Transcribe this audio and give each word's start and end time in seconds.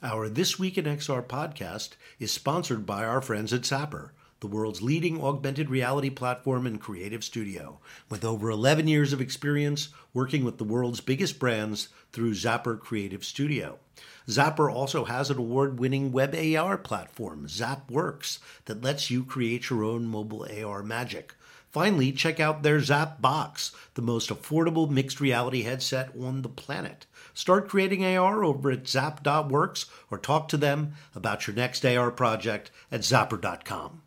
Our 0.00 0.28
This 0.28 0.60
Week 0.60 0.78
in 0.78 0.84
XR 0.84 1.26
podcast 1.26 1.94
is 2.20 2.30
sponsored 2.30 2.86
by 2.86 3.04
our 3.04 3.20
friends 3.20 3.52
at 3.52 3.62
Zappar, 3.62 4.10
the 4.38 4.46
world's 4.46 4.80
leading 4.80 5.20
augmented 5.20 5.70
reality 5.70 6.08
platform 6.08 6.68
and 6.68 6.80
creative 6.80 7.24
studio. 7.24 7.80
With 8.08 8.24
over 8.24 8.48
11 8.48 8.86
years 8.86 9.12
of 9.12 9.20
experience 9.20 9.88
working 10.14 10.44
with 10.44 10.58
the 10.58 10.62
world's 10.62 11.00
biggest 11.00 11.40
brands 11.40 11.88
through 12.12 12.34
Zappar 12.34 12.78
Creative 12.78 13.24
Studio. 13.24 13.80
Zappar 14.28 14.72
also 14.72 15.04
has 15.04 15.30
an 15.30 15.38
award 15.38 15.80
winning 15.80 16.12
web 16.12 16.32
AR 16.32 16.78
platform, 16.78 17.48
ZapWorks, 17.48 18.38
that 18.66 18.84
lets 18.84 19.10
you 19.10 19.24
create 19.24 19.68
your 19.68 19.82
own 19.82 20.06
mobile 20.06 20.46
AR 20.64 20.84
magic. 20.84 21.34
Finally, 21.78 22.10
check 22.10 22.40
out 22.40 22.64
their 22.64 22.80
Zap 22.80 23.22
Box, 23.22 23.70
the 23.94 24.02
most 24.02 24.30
affordable 24.30 24.90
mixed 24.90 25.20
reality 25.20 25.62
headset 25.62 26.10
on 26.20 26.42
the 26.42 26.48
planet. 26.48 27.06
Start 27.34 27.68
creating 27.68 28.04
AR 28.04 28.42
over 28.42 28.72
at 28.72 28.88
zap.works 28.88 29.86
or 30.10 30.18
talk 30.18 30.48
to 30.48 30.56
them 30.56 30.94
about 31.14 31.46
your 31.46 31.54
next 31.54 31.86
AR 31.86 32.10
project 32.10 32.72
at 32.90 33.02
zappar.com. 33.02 34.02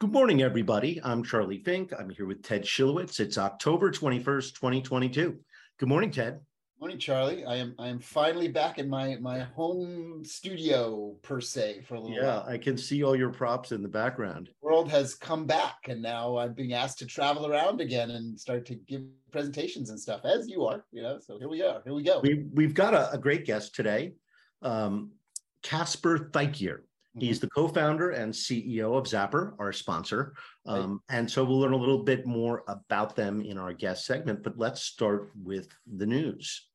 Good 0.00 0.10
morning, 0.10 0.42
everybody. 0.42 1.00
I'm 1.04 1.22
Charlie 1.22 1.62
Fink. 1.62 1.92
I'm 1.96 2.10
here 2.10 2.26
with 2.26 2.42
Ted 2.42 2.64
Schilowitz. 2.64 3.20
It's 3.20 3.38
October 3.38 3.92
21st, 3.92 4.54
2022. 4.54 5.38
Good 5.78 5.88
morning, 5.88 6.10
Ted. 6.10 6.40
Morning, 6.84 6.98
Charlie. 6.98 7.46
I 7.46 7.56
am 7.56 7.74
I 7.78 7.88
am 7.88 7.98
finally 7.98 8.46
back 8.46 8.78
in 8.78 8.90
my 8.90 9.16
my 9.16 9.38
home 9.38 10.22
studio 10.22 11.16
per 11.22 11.40
se 11.40 11.80
for 11.88 11.94
a 11.94 11.98
little 11.98 12.14
while. 12.14 12.22
Yeah, 12.22 12.36
while. 12.40 12.46
I 12.46 12.58
can 12.58 12.76
see 12.76 13.02
all 13.02 13.16
your 13.16 13.30
props 13.30 13.72
in 13.72 13.80
the 13.80 13.88
background. 13.88 14.50
The 14.60 14.66
world 14.66 14.90
has 14.90 15.14
come 15.14 15.46
back, 15.46 15.76
and 15.88 16.02
now 16.02 16.36
I'm 16.36 16.52
being 16.52 16.74
asked 16.74 16.98
to 16.98 17.06
travel 17.06 17.46
around 17.46 17.80
again 17.80 18.10
and 18.10 18.38
start 18.38 18.66
to 18.66 18.74
give 18.74 19.00
presentations 19.32 19.88
and 19.88 19.98
stuff, 19.98 20.26
as 20.26 20.46
you 20.46 20.66
are. 20.66 20.84
You 20.92 21.00
know, 21.00 21.18
so 21.18 21.38
here 21.38 21.48
we 21.48 21.62
are. 21.62 21.80
Here 21.86 21.94
we 21.94 22.02
go. 22.02 22.20
We, 22.20 22.44
we've 22.52 22.74
got 22.74 22.92
a, 22.92 23.10
a 23.12 23.16
great 23.16 23.46
guest 23.46 23.74
today, 23.74 24.12
um, 24.60 25.12
Caspar 25.62 26.18
Thykier. 26.32 26.80
He's 27.18 27.40
the 27.40 27.48
co-founder 27.48 28.10
and 28.10 28.30
CEO 28.32 28.98
of 28.98 29.04
Zappar, 29.04 29.54
our 29.60 29.72
sponsor. 29.72 30.34
Right. 30.66 30.80
Um, 30.80 31.00
and 31.08 31.30
so 31.30 31.44
we'll 31.44 31.60
learn 31.60 31.72
a 31.72 31.76
little 31.76 32.02
bit 32.02 32.26
more 32.26 32.64
about 32.66 33.14
them 33.14 33.40
in 33.40 33.56
our 33.56 33.72
guest 33.72 34.04
segment, 34.04 34.42
but 34.42 34.58
let's 34.58 34.82
start 34.82 35.30
with 35.42 35.68
the 35.86 36.06
news. 36.06 36.66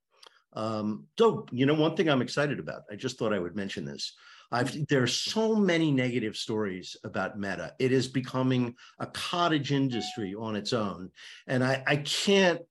Um, 0.53 1.05
so, 1.17 1.45
you 1.51 1.65
know, 1.65 1.75
one 1.75 1.95
thing 1.95 2.09
I'm 2.09 2.21
excited 2.21 2.59
about, 2.59 2.83
I 2.91 2.95
just 2.95 3.17
thought 3.17 3.33
I 3.33 3.39
would 3.39 3.55
mention 3.55 3.85
this. 3.85 4.13
I've, 4.51 4.87
there's 4.87 5.13
so 5.13 5.55
many 5.55 5.91
negative 5.91 6.35
stories 6.35 6.97
about 7.03 7.37
Meta. 7.37 7.73
It 7.77 7.91
is 7.91 8.07
becoming 8.07 8.75
a 8.97 9.05
cottage 9.05 9.71
industry 9.71 10.33
on 10.33 10.55
its 10.55 10.73
own. 10.73 11.11
And 11.45 11.63
I, 11.63 11.83
I 11.85 11.97
can't 11.97 12.61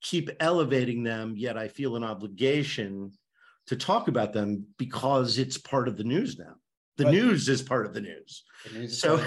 keep 0.00 0.30
elevating 0.40 1.02
them, 1.02 1.34
yet 1.36 1.58
I 1.58 1.68
feel 1.68 1.96
an 1.96 2.04
obligation 2.04 3.12
to 3.66 3.76
talk 3.76 4.08
about 4.08 4.32
them 4.32 4.64
because 4.78 5.38
it's 5.38 5.58
part 5.58 5.88
of 5.88 5.96
the 5.96 6.04
news 6.04 6.38
now. 6.38 6.54
The 6.96 7.10
news 7.10 7.48
is 7.48 7.60
part 7.60 7.84
of 7.86 7.92
the 7.92 8.00
news. 8.00 8.44
The 8.64 8.78
news 8.78 9.00
So, 9.00 9.22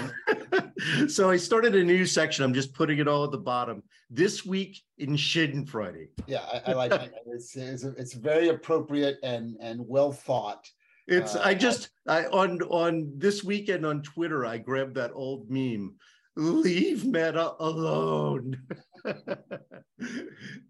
so 1.08 1.30
I 1.30 1.36
started 1.36 1.76
a 1.76 1.84
news 1.84 2.10
section. 2.10 2.44
I'm 2.44 2.54
just 2.54 2.74
putting 2.74 2.98
it 2.98 3.06
all 3.06 3.24
at 3.24 3.30
the 3.30 3.38
bottom. 3.38 3.82
This 4.10 4.44
week 4.44 4.82
in 4.98 5.10
Schadenfreude. 5.10 6.08
yeah, 6.26 6.42
I, 6.52 6.72
I 6.72 6.74
like 6.74 6.92
it. 6.92 7.14
It's, 7.26 7.56
it's 7.56 7.84
it's 7.84 8.14
very 8.14 8.48
appropriate 8.48 9.18
and 9.22 9.56
and 9.60 9.80
well 9.86 10.10
thought. 10.10 10.68
It's 11.06 11.36
Uh, 11.36 11.42
I 11.44 11.54
just 11.54 11.90
I 12.08 12.24
on 12.26 12.60
on 12.62 13.12
this 13.16 13.44
weekend 13.44 13.86
on 13.86 14.02
Twitter 14.02 14.44
I 14.44 14.58
grabbed 14.58 14.96
that 14.96 15.12
old 15.14 15.48
meme. 15.48 15.94
Leave 16.36 17.04
Meta 17.04 17.54
alone. 17.60 18.56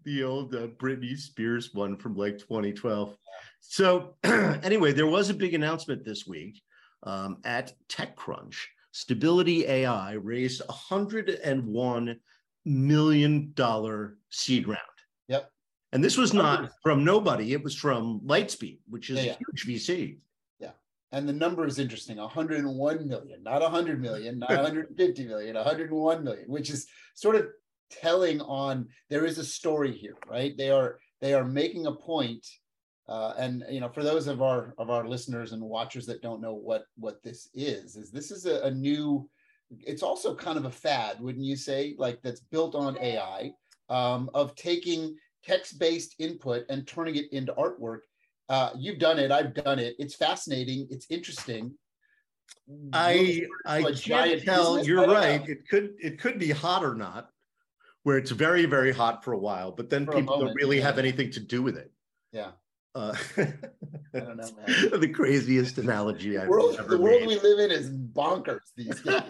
the 0.05 0.23
old 0.23 0.53
uh, 0.53 0.67
Britney 0.67 1.17
Spears 1.17 1.71
one 1.73 1.97
from 1.97 2.15
like 2.15 2.37
2012. 2.37 3.17
So 3.59 4.15
anyway, 4.23 4.91
there 4.91 5.07
was 5.07 5.29
a 5.29 5.35
big 5.35 5.55
announcement 5.55 6.05
this 6.05 6.27
week 6.27 6.61
um, 7.03 7.37
at 7.43 7.73
TechCrunch. 7.89 8.55
Stability 8.91 9.65
AI 9.67 10.13
raised 10.13 10.61
101 10.65 12.19
million 12.65 13.51
dollar 13.55 14.17
seed 14.29 14.67
round. 14.67 14.79
Yep. 15.27 15.49
And 15.93 16.03
this 16.03 16.17
was 16.17 16.33
not 16.33 16.71
from 16.83 17.03
nobody; 17.03 17.53
it 17.53 17.63
was 17.63 17.75
from 17.75 18.21
Lightspeed, 18.25 18.79
which 18.89 19.09
is 19.09 19.23
Yeah, 19.23 19.33
a 19.33 19.37
huge 19.37 19.65
VC. 19.67 20.17
Yeah. 20.59 20.71
And 21.11 21.27
the 21.27 21.33
number 21.33 21.65
is 21.65 21.79
interesting 21.79 22.17
101 22.17 23.07
million, 23.07 23.43
not 23.43 23.61
100 23.61 24.01
million, 24.01 24.39
not 24.39 24.49
150 24.49 25.25
million, 25.27 25.55
101 25.55 26.23
million, 26.23 26.45
which 26.47 26.69
is 26.69 26.87
sort 27.15 27.35
of 27.35 27.47
telling 27.89 28.41
on 28.41 28.87
there 29.09 29.25
is 29.25 29.37
a 29.37 29.43
story 29.43 29.91
here, 29.91 30.15
right? 30.29 30.55
They 30.57 30.69
are 30.69 30.99
they 31.21 31.33
are 31.33 31.45
making 31.45 31.85
a 31.85 31.91
point, 31.91 32.45
uh, 33.07 33.33
and 33.37 33.63
you 33.69 33.79
know, 33.79 33.89
for 33.89 34.03
those 34.03 34.27
of 34.27 34.41
our 34.41 34.73
of 34.77 34.89
our 34.89 35.07
listeners 35.07 35.51
and 35.51 35.61
watchers 35.61 36.05
that 36.05 36.21
don't 36.21 36.41
know 36.41 36.53
what 36.53 36.85
what 36.97 37.21
this 37.23 37.49
is, 37.53 37.95
is 37.95 38.11
this 38.11 38.31
is 38.31 38.45
a, 38.45 38.61
a 38.63 38.71
new. 38.71 39.29
It's 39.79 40.03
also 40.03 40.35
kind 40.35 40.57
of 40.57 40.65
a 40.65 40.71
fad, 40.71 41.21
wouldn't 41.21 41.45
you 41.45 41.55
say? 41.55 41.95
Like 41.97 42.21
that's 42.21 42.41
built 42.41 42.75
on 42.75 42.97
AI, 42.99 43.51
um, 43.89 44.29
of 44.33 44.53
taking 44.55 45.15
text-based 45.45 46.15
input 46.19 46.65
and 46.69 46.85
turning 46.85 47.15
it 47.15 47.31
into 47.31 47.53
artwork. 47.53 47.99
Uh, 48.49 48.71
you've 48.77 48.99
done 48.99 49.17
it. 49.17 49.31
I've 49.31 49.53
done 49.53 49.79
it. 49.79 49.95
It's 49.97 50.15
fascinating. 50.15 50.87
It's 50.89 51.07
interesting. 51.09 51.73
I 52.93 53.43
I 53.65 53.81
can't 53.93 54.43
tell. 54.43 54.75
business? 54.75 54.87
You're 54.87 55.07
right. 55.07 55.41
know. 55.41 55.51
It 55.51 55.67
could 55.67 55.93
it 55.99 56.19
could 56.19 56.37
be 56.37 56.51
hot 56.51 56.83
or 56.83 56.95
not, 56.95 57.29
where 58.03 58.17
it's 58.17 58.31
very 58.31 58.65
very 58.65 58.91
hot 58.91 59.23
for 59.23 59.33
a 59.33 59.39
while, 59.39 59.71
but 59.71 59.89
then 59.89 60.05
For 60.05 60.11
a 60.11 60.15
people 60.15 60.39
don't 60.39 60.55
really 60.55 60.77
yeah. 60.77 60.83
have 60.83 60.99
anything 60.99 61.31
to 61.31 61.39
do 61.39 61.61
with 61.61 61.77
it. 61.77 61.91
Yeah. 62.31 62.51
Uh, 62.93 63.15
I 63.37 64.19
don't 64.19 64.35
know, 64.35 64.49
man. 64.67 64.99
the 64.99 65.07
craziest 65.07 65.77
analogy 65.77 66.31
The 66.31 66.43
I've 66.43 66.49
world, 66.49 66.75
ever 66.77 66.89
the 66.89 66.97
world 66.97 67.21
made. 67.21 67.27
we 67.29 67.39
live 67.39 67.59
in 67.59 67.71
is 67.71 67.89
bonkers 67.89 68.59
these 68.75 68.99
days. 69.01 69.23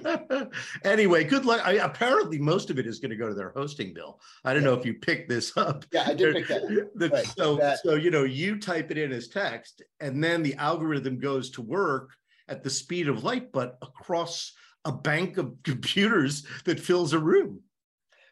anyway, 0.84 1.24
good 1.24 1.46
luck. 1.46 1.62
I, 1.64 1.74
apparently, 1.74 2.40
most 2.40 2.72
of 2.72 2.80
it 2.80 2.88
is 2.88 3.00
going 3.00 3.12
to 3.12 3.16
go 3.16 3.28
to 3.28 3.36
their 3.36 3.52
hosting 3.52 3.94
bill. 3.94 4.20
I 4.44 4.56
don't 4.56 4.64
know 4.64 4.74
if 4.74 4.84
you 4.86 4.96
picked 4.96 5.30
this 5.30 5.56
up. 5.58 5.86
Yeah, 5.92 6.06
I 6.08 6.16
did 6.16 6.34
pick 6.36 6.48
that. 6.48 6.64
up. 6.64 6.70
The- 6.96 7.10
Right, 7.10 7.26
so, 7.38 7.56
that- 7.58 7.80
so 7.84 7.94
you 7.96 8.10
know, 8.10 8.24
you 8.24 8.58
type 8.60 8.90
it 8.90 8.98
in 8.98 9.12
as 9.12 9.28
text, 9.28 9.84
and 10.00 10.24
then 10.24 10.42
the 10.42 10.56
algorithm 10.56 11.20
goes 11.20 11.52
to 11.52 11.62
work 11.62 12.10
at 12.48 12.64
the 12.64 12.70
speed 12.70 13.08
of 13.10 13.24
light, 13.24 13.52
but 13.52 13.78
across 13.84 14.54
a 14.86 14.92
bank 14.92 15.38
of 15.38 15.54
computers 15.64 16.44
that 16.66 16.80
fills 16.80 17.14
a 17.14 17.20
room. 17.20 17.62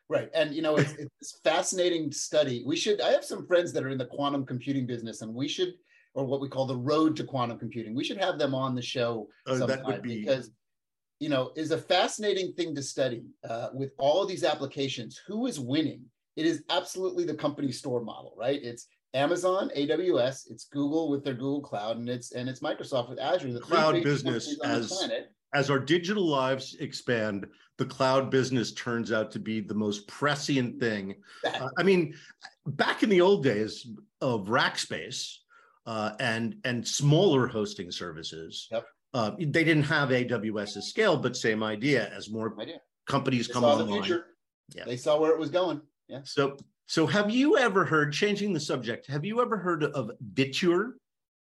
Right. 0.09 0.30
And 0.34 0.53
you 0.53 0.62
know, 0.62 0.75
it's, 0.75 0.94
it's 0.94 1.40
fascinating 1.44 2.12
study. 2.12 2.64
We 2.66 2.75
should 2.75 3.00
I 3.00 3.12
have 3.12 3.24
some 3.24 3.46
friends 3.46 3.72
that 3.74 3.84
are 3.84 3.90
in 3.90 3.97
the 3.97 4.08
quantum 4.08 4.46
computing 4.46 4.86
business, 4.88 5.22
and 5.22 5.34
we 5.34 5.47
should, 5.47 5.74
or 6.16 6.25
what 6.25 6.42
we 6.42 6.50
call 6.50 6.66
the 6.66 6.78
road 6.78 7.16
to 7.18 7.24
quantum 7.24 7.59
computing, 7.59 7.94
we 7.94 8.03
should 8.03 8.18
have 8.18 8.40
them 8.40 8.56
on 8.56 8.74
the 8.75 8.81
show 8.81 9.28
Oh, 9.46 9.58
that 9.58 9.70
sometime 9.70 9.86
would 9.86 10.02
be 10.02 10.22
because 10.22 10.52
you 11.20 11.30
know, 11.30 11.52
is 11.56 11.72
a 11.72 11.78
fascinating 11.78 12.53
thing 12.53 12.74
to 12.74 12.81
study 12.81 13.24
uh, 13.47 13.70
with 13.74 13.92
all 13.97 14.22
of 14.22 14.30
these 14.30 14.44
applications. 14.44 15.20
Who 15.28 15.47
is 15.47 15.59
winning? 15.59 16.06
It 16.38 16.46
is 16.46 16.64
absolutely 16.70 17.26
the 17.26 17.34
company 17.34 17.72
store 17.72 18.02
model, 18.02 18.34
right? 18.38 18.59
It's 18.64 18.88
Amazon, 19.14 19.70
AWS, 19.76 20.50
it's 20.50 20.66
Google 20.66 21.09
with 21.09 21.24
their 21.26 21.34
Google 21.34 21.62
Cloud, 21.62 21.97
and 21.97 22.08
it's 22.09 22.31
and 22.31 22.47
it's 22.47 22.62
Microsoft 22.62 23.09
with 23.09 23.20
Azure. 23.20 23.52
The 23.52 23.59
Cloud 23.59 24.02
business 24.02 24.56
companies 24.56 24.59
on 24.64 24.70
the 24.70 24.78
as- 24.78 24.88
planet. 24.88 25.31
As 25.53 25.69
our 25.69 25.79
digital 25.79 26.25
lives 26.25 26.75
expand, 26.79 27.47
the 27.77 27.85
cloud 27.85 28.29
business 28.29 28.71
turns 28.73 29.11
out 29.11 29.31
to 29.31 29.39
be 29.39 29.61
the 29.61 29.73
most 29.73 30.07
prescient 30.07 30.79
thing. 30.79 31.15
Uh, 31.43 31.69
I 31.77 31.83
mean, 31.83 32.13
back 32.67 33.01
in 33.03 33.09
the 33.09 33.21
old 33.21 33.43
days 33.43 33.87
of 34.21 34.47
Rackspace 34.47 35.37
uh, 35.85 36.11
and 36.19 36.55
and 36.65 36.87
smaller 36.87 37.47
hosting 37.47 37.89
services, 37.89 38.67
Yep. 38.71 38.85
uh, 39.13 39.31
they 39.39 39.63
didn't 39.63 39.83
have 39.83 40.09
AWS's 40.09 40.87
scale, 40.89 41.17
but 41.17 41.35
same 41.35 41.63
idea. 41.63 42.09
As 42.16 42.29
more 42.29 42.53
idea. 42.61 42.79
companies 43.07 43.47
They 43.47 43.53
come 43.53 43.63
saw 43.63 43.75
the 43.77 43.83
online, 43.85 44.03
future. 44.03 44.25
Yeah. 44.75 44.83
They 44.85 44.97
saw 44.97 45.19
where 45.19 45.31
it 45.31 45.39
was 45.39 45.49
going. 45.49 45.81
Yeah. 46.07 46.21
so 46.25 46.57
so 46.85 47.07
have 47.07 47.31
you 47.31 47.57
ever 47.57 47.85
heard? 47.85 48.13
Changing 48.13 48.53
the 48.53 48.59
subject, 48.59 49.07
have 49.07 49.25
you 49.25 49.41
ever 49.41 49.57
heard 49.57 49.83
of 49.83 50.11
Viture? 50.33 50.93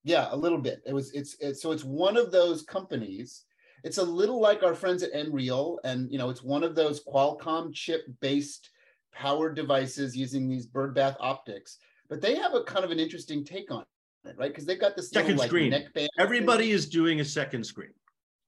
Yeah, 0.05 0.29
a 0.31 0.37
little 0.37 0.59
bit. 0.59 0.83
It 0.87 0.93
was 0.95 1.13
it's, 1.13 1.37
it's 1.41 1.61
so 1.61 1.73
it's 1.73 1.85
one 1.85 2.17
of 2.17 2.33
those 2.33 2.63
companies. 2.63 3.45
It's 3.85 3.99
a 3.99 4.03
little 4.03 4.41
like 4.41 4.63
our 4.63 4.75
friends 4.75 5.03
at 5.03 5.13
Nreal, 5.13 5.79
and 5.85 6.11
you 6.11 6.19
know, 6.19 6.31
it's 6.31 6.43
one 6.43 6.63
of 6.63 6.75
those 6.75 7.05
Qualcomm 7.05 7.75
chip-based 7.75 8.71
powered 9.13 9.57
devices 9.57 10.17
using 10.17 10.49
these 10.49 10.67
birdbath 10.67 11.17
optics. 11.21 11.79
But 12.09 12.21
they 12.21 12.35
have 12.37 12.55
a 12.55 12.63
kind 12.63 12.85
of 12.85 12.91
an 12.91 12.99
interesting 12.99 13.45
take 13.45 13.71
on 13.71 13.85
it, 14.25 14.35
right? 14.37 14.51
Because 14.51 14.65
they've 14.67 14.81
got 14.81 14.97
this 14.97 15.11
Second 15.11 15.37
little, 15.37 15.41
like, 15.41 15.49
screen. 15.49 15.73
neckband. 15.73 16.09
Everybody 16.19 16.67
thing. 16.67 16.75
is 16.75 16.89
doing 16.89 17.21
a 17.21 17.25
second 17.25 17.65
screen, 17.65 17.93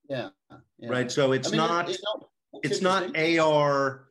yeah, 0.09 0.29
yeah. 0.79 0.89
right? 0.89 1.11
So 1.11 1.33
it's 1.33 1.49
I 1.49 1.51
mean, 1.53 1.59
not. 1.59 1.91
it- 1.91 2.01
no, 2.05 2.29
it's 2.63 2.81
not. 2.81 3.17
AR 3.17 4.09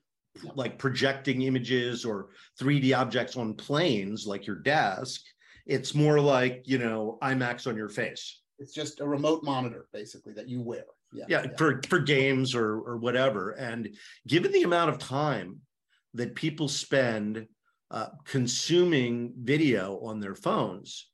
like 0.55 0.77
projecting 0.79 1.43
images 1.43 2.03
or 2.03 2.29
3D 2.59 2.97
objects 2.97 3.37
on 3.37 3.53
planes 3.53 4.25
like 4.25 4.47
your 4.47 4.55
desk. 4.57 5.21
It's 5.65 5.93
more 5.93 6.19
like, 6.19 6.63
you 6.65 6.77
know, 6.79 7.17
IMAX 7.21 7.67
on 7.67 7.77
your 7.77 7.87
face. 7.87 8.41
It's 8.59 8.73
just 8.73 8.99
a 8.99 9.07
remote 9.07 9.43
monitor, 9.43 9.87
basically, 9.93 10.33
that 10.33 10.49
you 10.49 10.61
wear. 10.61 10.85
Yeah, 11.13 11.25
Yeah, 11.29 11.47
for 11.57 11.81
for 11.87 11.99
games 11.99 12.55
or 12.55 12.79
or 12.79 12.97
whatever. 12.97 13.51
And 13.51 13.95
given 14.27 14.51
the 14.51 14.63
amount 14.63 14.89
of 14.89 14.97
time 14.99 15.61
that 16.13 16.35
people 16.35 16.67
spend 16.67 17.47
uh, 17.91 18.07
consuming 18.25 19.33
video 19.37 19.99
on 20.03 20.19
their 20.19 20.35
phones, 20.35 21.09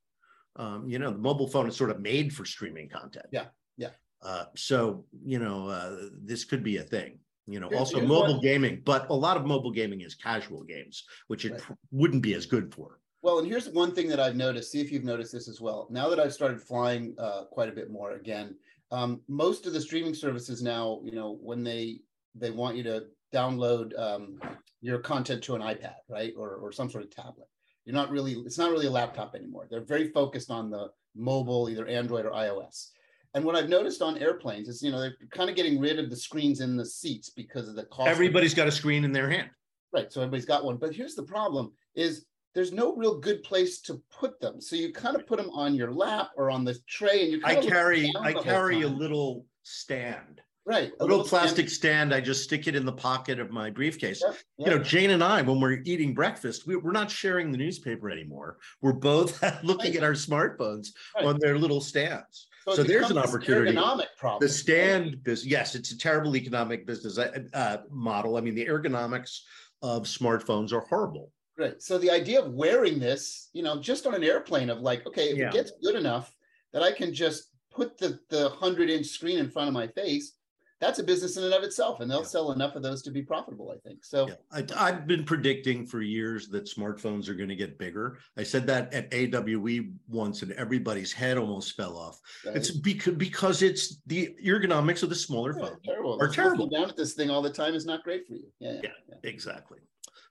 Um, 0.55 0.89
you 0.89 0.99
know, 0.99 1.11
the 1.11 1.17
mobile 1.17 1.47
phone 1.47 1.67
is 1.69 1.75
sort 1.77 1.89
of 1.91 1.99
made 2.01 2.33
for 2.33 2.43
streaming 2.45 2.89
content. 2.89 3.27
Yeah, 3.31 3.47
yeah. 3.77 3.91
Uh, 4.21 4.45
so 4.55 5.05
you 5.25 5.39
know, 5.39 5.67
uh, 5.69 6.09
this 6.31 6.43
could 6.43 6.63
be 6.63 6.77
a 6.77 6.83
thing. 6.83 7.19
You 7.47 7.59
know, 7.59 7.69
also 7.79 7.99
mobile 8.01 8.33
one- 8.35 8.41
gaming, 8.41 8.81
but 8.85 9.09
a 9.09 9.13
lot 9.15 9.35
of 9.37 9.45
mobile 9.45 9.71
gaming 9.71 10.01
is 10.01 10.15
casual 10.15 10.63
games, 10.63 10.95
which 11.27 11.45
it 11.45 11.51
Right. 11.53 11.61
pr- 11.61 11.73
wouldn't 11.91 12.23
be 12.23 12.33
as 12.35 12.45
good 12.45 12.73
for. 12.75 12.99
Well, 13.21 13.39
and 13.39 13.47
here's 13.47 13.67
one 13.69 13.91
thing 13.95 14.07
that 14.09 14.19
I've 14.19 14.35
noticed. 14.35 14.71
See 14.71 14.81
if 14.81 14.91
you've 14.91 15.03
noticed 15.13 15.31
this 15.33 15.47
as 15.49 15.59
well. 15.59 15.87
Now 15.89 16.09
that 16.09 16.19
I've 16.19 16.33
started 16.33 16.61
flying 16.61 17.15
uh, 17.17 17.45
quite 17.45 17.69
a 17.69 17.75
bit 17.79 17.89
more 17.89 18.11
again, 18.21 18.55
um, 18.91 19.21
most 19.27 19.65
of 19.65 19.73
the 19.73 19.81
streaming 19.81 20.13
services 20.13 20.61
now, 20.61 20.99
you 21.03 21.11
know, 21.11 21.37
when 21.41 21.63
they 21.63 22.01
they 22.35 22.51
want 22.51 22.75
you 22.77 22.83
to 22.83 23.05
download 23.33 23.97
um, 23.99 24.39
your 24.81 24.99
content 24.99 25.43
to 25.43 25.55
an 25.55 25.61
iPad, 25.61 25.95
right, 26.09 26.33
or 26.37 26.55
or 26.55 26.71
some 26.71 26.89
sort 26.89 27.03
of 27.03 27.11
tablet. 27.11 27.47
You're 27.85 27.95
not 27.95 28.09
really. 28.09 28.33
It's 28.45 28.57
not 28.57 28.71
really 28.71 28.87
a 28.87 28.91
laptop 28.91 29.35
anymore. 29.35 29.67
They're 29.69 29.81
very 29.81 30.09
focused 30.09 30.51
on 30.51 30.69
the 30.69 30.89
mobile, 31.15 31.69
either 31.69 31.87
Android 31.87 32.25
or 32.25 32.31
iOS. 32.31 32.89
And 33.35 33.45
what 33.45 33.55
I've 33.55 33.69
noticed 33.69 34.01
on 34.01 34.17
airplanes 34.17 34.67
is, 34.67 34.81
you 34.81 34.91
know, 34.91 34.99
they're 34.99 35.15
kind 35.31 35.49
of 35.49 35.55
getting 35.55 35.79
rid 35.79 35.99
of 35.99 36.09
the 36.09 36.15
screens 36.15 36.61
in 36.61 36.75
the 36.75 36.85
seats 36.85 37.29
because 37.29 37.69
of 37.69 37.75
the 37.75 37.85
cost. 37.85 38.09
Everybody's 38.09 38.55
got 38.55 38.67
a 38.67 38.71
screen 38.71 39.05
in 39.05 39.11
their 39.11 39.29
hand. 39.29 39.49
Right. 39.93 40.11
So 40.11 40.21
everybody's 40.21 40.45
got 40.45 40.65
one. 40.65 40.77
But 40.77 40.95
here's 40.95 41.15
the 41.15 41.23
problem 41.23 41.71
is 41.95 42.25
there's 42.55 42.71
no 42.71 42.95
real 42.95 43.19
good 43.19 43.43
place 43.43 43.79
to 43.81 44.01
put 44.11 44.39
them. 44.39 44.59
So 44.61 44.75
you 44.75 44.91
kind 44.91 45.15
of 45.15 45.27
put 45.27 45.37
them 45.37 45.49
on 45.51 45.75
your 45.75 45.91
lap 45.91 46.31
or 46.35 46.49
on 46.49 46.65
the 46.65 46.77
tray 46.87 47.23
and 47.23 47.31
you 47.33 47.41
I 47.43 47.55
carry 47.55 48.11
I 48.19 48.33
carry 48.33 48.81
a 48.81 48.87
little 48.87 49.45
stand, 49.63 50.41
right 50.65 50.91
a 50.99 51.03
little 51.05 51.23
stand- 51.23 51.41
plastic 51.41 51.69
stand. 51.69 52.13
I 52.13 52.21
just 52.21 52.43
stick 52.43 52.67
it 52.67 52.75
in 52.75 52.85
the 52.85 52.91
pocket 52.93 53.39
of 53.39 53.51
my 53.51 53.69
briefcase. 53.69 54.21
Yep, 54.25 54.37
You 54.57 54.65
know. 54.77 54.79
Jane 54.83 55.11
and 55.11 55.23
I, 55.23 55.41
when 55.43 55.59
we're 55.59 55.81
eating 55.85 56.13
breakfast, 56.13 56.65
we, 56.65 56.75
we're 56.75 56.91
not 56.91 57.11
sharing 57.11 57.51
the 57.51 57.57
newspaper 57.57 58.09
anymore. 58.09 58.57
We're 58.81 58.93
both 58.93 59.41
looking 59.63 59.91
Right. 59.91 59.97
at 59.97 60.03
our 60.03 60.13
smartphones 60.13 60.87
Right. 61.15 61.25
on 61.25 61.37
their 61.39 61.57
little 61.57 61.81
stands. 61.81 62.47
it 62.67 62.75
So 62.75 62.83
there's 62.83 63.11
an 63.11 63.17
opportunity. 63.19 63.71
Ergonomic 63.75 64.07
problem. 64.17 64.39
The 64.41 64.49
stand 64.53 65.23
business, 65.23 65.45
yes, 65.49 65.75
it's 65.75 65.91
a 65.91 65.97
terrible 65.97 66.35
economic 66.35 66.87
business 66.87 67.17
uh, 67.19 67.39
uh, 67.53 67.77
model. 67.91 68.37
I 68.37 68.41
mean, 68.41 68.55
the 68.55 68.65
ergonomics 68.65 69.41
of 69.83 70.03
smartphones 70.03 70.73
are 70.73 70.81
horrible. 70.81 71.31
Right. 71.59 71.81
So 71.81 71.97
the 71.97 72.09
idea 72.09 72.41
of 72.41 72.53
wearing 72.53 72.99
this, 72.99 73.49
you 73.53 73.63
know, 73.63 73.79
just 73.81 74.07
on 74.07 74.15
an 74.15 74.23
airplane 74.23 74.69
of 74.69 74.79
like, 74.79 75.05
okay, 75.05 75.29
if 75.31 75.37
Yeah. 75.37 75.49
it 75.49 75.53
gets 75.53 75.71
good 75.83 75.95
enough 75.95 76.33
that 76.71 76.81
I 76.83 76.91
can 76.93 77.13
just 77.13 77.49
put 77.71 77.97
the 77.97 78.17
the 78.29 78.49
hundred 78.49 78.89
inch 78.89 79.07
screen 79.07 79.37
in 79.39 79.49
front 79.49 79.67
of 79.67 79.73
my 79.73 79.87
face, 79.87 80.35
that's 80.79 80.99
a 80.99 81.03
business 81.03 81.35
in 81.35 81.43
and 81.43 81.53
of 81.53 81.63
itself, 81.63 81.99
and 81.99 82.09
they'll 82.09 82.19
Yeah. 82.21 82.25
sell 82.27 82.53
enough 82.53 82.75
of 82.77 82.83
those 82.83 83.01
to 83.01 83.11
be 83.11 83.21
profitable. 83.21 83.69
I 83.71 83.77
think 83.85 84.05
so. 84.05 84.29
Yeah, 84.29 84.35
I, 84.49 84.65
I've 84.77 85.05
been 85.05 85.25
predicting 85.25 85.85
for 85.85 86.01
years 86.01 86.47
that 86.49 86.63
smartphones 86.63 87.27
are 87.27 87.33
going 87.33 87.49
to 87.49 87.55
get 87.57 87.77
bigger. 87.77 88.19
I 88.37 88.43
said 88.43 88.65
that 88.67 88.93
at 88.93 89.13
AWE 89.13 89.91
once, 90.07 90.41
and 90.41 90.53
everybody's 90.53 91.11
head 91.11 91.37
almost 91.37 91.75
fell 91.75 91.97
off. 91.97 92.21
right? 92.45 92.55
It's 92.55 92.71
because 92.71 93.15
because 93.15 93.61
it's 93.61 93.97
the 94.07 94.33
ergonomics 94.45 95.03
of 95.03 95.09
the 95.09 95.15
smaller 95.15 95.53
Yeah, 95.57 95.65
phone. 95.67 95.77
terrible. 95.83 96.17
are 96.21 96.29
terrible. 96.29 96.69
down 96.69 96.89
at 96.89 96.95
this 96.95 97.13
thing 97.15 97.29
all 97.29 97.41
the 97.41 97.51
time 97.51 97.73
is 97.75 97.85
not 97.85 98.03
great 98.05 98.25
for 98.25 98.35
you. 98.35 98.49
Yeah. 98.59 98.79
yeah. 98.81 99.15
Exactly. 99.23 99.79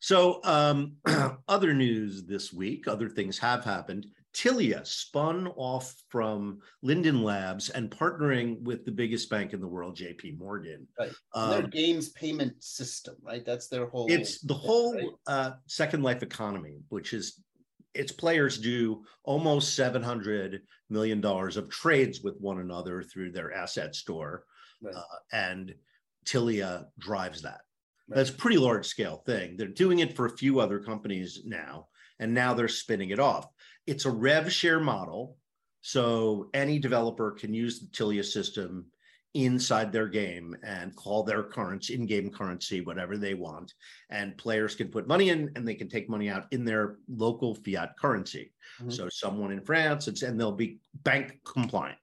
So, 0.01 0.41
um, 0.45 0.97
other 1.49 1.75
news 1.75 2.25
this 2.25 2.53
week, 2.53 2.87
other 2.87 3.09
things 3.09 3.39
have 3.39 3.65
happened. 3.65 4.07
Tilia 4.35 4.87
spun 4.87 5.49
off 5.57 5.95
from 6.09 6.61
Linden 6.83 7.23
Labs 7.25 7.71
and 7.71 7.91
partnering 7.91 8.61
with 8.63 8.85
the 8.85 8.93
biggest 8.93 9.29
bank 9.31 9.53
in 9.53 9.61
the 9.61 9.67
world, 9.67 9.97
JP 9.97 10.39
Morgan. 10.39 10.87
Right. 10.99 11.13
And 11.35 11.53
their 11.53 11.65
Um, 11.65 11.71
games 11.71 12.11
payment 12.11 12.63
system, 12.63 13.17
right? 13.23 13.45
That's 13.45 13.67
their 13.69 13.87
whole. 13.87 14.07
it's 14.11 14.41
the 14.41 14.55
whole 14.55 14.95
right? 14.95 15.09
uh, 15.27 15.53
Second 15.67 16.03
Life 16.05 16.23
economy, 16.23 16.77
which 16.91 17.13
is 17.15 17.43
its 17.95 18.13
players 18.13 18.59
do 18.59 19.03
almost 19.25 19.75
seven 19.75 20.03
hundred 20.03 20.63
million 20.89 21.21
dollars 21.21 21.57
of 21.57 21.69
trades 21.71 22.21
with 22.21 22.39
one 22.39 22.61
another 22.61 23.03
through 23.03 23.33
their 23.33 23.53
asset 23.53 23.97
store, 23.97 24.45
Right. 24.81 24.95
uh, 24.95 25.03
and 25.33 25.75
Tilia 26.25 26.87
drives 26.99 27.43
that. 27.43 27.63
That's 28.09 28.31
a 28.31 28.35
pretty 28.35 28.59
large 28.59 28.87
scale 28.87 29.23
thing. 29.27 29.57
They're 29.57 29.69
doing 29.69 29.99
it 29.99 30.17
for 30.17 30.27
a 30.27 30.37
few 30.37 30.61
other 30.61 30.81
companies 30.81 31.43
now, 31.45 31.89
and 32.19 32.33
now 32.35 32.55
they're 32.55 32.69
spinning 32.69 33.11
it 33.11 33.19
off. 33.19 33.47
It's 33.87 34.05
a 34.07 34.11
rev 34.11 34.53
share 34.53 34.81
model, 34.81 35.39
so 35.81 36.51
any 36.55 36.79
developer 36.79 37.33
can 37.33 37.55
use 37.55 37.81
the 37.81 37.87
Tilia 37.87 38.25
system 38.25 38.87
inside 39.35 39.93
their 39.93 40.09
game 40.09 40.57
and 40.65 40.97
call 40.97 41.23
their 41.23 41.43
currency 41.43 41.95
in-game 41.95 42.31
currency 42.31 42.81
whatever 42.81 43.19
they 43.19 43.35
want 43.35 43.75
and 44.09 44.39
players 44.39 44.75
can 44.75 44.89
put 44.89 45.07
money 45.07 45.29
in 45.29 45.53
and 45.55 45.69
they 45.69 45.75
can 45.75 45.87
take 45.87 46.09
money 46.09 46.31
out 46.31 46.47
in 46.51 46.65
their 46.65 46.97
local 47.09 47.55
fiat 47.55 47.91
currency 47.99 48.55
Mhm. 48.81 48.91
so 48.91 49.09
someone 49.11 49.53
in 49.53 49.61
france 49.61 50.09
it's, 50.09 50.23
and 50.23 50.41
they'll 50.41 50.51
be 50.51 50.81
bank 51.05 51.41
compliant 51.45 51.99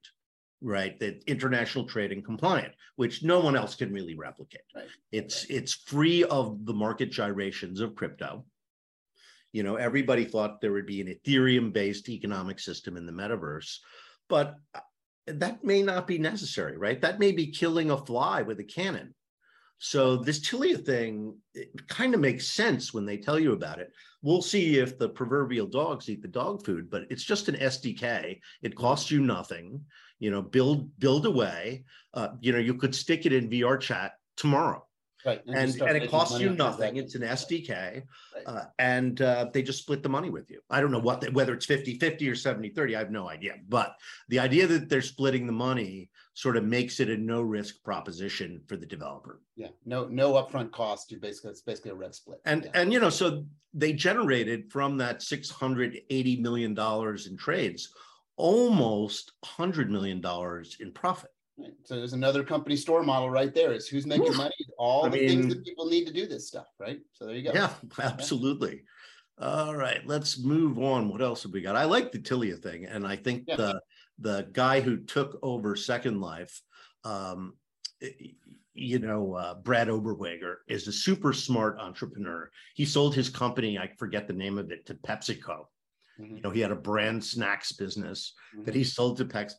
right 0.65 0.99
that 0.99 1.23
international 1.27 1.85
trade 1.85 2.11
and 2.11 2.25
compliant 2.25 2.73
which 2.95 3.23
no 3.23 3.39
one 3.39 3.55
else 3.55 3.75
can 3.75 3.93
really 3.93 4.15
replicate 4.15 4.61
Right. 4.75 4.87
it's 5.11 5.45
it's 5.45 5.73
free 5.73 6.23
of 6.23 6.65
the 6.65 6.73
market 6.73 7.11
gyrations 7.11 7.79
of 7.81 7.95
crypto 7.95 8.43
you 9.53 9.63
know 9.63 9.75
everybody 9.75 10.25
thought 10.25 10.59
there 10.59 10.71
would 10.73 10.87
be 10.87 11.01
an 11.01 11.07
ethereum 11.07 11.71
based 11.71 12.09
economic 12.09 12.59
system 12.59 12.97
in 12.97 13.05
the 13.05 13.11
metaverse 13.13 13.77
but 14.27 14.55
uh, 14.73 14.79
that 15.27 15.63
may 15.63 15.81
not 15.81 16.05
be 16.05 16.19
necessary, 16.19 16.77
right? 16.77 17.01
That 17.01 17.19
may 17.19 17.31
be 17.31 17.47
killing 17.47 17.89
a 17.89 17.97
fly 17.97 18.43
with 18.43 18.59
a 18.59 18.63
cannon. 18.63 19.15
So 19.79 20.17
this 20.17 20.39
Tilia 20.39 20.77
thing 20.83 21.35
kind 21.87 22.13
of 22.13 22.21
makes 22.21 22.47
sense 22.47 22.93
when 22.93 23.05
they 23.05 23.17
tell 23.17 23.39
you 23.39 23.53
about 23.53 23.79
it. 23.79 23.91
We'll 24.21 24.41
see 24.41 24.77
if 24.77 24.97
the 24.97 25.09
proverbial 25.09 25.67
dogs 25.67 26.09
eat 26.09 26.21
the 26.21 26.27
dog 26.27 26.63
food, 26.63 26.89
but 26.89 27.03
it's 27.09 27.23
just 27.23 27.49
an 27.49 27.55
SDK. 27.55 28.39
It 28.61 28.75
costs 28.75 29.11
you 29.11 29.19
nothing. 29.19 29.83
You 30.19 30.31
know, 30.31 30.41
build 30.41 30.97
build 30.99 31.25
away. 31.25 31.83
Uh, 32.13 32.29
you 32.39 32.51
know, 32.51 32.59
you 32.59 32.75
could 32.75 32.95
stick 32.95 33.25
it 33.25 33.33
in 33.33 33.49
VR 33.49 33.79
chat 33.79 34.13
tomorrow, 34.37 34.85
Right. 35.25 35.41
you 35.45 35.53
and 35.53 35.81
and 35.81 35.97
it 35.97 36.09
costs 36.09 36.39
you 36.39 36.51
nothing. 36.51 36.95
It's 36.97 37.15
an 37.15 37.23
SDK, 37.23 38.03
Right. 38.33 38.43
uh, 38.45 38.65
and 38.79 39.19
uh, 39.21 39.47
they 39.51 39.61
just 39.63 39.79
split 39.79 40.03
the 40.03 40.09
money 40.09 40.29
with 40.29 40.49
you. 40.49 40.61
I 40.69 40.79
don't 40.79 40.91
know 40.91 40.99
what 40.99 41.19
they, 41.21 41.29
whether 41.29 41.53
it's 41.53 41.65
50 41.65 41.99
50 41.99 42.29
or 42.29 42.35
70 42.35 42.69
30. 42.69 42.95
I 42.95 42.99
have 42.99 43.11
no 43.11 43.27
idea. 43.29 43.55
But 43.67 43.95
the 44.29 44.39
idea 44.39 44.67
that 44.67 44.87
they're 44.87 45.01
splitting 45.01 45.47
the 45.47 45.53
money 45.53 46.09
sort 46.35 46.57
of 46.57 46.63
makes 46.63 46.99
it 46.99 47.09
a 47.09 47.17
no 47.17 47.41
risk 47.41 47.83
proposition 47.83 48.61
for 48.67 48.77
the 48.77 48.85
developer. 48.85 49.41
Yeah. 49.55 49.69
No, 49.85 50.05
no 50.05 50.33
upfront 50.33 50.71
cost. 50.71 51.11
You 51.11 51.19
basically 51.19 51.51
it's 51.51 51.61
basically 51.61 51.91
a 51.91 51.95
rev 51.95 52.13
split. 52.15 52.39
And 52.45 52.63
yeah. 52.65 52.71
and 52.75 52.93
you 52.93 52.99
know, 52.99 53.09
so 53.09 53.45
they 53.73 53.93
generated 53.93 54.71
from 54.71 54.97
that 54.97 55.21
680 55.21 56.41
million 56.41 56.73
dollars 56.73 57.27
in 57.27 57.35
trades 57.35 57.91
almost 58.37 59.31
100 59.41 59.89
million 59.89 60.21
dollars 60.21 60.77
in 60.79 60.91
profit. 60.91 61.29
Right. 61.57 61.71
So 61.83 61.95
there's 61.95 62.13
another 62.13 62.43
company 62.43 62.75
store 62.75 63.01
model 63.03 63.29
right 63.29 63.53
there. 63.53 63.71
Is 63.73 63.87
who's 63.87 64.05
making 64.05 64.27
Oof. 64.29 64.37
money? 64.37 64.53
All 64.77 65.05
I 65.05 65.09
the 65.09 65.17
mean- 65.17 65.29
things 65.29 65.53
that 65.53 65.63
people 65.63 65.85
need 65.85 66.05
to 66.07 66.13
do 66.13 66.27
this 66.27 66.47
stuff, 66.47 66.67
right? 66.79 66.99
So 67.13 67.25
there 67.25 67.35
you 67.35 67.43
go. 67.43 67.51
Yeah, 67.53 67.71
absolutely. 68.01 68.83
All 69.37 69.75
right, 69.75 70.01
let's 70.05 70.39
move 70.39 70.79
on. 70.79 71.09
What 71.09 71.21
else 71.21 71.43
have 71.43 71.51
we 71.51 71.61
got? 71.61 71.75
I 71.75 71.83
like 71.83 72.11
the 72.11 72.19
Tilia 72.19 72.57
thing, 72.61 72.85
and 72.85 73.05
I 73.05 73.15
think 73.17 73.43
Yeah. 73.47 73.55
the 73.57 73.81
the 74.19 74.47
guy 74.53 74.79
who 74.79 74.95
took 74.97 75.37
over 75.43 75.75
Second 75.75 76.21
Life, 76.21 76.61
um, 77.03 77.53
you 78.73 78.99
know, 78.99 79.33
uh, 79.33 79.55
Brad 79.55 79.89
Oberwager 79.89 80.57
is 80.69 80.87
a 80.87 80.91
super 80.93 81.33
smart 81.33 81.79
entrepreneur. 81.79 82.49
He 82.75 82.85
sold 82.85 83.13
his 83.13 83.29
company, 83.29 83.77
I 83.77 83.91
forget 83.97 84.27
the 84.27 84.33
name 84.33 84.57
of 84.57 84.71
it, 84.71 84.85
to 84.85 84.93
PepsiCo. 84.93 85.65
Mhm, 86.19 86.35
You 86.37 86.41
know, 86.41 86.49
he 86.51 86.61
had 86.61 86.71
a 86.71 86.75
brand 86.75 87.23
snacks 87.23 87.71
business 87.71 88.33
that 88.63 88.71
mhm. 88.73 88.77
he 88.77 88.83
sold 88.83 89.17
to 89.17 89.25
Pex, 89.25 89.53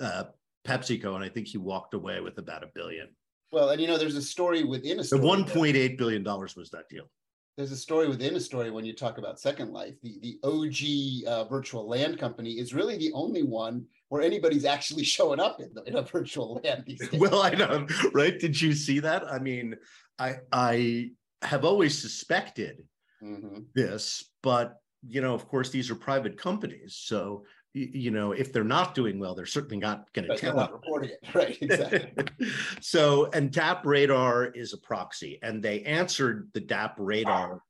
uh, 0.00 0.24
PepsiCo, 0.66 1.14
and 1.14 1.24
I 1.24 1.28
think 1.28 1.46
he 1.48 1.58
walked 1.58 1.94
away 1.94 2.20
with 2.20 2.38
about 2.38 2.62
a 2.62 2.68
billion. 2.74 3.08
Well, 3.50 3.70
and 3.70 3.80
you 3.80 3.86
know, 3.86 3.96
there's 3.98 4.16
a 4.16 4.22
story 4.22 4.62
within 4.64 5.00
a 5.00 5.04
story. 5.04 5.44
point 5.44 5.76
eight 5.76 5.96
billion 5.98 6.22
dollars 6.22 6.54
was 6.56 6.70
that 6.70 6.88
deal. 6.88 7.10
there's 7.56 7.72
a 7.72 7.76
story 7.76 8.06
within 8.06 8.36
a 8.36 8.40
story 8.40 8.70
when 8.70 8.84
you 8.84 8.94
talk 8.94 9.18
about 9.18 9.40
Second 9.40 9.72
Life. 9.72 9.94
The 10.02 10.18
the 10.20 10.38
OG 10.44 11.26
uh, 11.26 11.44
virtual 11.48 11.88
land 11.88 12.16
company 12.18 12.52
is 12.60 12.72
really 12.74 12.96
the 12.98 13.12
only 13.14 13.42
one 13.42 13.84
where 14.10 14.22
anybody's 14.22 14.64
actually 14.64 15.02
showing 15.16 15.40
up 15.40 15.60
in, 15.60 15.70
the, 15.74 15.82
in 15.84 15.96
a 15.96 16.02
virtual 16.02 16.60
land 16.62 16.84
these 16.86 17.08
days. 17.08 17.18
Well, 17.20 17.42
I 17.42 17.50
know, 17.50 17.86
right? 18.12 18.38
Did 18.38 18.60
you 18.60 18.72
see 18.74 19.00
that? 19.00 19.26
I 19.26 19.38
mean, 19.40 19.74
I 20.18 20.36
I 20.52 21.10
have 21.42 21.64
always 21.64 22.00
suspected 22.00 22.84
Mhm. 23.22 23.64
this, 23.74 24.30
but 24.42 24.76
you 25.06 25.20
know, 25.20 25.34
of 25.34 25.48
course, 25.48 25.70
these 25.70 25.90
are 25.90 25.94
private 25.94 26.36
companies, 26.36 26.96
so 27.00 27.44
you 27.74 28.10
know, 28.10 28.32
if 28.32 28.52
they're 28.52 28.64
not 28.64 28.94
doing 28.94 29.18
well, 29.18 29.34
they're 29.34 29.46
certainly 29.46 29.76
not 29.76 30.12
going 30.12 30.26
to 30.26 30.36
tell 30.36 30.56
not 30.56 30.72
reporting 30.72 31.10
it. 31.10 31.20
Right, 31.34 31.56
exactly. 31.60 32.26
so, 32.80 33.30
and 33.32 33.52
DappRadar 33.52 34.56
is 34.56 34.72
a 34.72 34.78
proxy, 34.78 35.38
and 35.42 35.62
they 35.62 35.82
answered 35.82 36.48
the 36.54 36.60
DappRadar 36.60 37.60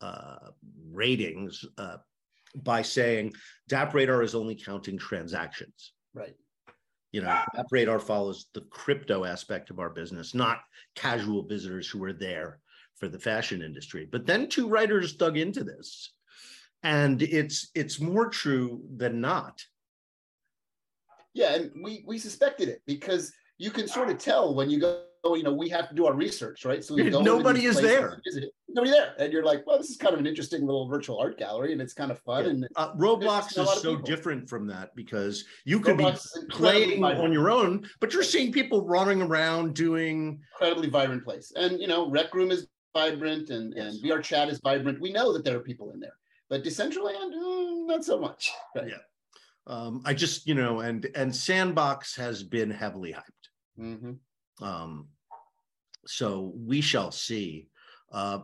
uh, 0.00 0.36
ratings 0.90 1.64
uh, 1.76 1.96
by 2.56 2.82
saying 2.82 3.32
DappRadar 3.68 4.22
is 4.24 4.34
only 4.34 4.54
counting 4.54 4.98
transactions. 4.98 5.92
right. 6.14 6.36
You 7.10 7.22
know, 7.22 7.42
DappRadar 7.56 8.02
follows 8.02 8.46
the 8.52 8.60
crypto 8.70 9.24
aspect 9.24 9.70
of 9.70 9.78
our 9.78 9.88
business, 9.88 10.34
not 10.34 10.60
casual 10.94 11.42
visitors 11.42 11.88
who 11.88 12.04
are 12.04 12.12
there 12.12 12.60
for 12.96 13.08
the 13.08 13.18
fashion 13.18 13.62
industry. 13.62 14.06
But 14.10 14.26
then 14.26 14.46
two 14.46 14.68
writers 14.68 15.14
dug 15.14 15.38
into 15.38 15.64
this, 15.64 16.12
and 16.82 17.22
it's 17.22 17.70
it's 17.74 18.00
more 18.00 18.28
true 18.28 18.82
than 18.96 19.20
not 19.20 19.62
Yeah, 21.34 21.54
and 21.54 21.70
we 21.84 22.04
we 22.06 22.18
suspected 22.18 22.68
it 22.68 22.82
because 22.86 23.32
you 23.58 23.70
can 23.70 23.86
sort 23.88 24.08
of 24.10 24.18
tell 24.18 24.54
when 24.54 24.70
you 24.70 24.80
go. 24.80 25.02
You 25.24 25.42
know, 25.42 25.52
we 25.52 25.68
have 25.70 25.88
to 25.88 25.94
do 25.96 26.06
our 26.06 26.14
research, 26.14 26.64
right? 26.64 26.82
So 26.82 26.94
Nobody 26.94 27.64
is 27.64 27.78
there. 27.80 28.10
and 28.10 28.22
visit 28.24 28.44
it. 28.44 28.52
Nobody 28.68 28.92
there, 28.92 29.14
and 29.18 29.32
you're 29.32 29.44
like, 29.44 29.66
well, 29.66 29.76
this 29.76 29.90
is 29.90 29.96
kind 29.96 30.14
of 30.14 30.20
an 30.20 30.26
interesting 30.28 30.64
little 30.64 30.86
virtual 30.88 31.18
art 31.18 31.36
gallery, 31.38 31.72
and 31.72 31.82
it's 31.82 31.92
kind 31.92 32.12
of 32.12 32.20
fun. 32.20 32.46
And 32.46 32.68
Uh, 32.76 32.94
Roblox 32.94 33.52
There's 33.52 33.56
a 33.56 33.62
lot 33.64 33.76
is 33.76 33.82
so 33.82 33.96
different 33.96 34.48
from 34.48 34.66
that 34.68 34.94
because 34.94 35.44
you 35.64 35.80
could 35.80 35.96
Roblox 35.98 36.32
be 36.40 36.46
playing 36.48 37.00
vibrant. 37.00 37.24
on 37.24 37.32
your 37.32 37.50
own, 37.50 37.86
but 38.00 38.12
you're 38.14 38.22
seeing 38.22 38.52
people 38.52 38.86
running 38.86 39.20
around 39.20 39.74
doing. 39.74 40.40
incredibly 40.52 40.88
vibrant 40.88 41.24
place. 41.24 41.52
And 41.56 41.80
you 41.80 41.88
know, 41.88 42.08
Rec 42.08 42.32
Room 42.32 42.50
is 42.52 42.68
vibrant 42.94 43.50
and, 43.50 43.74
and 43.74 44.00
VR 44.02 44.22
chat 44.22 44.48
is 44.48 44.60
vibrant. 44.60 45.00
We 45.00 45.12
know 45.12 45.32
that 45.32 45.44
there 45.44 45.56
are 45.56 45.60
people 45.60 45.90
in 45.90 45.98
there, 46.00 46.16
but 46.48 46.64
Decentraland, 46.64 47.32
mm, 47.34 47.86
not 47.86 48.04
so 48.04 48.18
much. 48.18 48.50
Right. 48.74 48.88
Yeah. 48.88 48.98
Um, 49.66 50.00
I 50.04 50.14
just, 50.14 50.46
you 50.46 50.54
know, 50.54 50.80
and 50.80 51.06
and 51.14 51.34
Sandbox 51.34 52.16
has 52.16 52.42
been 52.42 52.70
heavily 52.70 53.12
hyped. 53.12 53.78
Mhm. 53.78 54.18
Um, 54.62 55.08
so 56.06 56.52
we 56.56 56.80
shall 56.80 57.10
see. 57.12 57.68
Uh, 58.10 58.40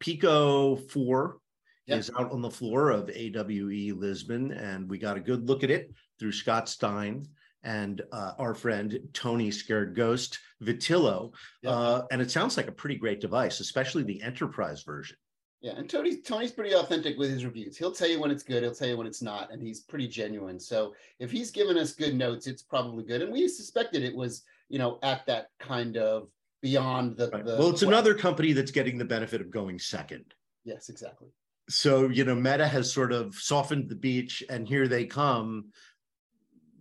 Pico 0.00 0.74
4 0.76 1.38
Yeah. 1.86 1.96
is 1.96 2.10
out 2.18 2.32
on 2.32 2.42
the 2.42 2.50
floor 2.50 2.90
of 2.90 3.08
AWE 3.10 3.92
Lisbon, 3.92 4.50
and 4.52 4.88
we 4.90 4.98
got 4.98 5.16
a 5.16 5.20
good 5.20 5.48
look 5.48 5.62
at 5.62 5.70
it 5.70 5.92
through 6.18 6.32
Scott 6.32 6.68
Stein 6.68 7.24
and 7.62 8.02
uh, 8.10 8.32
our 8.38 8.54
friend 8.54 8.98
Tony 9.12 9.50
Skarred 9.50 9.94
Ghost 9.94 10.40
Vitillo. 10.60 11.32
Yeah. 11.62 11.70
Uh, 11.70 12.06
and 12.10 12.20
it 12.20 12.30
sounds 12.32 12.56
like 12.56 12.66
a 12.66 12.72
pretty 12.72 12.96
great 12.96 13.20
device, 13.20 13.60
especially 13.60 14.02
the 14.02 14.20
enterprise 14.22 14.82
version. 14.82 15.16
Yeah, 15.62 15.74
and 15.76 15.88
Tony 15.88 16.16
Tony's 16.16 16.50
pretty 16.50 16.74
authentic 16.74 17.16
with 17.16 17.30
his 17.30 17.44
reviews. 17.44 17.76
He'll 17.76 17.92
tell 17.92 18.08
you 18.08 18.18
when 18.20 18.32
it's 18.32 18.42
good, 18.42 18.64
he'll 18.64 18.74
tell 18.74 18.88
you 18.88 18.96
when 18.96 19.06
it's 19.06 19.22
not, 19.22 19.52
and 19.52 19.62
he's 19.62 19.80
pretty 19.80 20.08
genuine. 20.08 20.58
So 20.58 20.92
if 21.20 21.30
he's 21.30 21.52
given 21.52 21.78
us 21.78 21.92
good 21.92 22.16
notes, 22.16 22.48
it's 22.48 22.62
probably 22.62 23.04
good. 23.04 23.22
And 23.22 23.32
we 23.32 23.46
suspected 23.46 24.02
it 24.02 24.14
was, 24.14 24.42
you 24.68 24.80
know, 24.80 24.98
at 25.04 25.24
that 25.26 25.50
kind 25.60 25.96
of 25.96 26.28
beyond 26.62 27.16
the, 27.16 27.30
Right. 27.30 27.44
the 27.44 27.56
well, 27.56 27.70
it's 27.70 27.82
another 27.82 28.12
company 28.14 28.52
that's 28.52 28.72
getting 28.72 28.98
the 28.98 29.04
benefit 29.04 29.40
of 29.40 29.50
going 29.52 29.78
second. 29.78 30.34
Yes, 30.64 30.88
exactly. 30.88 31.28
so 31.68 32.08
you 32.08 32.24
know 32.24 32.34
meta 32.34 32.66
has 32.66 32.92
sort 32.92 33.12
of 33.12 33.34
softened 33.36 33.88
the 33.88 33.94
beach 33.94 34.42
and 34.50 34.66
here 34.66 34.88
they 34.88 35.04
come 35.04 35.66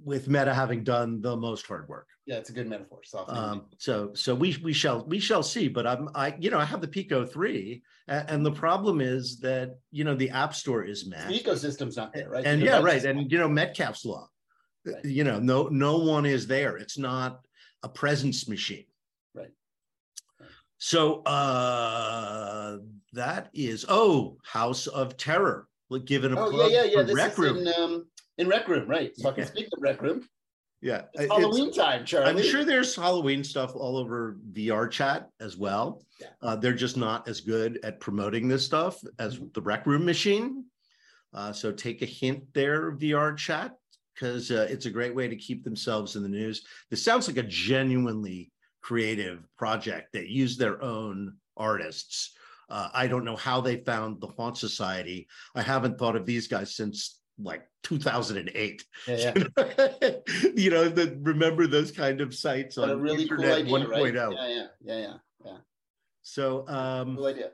with 0.03 0.27
meta 0.27 0.53
having 0.53 0.83
done 0.83 1.21
the 1.21 1.35
most 1.35 1.65
hard 1.67 1.87
work 1.87 2.07
Yeah, 2.25 2.37
it's 2.37 2.49
a 2.49 2.53
good 2.53 2.67
metaphor. 2.67 3.01
Um, 3.27 3.65
so 3.77 4.11
so 4.13 4.33
we 4.33 4.57
we 4.63 4.73
shall 4.73 5.05
we 5.05 5.19
shall 5.19 5.43
see 5.43 5.67
but 5.67 5.85
i'm 5.85 6.09
i 6.15 6.35
you 6.39 6.49
know 6.49 6.59
i 6.59 6.65
have 6.65 6.81
the 6.81 6.87
pico 6.87 7.25
3 7.25 7.81
and, 8.07 8.29
and 8.29 8.45
the 8.45 8.51
problem 8.51 9.01
is 9.01 9.39
that 9.39 9.77
you 9.91 10.03
know 10.03 10.15
the 10.15 10.29
app 10.29 10.53
store 10.55 10.83
is 10.83 11.03
the 11.09 11.15
ecosystem's 11.15 11.97
not 11.97 12.13
there, 12.13 12.29
right? 12.29 12.45
and 12.45 12.61
yeah 12.61 12.79
right 12.81 13.03
and 13.05 13.31
you 13.31 13.37
know 13.37 13.47
Metcalfe's 13.49 14.05
law 14.05 14.27
Right. 14.83 15.05
you 15.05 15.23
know 15.23 15.37
no 15.39 15.67
no 15.67 15.97
one 15.99 16.25
is 16.25 16.47
there 16.47 16.75
it's 16.77 16.97
not 16.97 17.41
a 17.83 17.89
presence 17.89 18.47
machine 18.47 18.85
Right. 19.35 19.51
so 20.79 21.21
uh 21.21 22.77
that 23.13 23.49
is 23.53 23.85
oh 23.89 24.37
house 24.43 24.87
of 24.87 25.17
terror 25.17 25.67
given 26.05 26.33
a 26.33 26.39
Oh 26.39 26.49
plug 26.49 26.71
yeah, 26.71 26.83
yeah, 26.83 26.83
yeah. 26.85 26.97
for 26.99 27.03
This 27.03 27.15
rec 27.15 27.31
is 27.33 27.39
in 27.39 27.67
um 27.83 28.05
in 28.37 28.47
Rec 28.47 28.67
Room, 28.67 28.87
right? 28.89 29.11
Fucking 29.21 29.45
speaking 29.45 29.69
of 29.75 29.81
Rec 29.81 30.01
Room, 30.01 30.27
yeah 30.81 31.03
it's 31.13 31.23
it's- 31.25 31.39
Halloween 31.39 31.71
time, 31.71 32.05
Charlie. 32.05 32.29
i'm 32.31 32.41
sure 32.41 32.65
there's 32.65 32.95
halloween 32.95 33.43
stuff 33.43 33.75
all 33.75 33.97
over 33.97 34.37
vr 34.51 34.89
chat 34.89 35.29
as 35.39 35.55
well 35.55 36.01
Yeah. 36.19 36.27
uh, 36.41 36.55
they're 36.55 36.73
just 36.73 36.97
not 36.97 37.27
as 37.27 37.39
good 37.39 37.79
at 37.83 37.99
promoting 37.99 38.47
this 38.47 38.65
stuff 38.65 38.99
as 39.19 39.37
Mhm. 39.37 39.53
the 39.53 39.61
rec 39.61 39.85
room 39.85 40.03
machine 40.05 40.65
uh, 41.35 41.53
so 41.53 41.71
take 41.71 42.01
a 42.01 42.05
hint 42.07 42.43
there 42.55 42.93
vr 42.93 43.37
chat 43.37 43.73
because 44.15 44.49
uh, 44.49 44.65
it's 44.71 44.87
a 44.87 44.89
great 44.97 45.13
way 45.13 45.27
to 45.27 45.35
keep 45.35 45.63
themselves 45.63 46.15
in 46.15 46.23
the 46.23 46.29
news 46.29 46.65
this 46.89 47.03
sounds 47.03 47.27
like 47.27 47.37
a 47.37 47.43
genuinely 47.43 48.51
creative 48.81 49.45
project 49.59 50.11
that 50.13 50.29
use 50.29 50.57
their 50.57 50.81
own 50.81 51.37
artists 51.57 52.33
uh, 52.69 52.89
i 52.95 53.05
don't 53.05 53.23
know 53.25 53.35
how 53.35 53.61
they 53.61 53.77
found 53.77 54.19
the 54.19 54.27
haunt 54.35 54.57
society 54.57 55.27
i 55.53 55.61
haven't 55.61 55.99
thought 55.99 56.15
of 56.15 56.25
these 56.25 56.47
guys 56.47 56.75
since 56.75 57.19
like 57.43 57.67
2008 57.83 58.83
Yeah, 59.07 59.33
yeah. 59.35 60.09
you 60.55 60.69
know, 60.69 60.89
the 60.89 61.17
remember 61.21 61.67
those 61.67 61.91
kind 61.91 62.21
of 62.21 62.33
sites 62.35 62.75
But 62.75 62.85
on 62.85 62.89
a 62.91 62.97
really 62.97 63.27
cool 63.27 63.43
Internet 63.43 63.57
idea, 63.59 63.73
1.0. 63.73 63.89
right? 63.89 64.13
Yeah, 64.13 64.29
yeah, 64.29 64.65
yeah, 64.83 64.97
yeah, 64.99 65.13
yeah. 65.45 65.57
So, 66.21 66.67
um, 66.67 67.15
Cool 67.15 67.25
idea. 67.25 67.51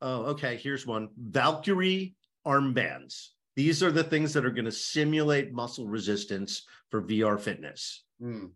oh, 0.00 0.22
okay, 0.32 0.56
here's 0.56 0.86
one 0.86 1.08
Valkyrie 1.18 2.14
armbands. 2.46 3.28
These 3.56 3.82
are 3.82 3.90
the 3.90 4.04
things 4.04 4.32
that 4.34 4.44
are 4.46 4.50
going 4.50 4.64
to 4.64 4.72
simulate 4.72 5.52
muscle 5.52 5.86
resistance 5.86 6.62
for 6.90 7.02
VR 7.02 7.38
fitness. 7.38 8.04
Hmm. 8.20 8.46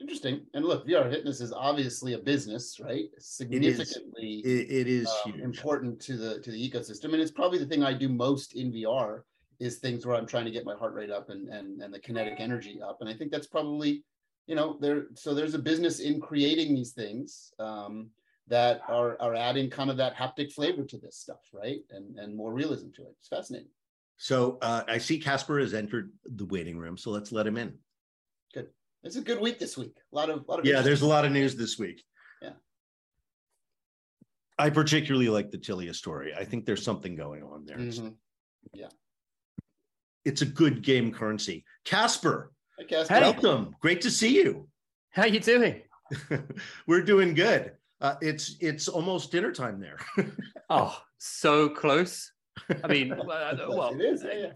Interesting. 0.00 0.40
And 0.54 0.64
look, 0.64 0.86
VR 0.86 1.10
fitness 1.10 1.40
is 1.40 1.52
obviously 1.52 2.14
a 2.14 2.18
business, 2.18 2.80
right? 2.80 3.10
Significantly 3.18 4.40
It, 4.44 4.70
it 4.70 4.88
is 4.88 5.12
um, 5.26 5.38
important 5.40 6.00
to 6.00 6.16
the 6.16 6.40
to 6.40 6.50
the 6.50 6.70
ecosystem, 6.70 7.12
and 7.12 7.16
it's 7.16 7.30
probably 7.30 7.58
the 7.58 7.66
thing 7.66 7.82
I 7.82 7.92
do 7.92 8.08
most 8.08 8.54
in 8.54 8.72
VR 8.72 9.22
is 9.58 9.76
things 9.76 10.06
where 10.06 10.16
I'm 10.16 10.26
trying 10.26 10.46
to 10.46 10.50
get 10.50 10.64
my 10.64 10.74
heart 10.74 10.94
rate 10.94 11.10
up 11.10 11.28
and 11.28 11.48
and 11.48 11.82
and 11.82 11.92
the 11.92 11.98
kinetic 11.98 12.36
energy 12.38 12.80
up, 12.82 12.98
and 13.00 13.10
I 13.10 13.14
think 13.14 13.30
that's 13.30 13.46
probably, 13.46 14.02
you 14.46 14.54
know, 14.54 14.78
there. 14.80 15.08
So 15.14 15.34
there's 15.34 15.54
a 15.54 15.58
business 15.58 16.00
in 16.00 16.18
creating 16.18 16.74
these 16.74 16.92
things 16.92 17.52
um, 17.58 18.08
that 18.48 18.80
are 18.88 19.20
are 19.20 19.34
adding 19.34 19.68
kind 19.68 19.90
of 19.90 19.98
that 19.98 20.16
haptic 20.16 20.50
flavor 20.50 20.84
to 20.84 20.96
this 20.96 21.16
stuff, 21.16 21.42
right? 21.52 21.80
And 21.90 22.18
and 22.18 22.34
more 22.34 22.54
realism 22.54 22.88
to 22.96 23.02
it. 23.02 23.14
It's 23.18 23.28
fascinating. 23.28 23.68
So 24.16 24.58
uh, 24.62 24.82
I 24.88 24.96
see 24.96 25.18
Caspar 25.18 25.60
has 25.60 25.74
entered 25.74 26.10
the 26.24 26.46
waiting 26.46 26.78
room. 26.78 26.96
So 26.96 27.10
let's 27.10 27.32
let 27.32 27.46
him 27.46 27.58
in. 27.58 27.74
It's 29.02 29.16
a 29.16 29.20
good 29.22 29.40
week 29.40 29.58
this 29.58 29.76
week. 29.78 29.94
A 30.12 30.16
lot 30.16 30.28
of 30.30 30.46
lot 30.46 30.58
of 30.60 30.66
Yeah, 30.66 30.82
there's 30.82 31.02
a 31.02 31.06
lot 31.06 31.24
of 31.24 31.32
news 31.32 31.56
this 31.56 31.78
week. 31.78 32.02
Yeah. 32.42 32.50
I 34.58 34.70
particularly 34.70 35.28
like 35.28 35.50
the 35.50 35.58
Tilia 35.58 35.94
story. 35.94 36.34
I 36.34 36.44
think 36.44 36.66
there's 36.66 36.82
something 36.84 37.16
going 37.16 37.42
on 37.42 37.64
there. 37.64 37.78
It's- 37.78 37.98
Mhm. 37.98 38.16
It's 40.26 40.42
a 40.42 40.46
good 40.46 40.82
game 40.82 41.12
currency. 41.12 41.64
Caspar, 41.84 42.52
Hi, 42.78 42.84
Caspar. 42.84 43.14
Hey. 43.14 43.20
welcome. 43.22 43.74
Great 43.80 44.02
to 44.02 44.10
see 44.10 44.34
you. 44.34 44.68
How 45.12 45.22
are 45.22 45.28
you 45.28 45.40
doing? 45.40 45.82
We're 46.86 47.00
doing 47.02 47.32
good. 47.32 47.72
Uh, 48.02 48.16
it's 48.20 48.56
it's 48.60 48.86
almost 48.86 49.32
dinner 49.32 49.50
time 49.52 49.80
there. 49.80 49.98
Oh, 50.72 50.96
so 51.18 51.68
close. 51.68 52.30
I 52.84 52.86
mean, 52.86 53.12
uh, 53.14 53.24
well, 53.24 53.92
it 53.92 54.00
is. 54.04 54.22
Yeah, 54.22 54.34
yeah. 54.34 54.52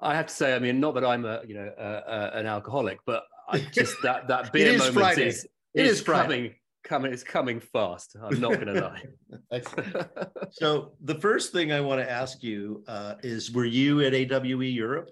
I 0.00 0.14
have 0.14 0.26
to 0.26 0.34
say, 0.34 0.54
I 0.54 0.58
mean, 0.58 0.80
not 0.80 0.92
that 0.96 1.04
I'm 1.04 1.24
a 1.24 1.40
you 1.46 1.54
know 1.54 1.68
uh, 1.78 2.02
uh, 2.06 2.30
an 2.34 2.44
alcoholic, 2.46 2.98
but 3.06 3.22
I 3.48 3.58
just 3.58 3.96
that 4.02 4.28
that 4.28 4.52
beer 4.52 4.76
moment 4.76 4.94
Friday. 4.94 5.28
is 5.28 5.46
It 5.74 5.86
is 5.86 6.00
is 6.00 6.02
coming 6.02 6.54
coming 6.84 7.12
it's 7.12 7.22
coming 7.22 7.60
fast. 7.60 8.16
I'm 8.22 8.40
not 8.40 8.54
going 8.54 8.66
to 8.66 8.80
lie. 8.80 9.02
Excellent. 9.52 10.08
so 10.52 10.92
the 11.02 11.16
first 11.16 11.52
thing 11.52 11.72
I 11.72 11.80
want 11.80 12.00
to 12.00 12.10
ask 12.10 12.42
you 12.42 12.84
uh, 12.88 13.14
is: 13.22 13.52
Were 13.52 13.64
you 13.64 14.00
at 14.02 14.14
AWE 14.14 14.64
Europe? 14.64 15.10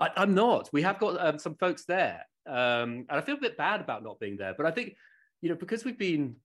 I, 0.00 0.10
I'm 0.16 0.34
not. 0.34 0.68
We 0.72 0.82
have 0.82 0.98
got 0.98 1.20
um, 1.24 1.38
some 1.38 1.54
folks 1.56 1.84
there, 1.84 2.24
um, 2.46 3.06
and 3.08 3.12
I 3.18 3.20
feel 3.20 3.36
a 3.36 3.40
bit 3.40 3.56
bad 3.56 3.80
about 3.80 4.02
not 4.02 4.18
being 4.20 4.36
there. 4.36 4.54
But 4.56 4.66
I 4.66 4.70
think, 4.70 4.94
you 5.40 5.48
know, 5.48 5.56
because 5.56 5.84
we've 5.84 5.98
been, 5.98 6.36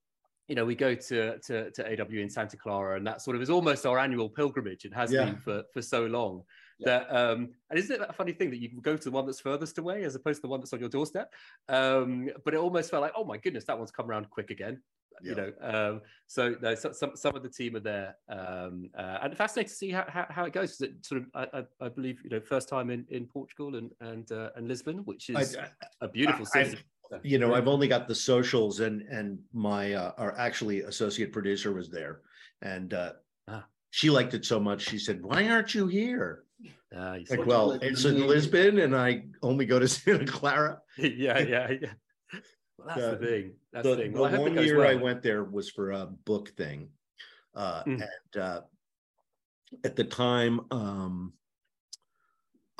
you 0.48 0.56
know, 0.56 0.66
we 0.66 0.76
go 0.76 0.96
to 0.96 1.40
to, 1.40 1.72
to 1.72 2.02
AW 2.02 2.08
in 2.12 2.30
Santa 2.30 2.58
Clara, 2.58 2.98
and 2.98 3.06
that 3.08 3.22
sort 3.22 3.36
of 3.36 3.42
is 3.42 3.50
almost 3.50 3.86
our 3.86 4.00
annual 4.00 4.30
pilgrimage. 4.30 4.86
It 4.86 4.94
has 4.94 5.12
Yeah. 5.12 5.26
been 5.26 5.38
for 5.38 5.64
for 5.74 5.82
so 5.82 6.06
long. 6.06 6.44
Yeah. 6.80 6.86
That 6.86 7.16
um, 7.16 7.50
and 7.70 7.80
isn't 7.80 7.96
it 7.96 8.00
that 8.00 8.16
funny 8.16 8.34
thing 8.34 8.50
that 8.50 8.58
you 8.58 8.70
go 8.82 8.98
to 8.98 9.04
the 9.04 9.12
one 9.12 9.26
that's 9.26 9.40
furthest 9.40 9.78
away 9.78 10.04
as 10.04 10.16
opposed 10.16 10.38
to 10.38 10.42
the 10.44 10.48
one 10.48 10.60
that's 10.60 10.74
on 10.74 10.80
your 10.80 10.90
doorstep? 10.90 11.34
Um, 11.70 12.30
but 12.44 12.54
it 12.54 12.58
almost 12.58 12.92
felt 12.92 13.02
like, 13.02 13.14
oh 13.16 13.24
my 13.24 13.38
goodness, 13.38 13.66
that 13.66 13.78
one's 13.78 13.92
come 13.92 14.10
around 14.10 14.30
quick 14.30 14.50
again. 14.50 14.82
You 15.22 15.36
know, 15.36 15.54
um, 15.62 16.02
so 16.28 16.56
no, 16.62 16.76
so, 16.76 16.92
some 16.92 17.12
some 17.16 17.36
of 17.36 17.44
the 17.44 17.50
team 17.50 17.76
are 17.76 17.80
there, 17.80 18.18
um, 18.28 18.90
uh, 18.98 19.20
and 19.22 19.38
fascinating 19.38 19.70
to 19.70 19.76
see 19.76 19.92
how, 19.92 20.06
how, 20.08 20.26
how 20.28 20.44
it 20.44 20.54
goes. 20.54 20.82
It 20.82 21.06
sort 21.06 21.22
of, 21.22 21.28
I, 21.34 21.60
I, 21.60 21.86
I 21.86 21.90
believe, 21.90 22.20
you 22.24 22.30
know, 22.32 22.42
first 22.42 22.68
time 22.68 22.90
in, 22.90 23.06
in 23.10 23.28
Portugal 23.28 23.76
and 23.76 23.92
and 24.02 24.30
uh, 24.32 24.50
and 24.56 24.68
Lisbon, 24.68 24.98
which 25.06 25.30
is 25.30 25.56
I- 25.56 25.68
a 26.02 26.08
beautiful 26.10 26.46
city. 26.46 26.80
you 27.22 27.38
know, 27.38 27.54
I've 27.54 27.68
only 27.68 27.88
got 27.88 28.08
the 28.08 28.16
socials, 28.16 28.80
and 28.80 29.04
and 29.04 29.40
my 29.54 29.94
uh, 29.94 30.12
our 30.18 30.38
actually 30.38 30.82
associate 30.82 31.32
producer 31.32 31.72
was 31.72 31.90
there, 31.90 32.22
and 32.62 32.94
uh. 32.94 33.14
She 33.94 34.10
liked 34.10 34.34
it 34.34 34.44
so 34.44 34.60
much. 34.60 34.82
She 34.82 34.98
said, 34.98 35.22
"Why 35.22 35.48
aren't 35.48 35.76
you 35.76 35.86
here?" 35.86 36.46
Uh, 36.96 37.20
Like, 37.30 37.46
well, 37.46 37.74
it's 37.74 38.06
in. 38.06 38.26
Lisbon, 38.26 38.80
and 38.80 38.96
I 38.96 39.26
only 39.44 39.68
go 39.68 39.78
to 39.78 39.88
Santa 39.98 40.26
Clara. 40.26 40.80
yeah, 40.98 41.38
yeah, 41.40 41.70
yeah. 41.80 41.94
Well, 42.80 42.88
that's 42.88 43.00
the, 43.02 43.16
The- 43.18 43.26
thing. 43.28 43.54
That's 43.72 43.84
the, 43.84 43.90
the 43.96 44.02
thing. 44.02 44.14
Well, 44.14 44.34
it 44.34 44.40
one 44.40 44.56
year 44.58 44.84
I 44.84 44.96
went 44.96 45.22
there 45.22 45.44
was 45.44 45.70
for 45.70 45.92
a 45.92 46.08
book 46.08 46.50
thing, 46.58 46.90
uh, 47.54 47.84
Mm. 47.84 48.02
and 48.02 48.42
uh, 48.42 48.62
at 49.84 49.96
the 49.96 50.04
time, 50.06 50.62
um, 50.72 51.34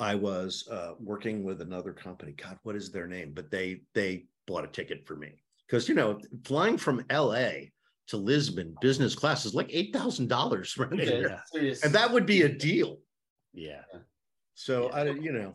I 0.00 0.16
was 0.16 0.66
uh, 0.68 0.94
working 0.98 1.44
with 1.44 1.60
another 1.60 1.92
company. 1.92 2.32
God, 2.32 2.58
what 2.64 2.74
is 2.74 2.90
their 2.90 3.06
name? 3.06 3.30
But 3.34 3.52
they 3.52 3.82
they 3.94 4.26
bought 4.48 4.64
a 4.64 4.68
ticket 4.68 5.06
for 5.06 5.14
me 5.14 5.30
because 5.64 5.88
you 5.88 5.94
know 5.94 6.18
flying 6.44 6.76
from 6.76 7.04
L.A. 7.08 7.70
to 8.08 8.16
Lisbon 8.16 8.76
business 8.80 9.14
class 9.14 9.44
is 9.46 9.54
like 9.54 9.68
eight 9.72 9.92
thousand 9.94 10.28
dollars 10.28 10.76
right 10.78 10.92
Yeah. 10.94 11.04
there, 11.04 11.42
Yeah, 11.54 11.74
and 11.82 11.92
that 11.94 12.10
would 12.10 12.26
be 12.26 12.42
a 12.42 12.48
deal. 12.48 12.98
Yeah. 13.52 13.82
So 14.54 14.88
Yeah. 14.90 14.96
I, 14.96 15.04
you 15.10 15.32
know, 15.32 15.54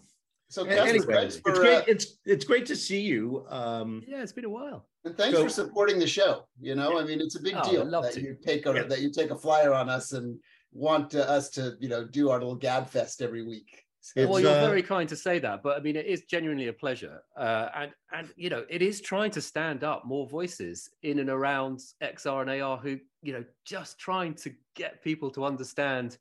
So, 0.49 0.63
anyway, 0.65 1.05
thanks 1.05 1.35
it's 1.35 1.41
for, 1.43 1.53
great. 1.53 1.77
uh, 1.77 1.83
It's 1.87 2.17
it's 2.25 2.45
great 2.45 2.65
to 2.67 2.75
see 2.75 3.01
you. 3.01 3.45
Um, 3.49 4.03
Yeah, 4.07 4.21
it's 4.23 4.31
been 4.33 4.45
a 4.45 4.49
while. 4.49 4.87
and 5.05 5.15
thanks 5.17 5.37
So- 5.37 5.43
for 5.43 5.49
supporting 5.49 5.99
the 5.99 6.07
show. 6.07 6.47
You 6.59 6.75
know, 6.75 6.99
I 6.99 7.03
mean, 7.05 7.21
it's 7.21 7.35
a 7.35 7.41
big 7.41 7.55
Oh, 7.57 7.69
deal 7.69 7.85
love 7.85 8.03
that 8.03 8.13
to. 8.13 8.21
you 8.21 8.35
take 8.43 8.65
a 8.65 8.73
Yeah. 8.73 8.83
that 8.83 9.01
you 9.01 9.11
take 9.11 9.31
a 9.31 9.37
flyer 9.37 9.73
on 9.73 9.89
us 9.89 10.13
and 10.13 10.39
want 10.71 11.15
uh, 11.15 11.19
us 11.19 11.49
to, 11.51 11.75
you 11.79 11.89
know, 11.89 12.03
do 12.05 12.29
our 12.29 12.39
little 12.39 12.55
gab 12.55 12.89
fest 12.89 13.21
every 13.21 13.43
week. 13.45 13.83
So- 14.01 14.27
well, 14.27 14.39
you're 14.39 14.51
uh, 14.51 14.65
very 14.65 14.81
kind 14.81 15.07
to 15.09 15.15
say 15.15 15.39
that, 15.39 15.61
but 15.61 15.77
I 15.77 15.81
mean, 15.81 15.95
it 15.95 16.05
is 16.05 16.23
genuinely 16.23 16.67
a 16.67 16.73
pleasure, 16.73 17.21
uh, 17.37 17.69
and 17.75 17.91
and 18.13 18.29
you 18.37 18.49
know, 18.49 18.65
it 18.69 18.81
is 18.81 19.01
trying 19.01 19.31
to 19.31 19.41
stand 19.41 19.83
up 19.83 20.05
more 20.05 20.25
voices 20.27 20.89
in 21.03 21.19
and 21.19 21.29
around 21.29 21.79
XR 22.01 22.41
and 22.41 22.61
AR 22.61 22.77
who, 22.77 22.97
you 23.21 23.33
know, 23.33 23.43
just 23.65 23.99
trying 23.99 24.33
to 24.35 24.53
get 24.75 25.03
people 25.03 25.29
to 25.31 25.43
understand 25.43 26.17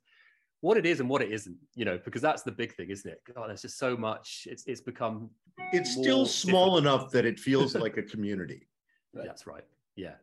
what 0.61 0.75
it 0.75 0.85
is 0.85 0.99
and 0.99 1.07
what 1.09 1.21
it 1.21 1.31
isn't, 1.31 1.55
you 1.75 1.85
know, 1.85 1.97
because 2.03 2.21
that's 2.21 2.43
the 2.43 2.51
big 2.51 2.75
thing, 2.75 2.89
isn't 2.89 3.09
it? 3.09 3.21
God, 3.33 3.47
there's 3.49 3.61
just 3.61 3.77
so 3.77 3.95
much. 3.95 4.45
It's 4.51 4.65
it's 4.67 4.81
become. 4.81 5.29
it's 5.71 5.91
still 5.91 6.25
small 6.25 6.77
enough 6.79 7.11
that 7.11 7.25
it 7.25 7.39
feels 7.39 7.75
like 7.85 7.95
a 7.97 8.03
community, 8.03 8.67
Right. 9.13 9.25
That's 9.25 9.47
right. 9.47 9.63
Yeah, 9.95 10.15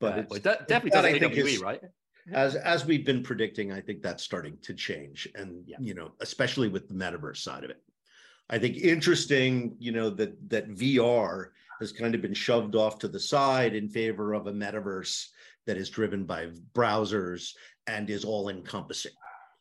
but 0.00 0.12
Uh, 0.18 0.22
well, 0.28 0.36
it 0.36 0.42
definitely 0.44 0.90
that 0.90 1.02
does 1.02 1.04
I 1.04 1.18
think 1.18 1.34
AWE, 1.36 1.46
is- 1.54 1.60
right? 1.60 1.82
as 2.32 2.54
as 2.54 2.84
we've 2.84 3.04
been 3.06 3.22
predicting, 3.22 3.72
I 3.72 3.80
think 3.80 4.02
that's 4.02 4.22
starting 4.22 4.56
to 4.62 4.74
change, 4.74 5.28
and 5.34 5.64
Yeah. 5.66 5.76
you 5.80 5.94
know, 5.94 6.12
especially 6.20 6.68
with 6.68 6.88
the 6.88 6.94
metaverse 6.94 7.38
side 7.38 7.64
of 7.64 7.70
it. 7.70 7.82
I 8.50 8.58
think 8.58 8.76
interesting, 8.76 9.76
you 9.78 9.92
know, 9.92 10.10
that 10.10 10.50
that 10.50 10.68
VR 10.70 11.48
has 11.80 11.92
kind 11.92 12.14
of 12.14 12.22
been 12.22 12.34
shoved 12.34 12.74
off 12.76 12.98
to 13.00 13.08
the 13.08 13.18
side 13.20 13.74
in 13.74 13.88
favor 13.88 14.34
of 14.34 14.46
a 14.46 14.52
metaverse 14.52 15.26
that 15.66 15.76
is 15.76 15.90
driven 15.90 16.24
by 16.24 16.48
browsers 16.74 17.52
and 17.86 18.08
is 18.10 18.24
all 18.24 18.48
encompassing. 18.48 19.12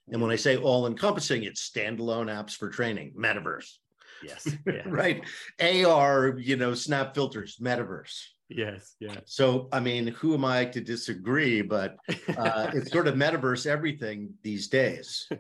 And 0.09 0.21
when 0.21 0.31
I 0.31 0.35
say 0.35 0.57
all 0.57 0.87
encompassing, 0.87 1.43
it's 1.43 1.69
standalone 1.69 2.27
apps 2.27 2.55
for 2.55 2.69
training, 2.69 3.13
metaverse, 3.17 3.77
Yes. 4.23 4.47
Yeah. 4.67 4.83
right? 4.85 5.23
AR, 5.59 6.37
you 6.37 6.57
know, 6.57 6.73
snap 6.73 7.15
filters, 7.15 7.57
metaverse. 7.61 8.19
Yes. 8.55 8.95
Yeah. 8.99 9.15
So, 9.25 9.67
I 9.71 9.79
mean, 9.79 10.07
who 10.07 10.33
am 10.33 10.45
I 10.45 10.65
to 10.65 10.81
disagree? 10.81 11.61
But 11.61 11.97
uh, 12.37 12.71
it's 12.73 12.91
sort 12.91 13.07
of 13.07 13.15
metaverse 13.15 13.65
everything 13.65 14.33
these 14.43 14.67
days. 14.67 15.27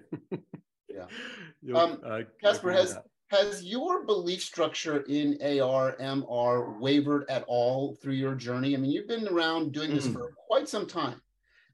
You're- 1.63 1.79
Um, 1.79 2.01
I 2.05 2.25
Caspar, 2.41 2.71
has- 2.71 2.95
that. 2.95 3.05
Has 3.29 3.63
your 3.63 4.03
belief 4.05 4.41
structure 4.43 5.03
in 5.07 5.37
AR, 5.41 5.95
MR 6.01 6.77
wavered 6.81 7.23
at 7.29 7.45
all 7.47 7.95
through 7.95 8.15
your 8.15 8.35
journey? 8.35 8.75
I 8.75 8.77
mean, 8.77 8.91
you've 8.91 9.07
been 9.07 9.25
around 9.29 9.71
doing 9.71 9.95
this 9.95 10.05
Mm. 10.05 10.11
for 10.13 10.33
quite 10.47 10.67
some 10.67 10.85
time 10.85 11.21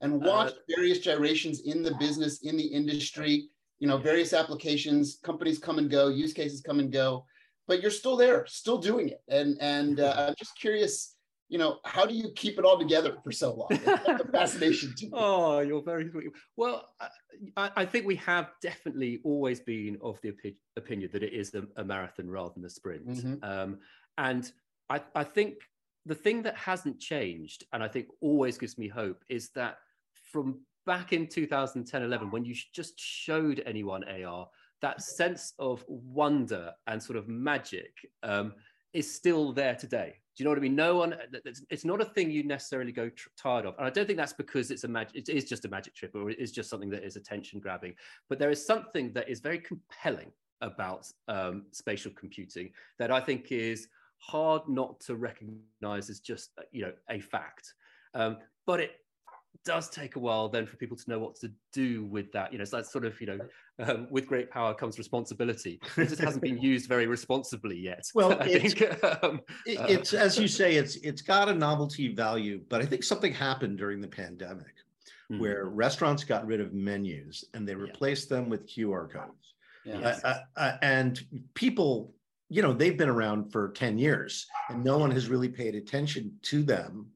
and 0.01 0.13
Uh, 0.13 0.17
watched 0.29 0.57
various 0.69 0.99
gyrations 0.99 1.61
in 1.61 1.81
the 1.81 1.95
business, 1.95 2.41
in 2.43 2.57
the 2.57 2.63
industry, 2.67 3.49
you 3.79 3.87
know, 3.87 3.97
various 3.97 4.33
applications, 4.33 5.17
companies 5.23 5.57
come 5.57 5.79
and 5.79 5.89
go, 5.89 6.09
use 6.09 6.31
cases 6.31 6.61
come 6.61 6.79
and 6.79 6.91
go, 6.91 7.25
but 7.67 7.81
you're 7.81 7.89
still 7.89 8.15
there, 8.17 8.45
still 8.45 8.77
doing 8.77 9.09
it. 9.09 9.21
And 9.27 9.57
and 9.59 9.99
uh, 9.99 10.13
I'm 10.29 10.35
just 10.37 10.55
curious, 10.59 11.16
you 11.49 11.57
know, 11.57 11.79
how 11.85 12.05
do 12.05 12.13
you 12.13 12.29
keep 12.35 12.57
it 12.59 12.65
all 12.65 12.77
together 12.77 13.15
for 13.23 13.31
so 13.31 13.53
long? 13.53 13.69
A 14.07 14.27
fascination 14.31 14.93
to 14.97 15.05
me. 15.05 15.11
Oh, 15.13 15.59
you're 15.59 15.81
very 15.81 16.09
sweet. 16.09 16.27
Well, 16.57 16.87
I, 17.55 17.71
I 17.75 17.85
think 17.85 18.05
we 18.05 18.15
have 18.17 18.51
definitely 18.61 19.21
always 19.23 19.59
been 19.61 19.97
of 20.01 20.19
the 20.21 20.31
opi- 20.33 20.57
opinion 20.75 21.09
that 21.13 21.23
it 21.23 21.33
is 21.33 21.53
a, 21.53 21.63
a 21.77 21.83
marathon 21.83 22.29
rather 22.29 22.53
than 22.55 22.65
a 22.65 22.69
sprint. 22.69 23.07
Mhm. 23.07 23.43
Um, 23.43 23.79
and 24.17 24.51
I, 24.89 25.01
I 25.15 25.23
think 25.23 25.55
the 26.05 26.15
thing 26.15 26.41
that 26.43 26.55
hasn't 26.57 26.99
changed, 26.99 27.65
and 27.71 27.81
I 27.83 27.87
think 27.87 28.07
always 28.21 28.57
gives 28.57 28.77
me 28.77 28.87
hope, 28.87 29.23
is 29.29 29.49
that 29.55 29.77
from 30.31 30.59
back 30.85 31.13
in 31.13 31.27
2010 31.27 32.01
11, 32.03 32.31
when 32.31 32.43
you 32.45 32.55
just 32.73 32.99
showed 32.99 33.63
anyone 33.65 34.03
AR, 34.03 34.47
that 34.81 35.01
sense 35.01 35.53
of 35.59 35.83
wonder 35.87 36.71
and 36.87 37.01
sort 37.01 37.17
of 37.17 37.27
magic 37.27 37.91
um, 38.23 38.53
is 38.93 39.13
still 39.13 39.51
there 39.53 39.75
today. 39.75 40.15
Do 40.37 40.43
you 40.43 40.45
know 40.45 40.51
what 40.51 40.59
I 40.59 40.61
mean? 40.61 40.75
No 40.75 40.97
one, 40.97 41.15
it's, 41.71 41.83
not 41.83 41.99
a 41.99 42.05
thing 42.05 42.29
you 42.29 42.43
necessarily 42.43 42.91
go 42.91 43.09
tr- 43.09 43.29
tired 43.35 43.65
of. 43.65 43.73
And 43.79 43.87
I 43.87 43.89
don't 43.89 44.05
think 44.05 44.17
that's 44.17 44.33
because 44.33 44.69
it's 44.69 44.83
a 44.83 44.87
magic, 44.87 45.27
it 45.27 45.29
is 45.29 45.45
just 45.45 45.65
a 45.65 45.67
magic 45.67 45.95
trip 45.95 46.13
or 46.13 46.29
it 46.29 46.37
is 46.37 46.51
just 46.51 46.69
something 46.69 46.91
that 46.91 47.03
is 47.03 47.15
attention 47.15 47.59
grabbing. 47.59 47.95
But 48.29 48.37
there 48.37 48.51
is 48.51 48.63
something 48.63 49.11
that 49.13 49.27
is 49.27 49.39
very 49.39 49.57
compelling 49.57 50.31
about 50.61 51.11
um, 51.27 51.65
spatial 51.71 52.11
computing 52.15 52.69
that 52.99 53.09
I 53.11 53.19
think 53.19 53.51
is 53.51 53.87
hard 54.19 54.61
not 54.67 54.99
to 55.01 55.15
recognize 55.15 56.07
as 56.11 56.19
just, 56.19 56.51
uh, 56.59 56.63
you 56.71 56.83
know, 56.83 56.93
a 57.09 57.19
fact. 57.19 57.73
Um, 58.13 58.37
but 58.67 58.79
it 58.79 58.91
does 59.65 59.89
take 59.89 60.15
a 60.15 60.19
while 60.19 60.49
then 60.49 60.65
for 60.65 60.77
people 60.77 60.97
to 60.97 61.09
know 61.09 61.19
what 61.19 61.35
to 61.37 61.51
do 61.73 62.05
with 62.05 62.31
that. 62.31 62.51
You 62.51 62.59
know, 62.59 62.65
so 62.65 62.77
that's 62.77 62.91
sort 62.91 63.05
of, 63.05 63.19
you 63.21 63.27
know, 63.27 63.39
um, 63.79 64.07
with 64.09 64.27
great 64.27 64.49
power 64.49 64.73
comes 64.73 64.97
responsibility. 64.97 65.79
It 65.97 66.09
just 66.09 66.21
hasn't 66.21 66.41
been 66.43 66.61
used 66.73 66.87
very 66.87 67.07
responsibly 67.07 67.77
yet. 67.77 68.05
Well, 68.15 68.33
I 68.41 68.47
it's- 68.47 68.73
think. 68.73 69.03
Um, 69.23 69.41
It- 69.65 69.79
Uh, 69.79 69.85
It's 69.89 70.13
as 70.13 70.37
you 70.37 70.47
say, 70.47 70.75
it's 70.75 70.95
it's 70.97 71.21
got 71.21 71.49
a 71.49 71.53
novelty 71.53 72.13
value, 72.13 72.61
but 72.69 72.81
I 72.81 72.85
think 72.85 73.03
something 73.03 73.33
happened 73.33 73.77
during 73.77 74.01
the 74.01 74.07
pandemic 74.07 74.75
hmm. 75.29 75.39
where 75.39 75.65
restaurants 75.65 76.23
got 76.23 76.45
rid 76.45 76.61
of 76.61 76.73
menus 76.73 77.45
and 77.53 77.67
they 77.67 77.73
Yeah. 77.73 77.79
replaced 77.79 78.29
them 78.29 78.49
with 78.49 78.67
QR 78.67 79.07
codes. 79.09 79.53
Yeah. 79.85 79.99
Yes. 79.99 80.23
Uh, 80.23 80.27
uh, 80.27 80.59
uh, 80.59 80.77
and 80.81 81.19
people, 81.53 82.13
you 82.49 82.61
know, 82.61 82.73
they've 82.73 82.97
been 82.97 83.09
around 83.09 83.51
for 83.51 83.69
10 83.69 83.97
years 83.97 84.45
and 84.69 84.83
no 84.83 84.97
one 84.97 85.11
has 85.11 85.29
really 85.29 85.49
paid 85.49 85.75
attention 85.75 86.37
to 86.43 86.63
them 86.63 87.07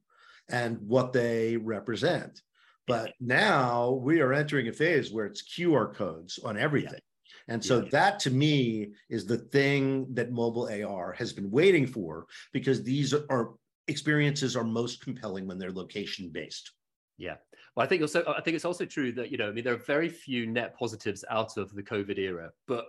and 0.48 0.78
what 0.86 1.12
they 1.12 1.56
represent. 1.56 2.42
But 2.86 3.12
now 3.20 3.90
we 3.90 4.20
are 4.20 4.32
entering 4.32 4.68
a 4.68 4.72
phase 4.72 5.12
where 5.12 5.26
it's 5.26 5.42
QR 5.42 5.94
codes 5.94 6.38
on 6.44 6.58
everything. 6.58 7.00
And 7.48 7.64
so 7.64 7.80
that 7.80 8.18
to 8.20 8.30
me 8.30 8.92
is 9.08 9.26
the 9.26 9.38
thing 9.38 10.06
that 10.14 10.32
mobile 10.32 10.68
AR 10.68 11.12
has 11.12 11.32
been 11.32 11.50
waiting 11.50 11.86
for 11.86 12.26
because 12.52 12.82
these 12.82 13.14
are 13.14 13.50
experiences 13.88 14.56
are 14.56 14.64
most 14.64 15.02
compelling 15.02 15.46
when 15.46 15.58
they're 15.58 15.72
location 15.72 16.30
based. 16.30 16.70
Yeah. 17.18 17.36
Well, 17.74 17.84
I 17.84 17.88
think 17.88 18.02
also 18.02 18.24
I 18.26 18.40
think 18.40 18.54
it's 18.54 18.64
also 18.64 18.84
true 18.84 19.12
that 19.12 19.30
you 19.30 19.38
know 19.38 19.48
I 19.48 19.52
mean 19.52 19.64
there 19.64 19.74
are 19.74 19.84
very 19.84 20.08
few 20.08 20.46
net 20.46 20.76
positives 20.78 21.24
out 21.30 21.56
of 21.56 21.74
the 21.74 21.82
COVID 21.82 22.18
era, 22.18 22.50
but 22.66 22.86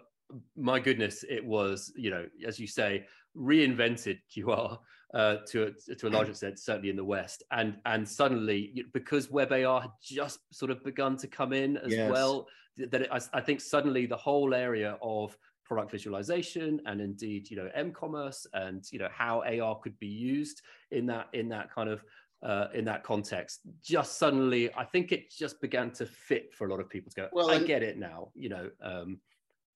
my 0.56 0.80
goodness, 0.80 1.24
it 1.28 1.44
was 1.44 1.92
you 1.96 2.10
know 2.10 2.26
as 2.46 2.60
you 2.60 2.68
say 2.68 3.06
reinvented 3.36 4.20
QR 4.36 4.78
uh, 5.14 5.38
to 5.48 5.64
a, 5.90 5.96
to 5.96 6.08
a 6.08 6.10
large 6.10 6.30
extent, 6.30 6.58
certainly 6.60 6.90
in 6.90 6.96
the 6.96 7.04
West, 7.04 7.44
and 7.52 7.78
and 7.86 8.08
suddenly 8.08 8.84
because 8.94 9.30
Web 9.30 9.52
AR 9.52 9.82
had 9.82 9.92
just 10.02 10.40
sort 10.52 10.72
of 10.72 10.84
begun 10.84 11.18
to 11.18 11.28
come 11.28 11.54
in 11.54 11.78
as 11.78 11.92
Yes. 11.92 12.12
well, 12.12 12.48
that 12.78 13.02
it, 13.04 13.10
I, 13.12 13.20
I 13.34 13.42
think 13.42 13.62
suddenly 13.62 14.06
the 14.06 14.18
whole 14.18 14.54
area 14.54 14.98
of 15.02 15.38
product 15.66 15.92
visualization 15.92 16.82
and 16.88 17.00
indeed 17.00 17.50
you 17.50 17.56
know 17.56 17.70
m-commerce 17.74 18.46
and 18.54 18.84
you 18.92 19.00
know 19.00 19.08
how 19.12 19.42
AR 19.44 19.80
could 19.80 19.98
be 19.98 20.08
used 20.08 20.62
in 20.92 21.06
that 21.06 21.28
in 21.34 21.48
that 21.50 21.72
kind 21.74 21.90
of 21.90 22.04
uh, 22.42 22.68
in 22.74 22.84
that 22.86 23.04
context. 23.04 23.62
Just 23.84 24.18
suddenly, 24.18 24.74
I 24.76 24.84
think 24.84 25.12
it 25.12 25.32
just 25.32 25.62
began 25.62 25.92
to 25.92 26.06
fit 26.06 26.54
for 26.54 26.68
a 26.68 26.70
lot 26.72 26.80
of 26.82 26.90
people 26.90 27.10
to 27.12 27.16
go. 27.16 27.30
Well, 27.32 27.50
I 27.52 27.56
and- 27.56 27.68
get 27.68 27.84
it 27.84 27.98
now. 27.98 28.32
You 28.36 28.50
know, 28.50 28.70
um, 28.82 29.20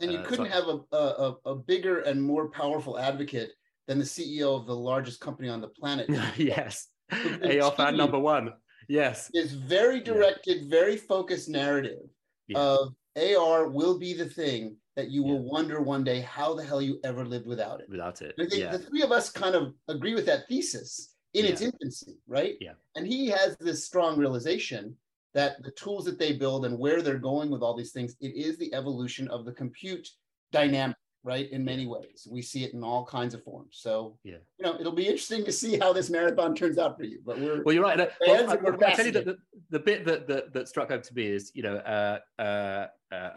And 0.01 0.11
you 0.11 0.17
Uh, 0.19 0.25
couldn't 0.25 0.47
so- 0.47 0.51
have 0.51 0.67
a, 0.67 0.79
a- 0.97 1.51
a 1.51 1.55
bigger 1.55 1.99
and 2.01 2.21
more 2.21 2.49
powerful 2.49 2.99
advocate 2.99 3.51
than 3.87 3.97
the 3.99 4.05
CEO 4.05 4.55
of 4.59 4.65
the 4.67 4.75
largest 4.75 5.19
company 5.19 5.49
on 5.49 5.61
the 5.61 5.67
planet. 5.69 6.07
yes. 6.37 6.87
AR 7.11 7.71
fan 7.71 7.95
number 7.97 8.19
one. 8.19 8.53
Yes, 8.89 9.29
Is 9.33 9.53
very 9.53 9.99
directed, 9.99 10.69
very 10.69 10.95
focused 10.95 11.49
narrative 11.49 11.99
Yeah. 12.47 12.59
of 12.59 12.93
AR 13.17 13.67
will 13.67 13.97
be 13.97 14.13
the 14.13 14.29
thing 14.29 14.77
that 14.95 15.09
you 15.11 15.23
will 15.23 15.39
wonder 15.43 15.81
one 15.81 16.03
day 16.03 16.21
how 16.21 16.53
the 16.53 16.63
hell 16.63 16.81
you 16.81 16.99
ever 17.03 17.25
lived 17.25 17.47
without 17.47 17.81
it. 17.81 17.89
without 17.89 18.21
it. 18.21 18.33
And 18.37 18.47
I 18.47 18.49
think 18.49 18.61
Yeah, 18.61 18.71
the 18.71 18.79
three 18.79 19.01
of 19.01 19.11
us 19.11 19.29
kind 19.29 19.55
of 19.55 19.73
agree 19.89 20.15
with 20.15 20.25
that 20.27 20.47
thesis 20.47 21.15
in 21.33 21.45
its 21.45 21.61
infancy, 21.61 22.17
right? 22.27 22.55
Yeah. 22.61 22.73
And 22.95 23.05
he 23.05 23.27
has 23.27 23.57
this 23.57 23.83
strong 23.85 24.17
realization 24.17 24.95
that 25.33 25.61
the 25.63 25.71
tools 25.71 26.05
that 26.05 26.17
they 26.17 26.33
build 26.33 26.65
and 26.65 26.79
where 26.79 27.01
they're 27.01 27.19
going 27.19 27.49
with 27.51 27.61
all 27.61 27.75
these 27.75 27.91
things, 27.91 28.15
it 28.21 28.33
is 28.35 28.57
the 28.57 28.73
evolution 28.73 29.27
of 29.27 29.45
the 29.45 29.51
compute 29.51 30.07
dynamic, 30.51 30.95
right? 31.27 31.51
In 31.51 31.63
many 31.65 31.85
ways, 31.85 32.25
we 32.31 32.41
see 32.41 32.63
it 32.63 32.73
in 32.73 32.85
all 32.85 33.05
kinds 33.05 33.33
of 33.33 33.43
forms. 33.43 33.75
So, 33.85 34.17
Yeah. 34.23 34.37
you 34.57 34.63
know, 34.65 34.79
it'll 34.79 34.93
be 34.93 35.07
interesting 35.07 35.43
to 35.43 35.51
see 35.51 35.77
how 35.77 35.91
this 35.91 36.09
marathon 36.09 36.55
turns 36.55 36.77
out 36.77 36.97
for 36.97 37.03
you. 37.03 37.19
But 37.25 37.37
we're 37.37 37.63
Well, 37.63 37.75
you're 37.75 37.83
right. 37.83 37.99
uh, 37.99 38.07
Well, 38.21 38.49
I, 38.49 38.53
and 38.53 38.63
we're 38.63 38.85
I 38.87 38.93
tell 38.93 39.05
you 39.05 39.11
that 39.11 39.25
the, 39.25 39.37
the 39.69 39.79
bit 39.79 40.05
that, 40.05 40.25
that 40.29 40.53
that 40.53 40.69
struck 40.69 40.89
home 40.89 41.01
to 41.01 41.13
me 41.13 41.25
is, 41.27 41.51
you 41.53 41.63
know, 41.63 41.75
uh, 41.95 42.19
uh, 42.41 42.87
uh, 43.13 43.29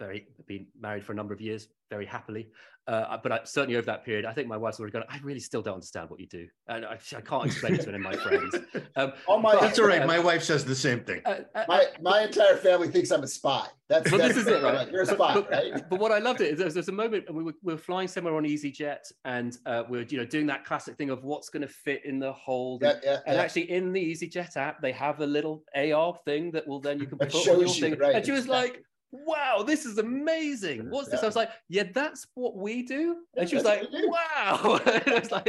very 0.00 0.26
been 0.46 0.66
married 0.80 1.04
for 1.04 1.12
a 1.12 1.14
number 1.14 1.34
of 1.34 1.40
years, 1.42 1.68
very 1.90 2.06
happily. 2.06 2.50
Uh, 2.86 3.16
but 3.22 3.32
I, 3.32 3.40
certainly 3.44 3.76
over 3.76 3.86
that 3.86 4.04
period, 4.04 4.26
I 4.26 4.32
think 4.32 4.46
my 4.46 4.56
wife's 4.58 4.78
already 4.78 4.92
gone. 4.92 5.04
I 5.08 5.18
really 5.22 5.40
still 5.40 5.62
don't 5.62 5.74
understand 5.74 6.10
what 6.10 6.20
you 6.20 6.26
do, 6.26 6.46
and 6.68 6.84
I, 6.84 6.98
I 7.16 7.20
can't 7.22 7.46
explain 7.46 7.74
it 7.76 7.80
to 7.82 7.88
any 7.88 7.96
of 7.96 8.02
my 8.02 8.16
friends. 8.16 8.54
Um, 8.96 9.12
All 9.26 9.40
my- 9.40 9.54
but- 9.54 9.62
That's 9.62 9.78
all 9.80 9.86
right. 9.88 10.06
My 10.06 10.20
wife 10.20 10.42
says 10.44 10.64
the 10.64 10.74
same 10.74 11.00
thing. 11.00 11.20
uh, 11.24 11.40
uh, 11.54 11.64
my 11.66 11.86
my 12.00 12.22
entire 12.22 12.56
family 12.56 12.88
thinks 12.88 13.10
I'm 13.10 13.22
a 13.24 13.26
spy. 13.26 13.66
That's, 13.88 14.08
But 14.10 14.18
that's 14.18 14.34
this 14.34 14.46
is 14.46 14.52
it, 14.52 14.62
right? 14.62 14.74
like, 14.74 14.90
You're 14.92 15.02
a 15.02 15.06
spy, 15.06 15.34
but, 15.34 15.50
right? 15.50 15.88
but 15.90 15.98
what 15.98 16.12
I 16.12 16.18
loved 16.18 16.40
it 16.40 16.52
is 16.52 16.58
there's, 16.58 16.74
there's 16.74 16.88
a 16.88 16.92
moment 16.92 17.32
we 17.34 17.42
were, 17.42 17.52
we 17.62 17.72
were 17.74 17.78
flying 17.78 18.06
somewhere 18.08 18.34
on 18.36 18.44
EasyJet 18.44 19.12
and 19.24 19.58
uh, 19.66 19.82
we 19.88 19.98
are 19.98 20.02
you 20.02 20.16
know 20.18 20.24
doing 20.24 20.46
that 20.46 20.64
classic 20.64 20.96
thing 20.96 21.10
of 21.10 21.24
what's 21.24 21.48
going 21.48 21.62
to 21.62 21.68
fit 21.68 22.04
in 22.04 22.18
the 22.18 22.32
hold. 22.32 22.82
Yeah, 22.82 22.90
and, 22.90 23.00
yeah, 23.02 23.18
and 23.26 23.36
yeah. 23.36 23.42
actually, 23.42 23.70
in 23.70 23.92
the 23.92 24.12
EasyJet 24.12 24.56
app, 24.56 24.80
they 24.80 24.92
have 24.92 25.20
a 25.20 25.26
little 25.26 25.64
AR 25.74 26.16
thing 26.24 26.50
that 26.52 26.66
will 26.68 26.80
then 26.80 26.98
you 27.00 27.06
can 27.06 27.18
put 27.18 27.34
on 27.34 27.44
your 27.60 27.66
you, 27.66 27.68
thing. 27.80 27.96
right, 27.98 28.14
And 28.16 28.24
she 28.24 28.30
was 28.32 28.44
exactly. 28.44 28.70
like, 28.70 28.84
wow, 29.26 29.62
this 29.66 29.86
is 29.86 29.98
amazing. 29.98 30.90
What's 30.90 31.08
this? 31.08 31.22
I 31.22 31.26
was 31.26 31.36
like, 31.36 31.50
yeah, 31.68 31.84
that's 31.94 32.26
what 32.34 32.56
we 32.56 32.82
do. 32.82 33.18
And 33.36 33.48
she 33.48 33.54
was 33.54 33.64
like, 33.64 33.82
wow. 33.92 34.80
I 34.86 35.02
was 35.20 35.30
like, 35.30 35.48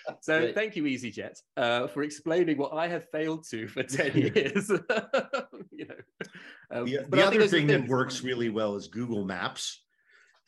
so 0.20 0.40
Great. 0.40 0.54
thank 0.54 0.76
you, 0.76 0.84
EasyJet, 0.84 1.40
uh, 1.56 1.86
for 1.88 2.02
explaining 2.02 2.56
what 2.56 2.72
I 2.72 2.88
have 2.88 3.08
failed 3.10 3.44
to 3.50 3.66
for 3.68 3.82
10 3.84 4.16
years. 4.16 4.68
you 5.70 5.86
know, 5.86 5.94
um, 6.70 6.84
The, 6.86 7.04
the 7.08 7.26
other 7.26 7.46
thing 7.48 7.66
that 7.68 7.88
works 7.88 8.22
really 8.22 8.48
well 8.48 8.76
is 8.76 8.86
Google 8.86 9.24
Maps, 9.24 9.82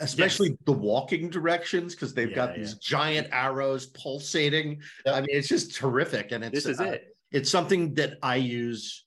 especially 0.01 0.57
the 0.65 0.73
walking 0.73 1.29
directions 1.31 1.95
because 1.95 2.15
they've 2.15 2.35
got 2.35 2.51
Yeah, 2.51 2.59
these 2.59 2.75
giant 2.75 3.29
arrows 3.33 3.87
pulsating. 3.87 4.81
Yep. 5.07 5.15
I 5.15 5.21
mean, 5.21 5.29
it's 5.31 5.49
just 5.49 5.75
terrific, 5.75 6.33
and 6.33 6.45
it's 6.45 6.55
This 6.55 6.67
is 6.67 6.81
uh, 6.81 6.85
it. 6.85 7.17
It's 7.33 7.51
something 7.51 7.95
that 7.95 8.19
I 8.23 8.37
use 8.37 9.05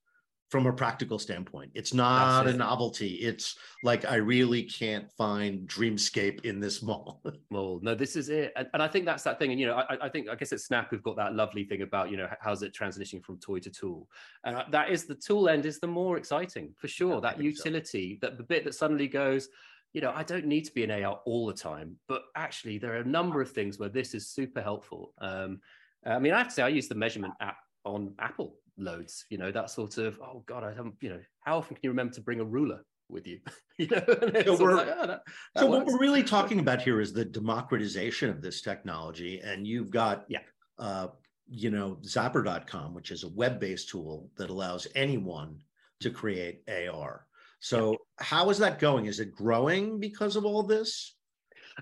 from 0.50 0.68
a 0.68 0.74
practical 0.74 1.18
standpoint. 1.18 1.72
It's 1.74 1.94
not 1.94 2.44
That's 2.44 2.56
a 2.56 2.58
novelty. 2.58 3.16
It's 3.16 3.58
like 3.84 4.06
I 4.06 4.16
really 4.16 4.64
can't 4.64 5.12
find 5.18 5.68
Dreamscape 5.68 6.46
in 6.46 6.60
this 6.60 6.82
mall. 6.82 7.22
Well, 7.52 7.80
no, 7.82 7.96
this 7.96 8.16
is 8.16 8.30
it, 8.30 8.52
and, 8.58 8.68
and 8.74 8.84
I 8.84 8.88
think 8.88 9.06
that's 9.06 9.24
that 9.24 9.40
thing. 9.40 9.52
And 9.52 9.60
you 9.60 9.68
know, 9.68 9.76
I, 9.76 10.06
I 10.06 10.10
think 10.10 10.28
I 10.30 10.36
guess 10.36 10.52
at 10.52 10.60
Snap 10.60 10.92
we've 10.92 11.04
got 11.04 11.16
that 11.16 11.36
lovely 11.36 11.64
thing 11.64 11.84
about 11.84 12.10
you 12.10 12.18
know 12.18 12.28
how's 12.42 12.64
it 12.64 12.74
transitioning 12.74 13.24
from 13.24 13.38
toy 13.38 13.60
to 13.60 13.70
tool, 13.70 14.10
and 14.44 14.58
uh, 14.58 14.64
that 14.72 14.90
is 14.90 15.06
the 15.06 15.16
tool 15.16 15.48
end 15.48 15.66
is 15.66 15.80
the 15.80 15.88
more 15.88 16.18
exciting 16.18 16.74
for 16.76 16.88
sure. 16.88 17.18
I 17.18 17.20
that 17.22 17.38
think 17.38 17.56
so. 17.56 17.64
utility, 17.64 18.20
that 18.22 18.38
the 18.38 18.44
bit 18.44 18.66
that 18.66 18.76
suddenly 18.76 19.08
goes, 19.08 19.48
you 19.94 20.02
know, 20.02 20.12
I 20.14 20.24
don't 20.24 20.46
need 20.46 20.66
to 20.66 20.74
be 20.74 20.84
an 20.84 20.92
AR 20.92 21.22
all 21.26 21.46
the 21.46 21.54
time, 21.54 21.96
but 22.10 22.24
actually 22.36 22.78
there 22.78 22.94
are 22.94 23.02
a 23.02 23.06
number 23.06 23.42
of 23.42 23.52
things 23.52 23.80
where 23.80 23.90
this 23.90 24.14
is 24.14 24.28
super 24.28 24.62
helpful. 24.62 25.14
Um, 25.20 25.62
I 26.06 26.20
mean, 26.20 26.34
I 26.34 26.40
have 26.40 26.50
to 26.50 26.54
say 26.54 26.64
I 26.64 26.68
use 26.68 26.90
the 26.90 26.96
measurement 26.96 27.34
app 27.40 27.58
on 27.86 28.14
Apple 28.20 28.58
loads. 28.78 29.26
You 29.30 29.38
know, 29.38 29.52
that 29.52 29.70
sort 29.70 29.98
of 29.98 30.20
oh 30.22 30.44
god, 30.46 30.64
I 30.64 30.74
haven't. 30.74 30.96
You 31.02 31.10
know, 31.10 31.20
how 31.42 31.58
often 31.58 31.76
can 31.76 31.82
you 31.84 31.90
remember 31.90 32.14
to 32.16 32.22
bring 32.22 32.40
a 32.40 32.46
ruler 32.46 32.84
with 33.10 33.28
you? 33.28 33.40
you 33.78 33.88
know, 33.88 34.04
and 34.22 34.36
it's 34.36 34.48
sort 34.58 34.60
of 34.60 34.60
we're- 34.62 34.76
like, 34.76 34.88
oh, 34.98 35.08
that, 35.08 35.22
that 35.54 35.60
so 35.60 35.66
what 35.68 35.86
we're 35.86 36.00
really 36.00 36.24
talking 36.24 36.60
about 36.60 36.82
here 36.82 37.00
is 37.02 37.14
the 37.14 37.26
democratization 37.26 38.30
of 38.30 38.42
this 38.42 38.62
technology 38.62 39.42
and 39.42 39.68
you've 39.68 39.92
got 39.92 40.26
Yeah. 40.28 40.40
uh, 40.80 41.08
you 41.48 41.70
know 41.70 42.00
zappar.com 42.04 42.94
which 42.96 43.12
is 43.12 43.24
a 43.24 43.30
web-based 43.30 43.90
tool 43.90 44.32
that 44.38 44.50
allows 44.50 44.88
anyone 44.96 45.60
to 46.00 46.10
create 46.10 46.64
ar 46.68 47.28
so 47.60 47.98
how 48.18 48.50
is 48.50 48.58
that 48.58 48.80
going 48.80 49.06
is 49.06 49.20
it 49.20 49.32
growing 49.32 50.00
because 50.00 50.36
of 50.36 50.44
all 50.46 50.64
this 50.64 51.16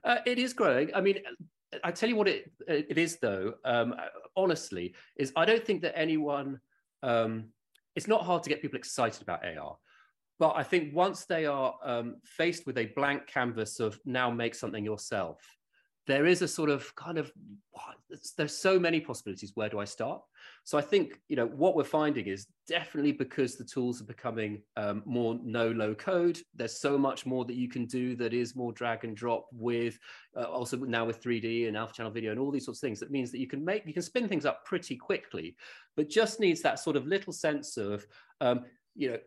Uh, 0.04 0.18
it 0.26 0.38
is 0.40 0.54
growing. 0.54 0.90
I 0.94 1.02
mean, 1.02 1.20
I 1.84 1.92
tell 1.92 2.10
you 2.10 2.16
what 2.18 2.28
it 2.28 2.52
it 2.68 2.98
is 2.98 3.18
though. 3.22 3.54
Um, 3.64 3.94
honestly, 4.36 4.96
is 5.16 5.32
I 5.36 5.46
don't 5.46 5.64
think 5.64 5.82
that 5.84 5.96
anyone. 5.98 6.60
Um, 7.04 7.50
it's 7.96 8.08
not 8.08 8.24
hard 8.26 8.42
to 8.44 8.50
get 8.50 8.62
people 8.62 8.78
excited 8.78 9.22
about 9.22 9.46
AR, 9.46 9.78
but 10.40 10.54
I 10.56 10.64
think 10.64 10.96
once 10.96 11.26
they 11.26 11.46
are 11.46 11.76
um, 11.84 12.16
faced 12.24 12.66
with 12.66 12.78
a 12.78 12.92
blank 12.96 13.28
canvas 13.28 13.80
of 13.80 14.00
now 14.06 14.32
make 14.32 14.56
something 14.56 14.84
yourself, 14.84 15.40
there 16.08 16.26
is 16.26 16.42
a 16.42 16.48
sort 16.48 16.70
of 16.70 16.94
kind 16.96 17.18
of 17.18 17.32
there's 18.38 18.56
so 18.56 18.80
many 18.80 19.00
possibilities. 19.00 19.54
Where 19.56 19.70
do 19.70 19.80
I 19.80 19.86
start? 19.86 20.22
So 20.64 20.78
I 20.78 20.82
think 20.82 21.20
you 21.30 21.36
know 21.36 21.48
what 21.48 21.76
we're 21.76 21.84
finding 21.84 22.28
is 22.28 22.48
definitely 22.68 23.12
because 23.12 23.56
the 23.56 23.64
tools 23.64 24.02
are 24.02 24.06
becoming 24.06 24.62
um, 24.78 25.02
more 25.06 25.40
no 25.44 25.70
low 25.72 25.96
code. 25.96 26.40
There's 26.56 26.80
so 26.80 26.98
much 26.98 27.26
more 27.26 27.46
that 27.46 27.56
you 27.56 27.68
can 27.68 27.86
do 27.86 28.16
that 28.18 28.34
is 28.34 28.56
more 28.56 28.72
drag 28.72 29.04
and 29.04 29.16
drop 29.16 29.48
with 29.52 29.98
uh, 30.38 30.44
also 30.44 30.78
now 30.78 31.06
with 31.06 31.24
3D 31.24 31.68
and 31.68 31.76
alpha 31.76 31.94
channel 31.94 32.12
video 32.12 32.32
and 32.32 32.40
all 32.40 32.52
these 32.52 32.66
sorts 32.66 32.80
of 32.80 32.88
things. 32.88 33.00
That 33.00 33.12
means 33.12 33.32
that 33.32 33.40
you 33.40 33.48
can 33.48 33.64
make 33.64 33.86
you 33.86 33.94
can 33.94 34.04
spin 34.04 34.28
things 34.28 34.46
up 34.46 34.66
pretty 34.66 34.96
quickly, 34.96 35.56
but 35.96 36.10
just 36.10 36.40
needs 36.40 36.62
that 36.62 36.80
sort 36.80 36.96
of 36.96 37.08
little 37.08 37.34
sense 37.34 37.78
of 37.78 38.06
um, 38.42 38.62
you 38.96 39.12
know 39.12 39.18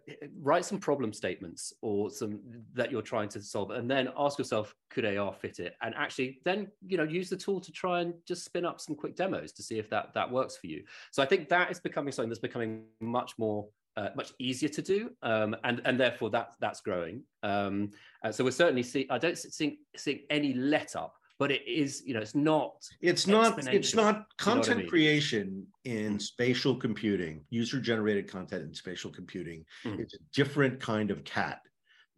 write 0.41 0.65
some 0.65 0.79
problem 0.79 1.13
statements 1.13 1.73
or 1.83 2.11
some 2.11 2.41
that 2.75 2.91
you're 2.91 3.03
trying 3.03 3.29
to 3.31 3.43
solve 3.43 3.71
and 3.71 3.91
then 3.91 4.09
ask 4.17 4.39
yourself 4.39 4.75
could 4.91 5.05
ar 5.05 5.33
fit 5.33 5.59
it? 5.59 5.75
And 5.83 5.95
actually 5.95 6.41
then 6.45 6.69
you 6.87 6.97
know 6.97 7.05
use 7.05 7.29
the 7.29 7.37
tool 7.37 7.61
to 7.61 7.73
try 7.73 8.01
and 8.01 8.15
just 8.27 8.45
spin 8.45 8.65
up 8.65 8.81
some 8.81 8.95
quick 8.95 9.17
demos 9.17 9.53
to 9.53 9.63
see 9.63 9.79
if 9.79 9.91
that 9.91 10.15
that 10.15 10.31
works 10.31 10.57
for 10.57 10.67
you. 10.67 10.85
So 11.11 11.23
i 11.23 11.27
think 11.27 11.49
that 11.49 11.71
is 11.71 11.81
becoming 11.81 12.13
something 12.13 12.31
that's 12.31 12.41
becoming 12.41 12.85
much 13.01 13.33
more 13.39 13.67
uh, 13.97 14.11
much 14.15 14.33
easier 14.39 14.69
to 14.69 14.83
do 14.83 15.11
um, 15.23 15.57
and 15.65 15.81
and 15.85 15.99
therefore 15.99 16.31
that 16.31 16.55
that's 16.61 16.81
growing. 16.81 17.23
Um, 17.43 17.91
so 18.31 18.45
we're 18.45 18.51
certainly 18.51 18.83
see 18.83 19.07
i 19.11 19.19
don't 19.19 19.39
see 19.39 19.79
seeing 19.97 20.21
any 20.31 20.53
let 20.55 20.97
up 20.97 21.16
but 21.39 21.51
it 21.51 21.63
is 21.67 22.03
you 22.07 22.15
know 22.15 22.21
it's 22.21 22.35
not 22.35 22.73
it's 23.01 23.27
not 23.27 23.59
it's 23.73 23.95
not 23.95 24.15
You 24.15 24.21
know 24.21 24.25
I 24.39 24.43
content 24.43 24.79
mean? 24.81 24.89
creation 24.89 25.67
in 25.85 26.17
Mm. 26.17 26.23
spatial 26.23 26.77
computing 26.77 27.45
user 27.51 27.81
generated 27.81 28.29
content 28.29 28.63
in 28.65 28.75
spatial 28.75 29.11
computing 29.11 29.65
Mm. 29.85 30.01
it's 30.01 30.15
a 30.15 30.19
different 30.35 30.81
kind 30.81 31.11
of 31.11 31.25
cat 31.25 31.61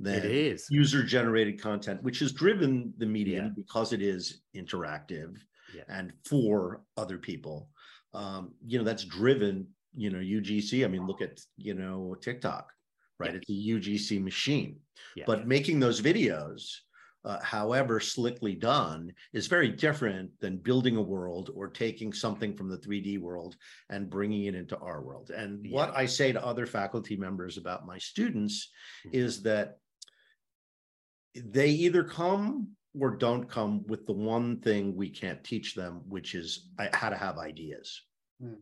than 0.01 0.19
it 0.19 0.25
is 0.27 0.67
user 0.71 1.03
generated 1.03 1.61
content, 1.61 2.03
which 2.03 2.21
has 2.21 2.33
driven 2.33 2.93
the 2.99 3.07
medium 3.07 3.47
Yeah. 3.47 3.53
because 3.57 3.93
it 3.93 4.01
is 4.03 4.43
interactive 4.55 5.37
Yeah. 5.75 5.83
and 5.89 6.13
for 6.29 6.85
other 6.97 7.19
people. 7.19 7.71
Um, 8.15 8.55
you 8.65 8.79
know, 8.79 8.85
that's 8.85 9.05
driven, 9.05 9.67
you 9.95 10.11
know, 10.11 10.19
UGC. 10.21 10.85
I 10.85 10.89
mean, 10.89 11.05
look 11.07 11.21
at, 11.21 11.41
you 11.57 11.75
know, 11.75 12.15
TikTok, 12.23 12.73
right? 13.19 13.33
Yeah. 13.33 13.39
It's 13.39 13.51
a 13.51 13.53
UGC 13.75 14.23
machine. 14.23 14.81
Yeah. 15.17 15.25
But 15.27 15.47
making 15.49 15.81
those 15.81 16.01
videos, 16.01 16.61
uh, 17.25 17.39
however 17.43 18.01
slickly 18.01 18.55
done, 18.55 19.13
is 19.33 19.47
very 19.47 19.69
different 19.69 20.31
than 20.41 20.57
building 20.57 20.97
a 20.97 21.03
world 21.03 21.51
or 21.55 21.69
taking 21.69 22.13
something 22.13 22.55
from 22.55 22.69
the 22.69 22.79
3D 22.79 23.19
world 23.19 23.57
and 23.91 24.09
bringing 24.11 24.45
it 24.45 24.55
into 24.55 24.77
our 24.79 25.03
world. 25.03 25.31
And 25.31 25.67
what 25.71 25.95
I 25.97 26.07
say 26.07 26.33
to 26.33 26.45
other 26.45 26.67
faculty 26.67 27.17
members 27.17 27.57
about 27.59 27.87
my 27.87 27.99
students 27.99 28.71
Mhm. 29.07 29.15
is 29.15 29.43
that 29.43 29.79
they 31.35 31.71
either 31.71 32.05
come 32.05 32.77
or 32.99 33.17
don't 33.17 33.49
come 33.49 33.87
with 33.87 34.07
the 34.07 34.13
one 34.13 34.61
thing 34.61 34.97
we 34.97 35.11
can't 35.11 35.45
teach 35.45 35.75
them, 35.75 36.03
which 36.09 36.35
is 36.35 36.69
how 36.93 37.11
to 37.11 37.17
have 37.17 37.39
ideas 37.39 38.03
Hmm. 38.41 38.55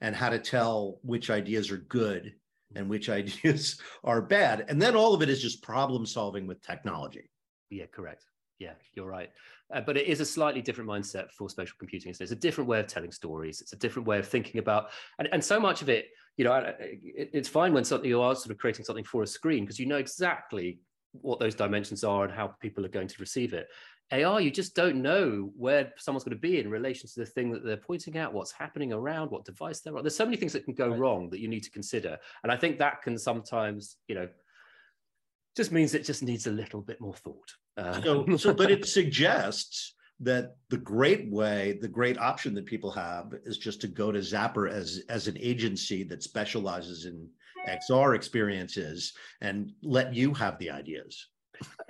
and 0.00 0.14
how 0.14 0.28
to 0.28 0.38
tell 0.38 1.00
which 1.02 1.30
ideas 1.30 1.70
are 1.70 1.78
good 1.78 2.34
and 2.74 2.88
which 2.88 3.08
ideas 3.20 3.80
are 4.04 4.22
bad. 4.22 4.66
And 4.68 4.80
then 4.80 4.94
all 4.96 5.14
of 5.14 5.22
it 5.22 5.28
is 5.28 5.42
just 5.42 5.62
problem 5.62 6.06
solving 6.06 6.46
with 6.46 6.62
technology. 6.62 7.28
Yeah, 7.72 7.86
correct. 7.86 8.26
Yeah, 8.58 8.74
you're 8.94 9.08
right. 9.08 9.30
Uh, 9.74 9.80
but 9.80 9.96
it 9.96 10.06
is 10.06 10.20
a 10.20 10.26
slightly 10.26 10.60
different 10.62 10.88
mindset 10.88 11.32
for 11.32 11.48
spatial 11.48 11.74
computing. 11.78 12.10
It's 12.10 12.30
a 12.30 12.36
different 12.36 12.68
way 12.68 12.78
of 12.78 12.86
telling 12.86 13.10
stories. 13.10 13.60
It's 13.60 13.72
a 13.72 13.76
different 13.76 14.06
way 14.06 14.18
of 14.18 14.28
thinking 14.28 14.60
about, 14.60 14.90
and, 15.18 15.28
and 15.32 15.42
so 15.42 15.58
much 15.58 15.82
of 15.82 15.88
it, 15.88 16.08
you 16.36 16.44
know, 16.44 16.54
it, 16.78 17.30
it's 17.32 17.48
fine 17.48 17.72
when 17.72 17.84
something 17.84 18.08
you 18.08 18.20
are 18.20 18.34
sort 18.36 18.50
of 18.50 18.58
creating 18.58 18.84
something 18.84 19.04
for 19.04 19.22
a 19.22 19.26
screen 19.26 19.64
because 19.64 19.80
you 19.80 19.86
know 19.86 19.96
exactly 19.96 20.78
what 21.12 21.40
those 21.40 21.54
dimensions 21.54 22.04
are 22.04 22.24
and 22.24 22.32
how 22.32 22.48
people 22.60 22.84
are 22.84 22.90
going 22.90 23.08
to 23.08 23.16
receive 23.18 23.52
it. 23.52 23.68
AR, 24.12 24.40
you 24.42 24.50
just 24.50 24.76
don't 24.76 25.00
know 25.00 25.50
where 25.56 25.92
someone's 25.96 26.24
going 26.24 26.36
to 26.36 26.40
be 26.40 26.60
in 26.60 26.68
relation 26.70 27.08
to 27.08 27.20
the 27.20 27.26
thing 27.26 27.50
that 27.50 27.64
they're 27.64 27.78
pointing 27.78 28.16
at, 28.16 28.32
what's 28.32 28.52
happening 28.52 28.92
around, 28.92 29.30
what 29.30 29.44
device 29.46 29.80
they're 29.80 29.96
on. 29.96 30.04
There's 30.04 30.16
so 30.16 30.26
many 30.26 30.36
things 30.36 30.52
that 30.52 30.66
can 30.66 30.74
go 30.74 30.88
Right. 30.88 30.98
wrong 30.98 31.30
that 31.30 31.40
you 31.40 31.48
need 31.48 31.62
to 31.62 31.70
consider. 31.70 32.18
And 32.42 32.52
I 32.52 32.56
think 32.56 32.78
that 32.78 33.00
can 33.00 33.16
sometimes, 33.16 33.96
you 34.08 34.14
know, 34.14 34.28
just 35.56 35.72
means 35.72 35.94
it 35.94 36.04
just 36.04 36.22
needs 36.22 36.46
a 36.46 36.50
little 36.50 36.80
bit 36.80 37.00
more 37.00 37.14
thought. 37.14 37.52
Uh, 37.76 38.00
So, 38.02 38.36
so 38.36 38.54
but 38.54 38.70
it 38.70 38.86
suggests 38.98 39.94
that 40.20 40.56
the 40.70 40.78
great 40.78 41.30
way, 41.30 41.78
the 41.80 41.88
great 41.88 42.18
option 42.18 42.54
that 42.54 42.66
people 42.66 42.90
have 42.92 43.32
is 43.44 43.58
just 43.58 43.80
to 43.80 43.88
go 43.88 44.12
to 44.12 44.20
Zappar 44.20 44.70
as 44.70 45.02
as 45.08 45.28
an 45.28 45.36
agency 45.38 46.04
that 46.04 46.22
specializes 46.22 47.06
in 47.06 47.28
XR 47.68 48.14
experiences 48.14 49.12
and 49.40 49.72
let 49.82 50.14
you 50.14 50.32
have 50.34 50.58
the 50.58 50.70
ideas. 50.70 51.28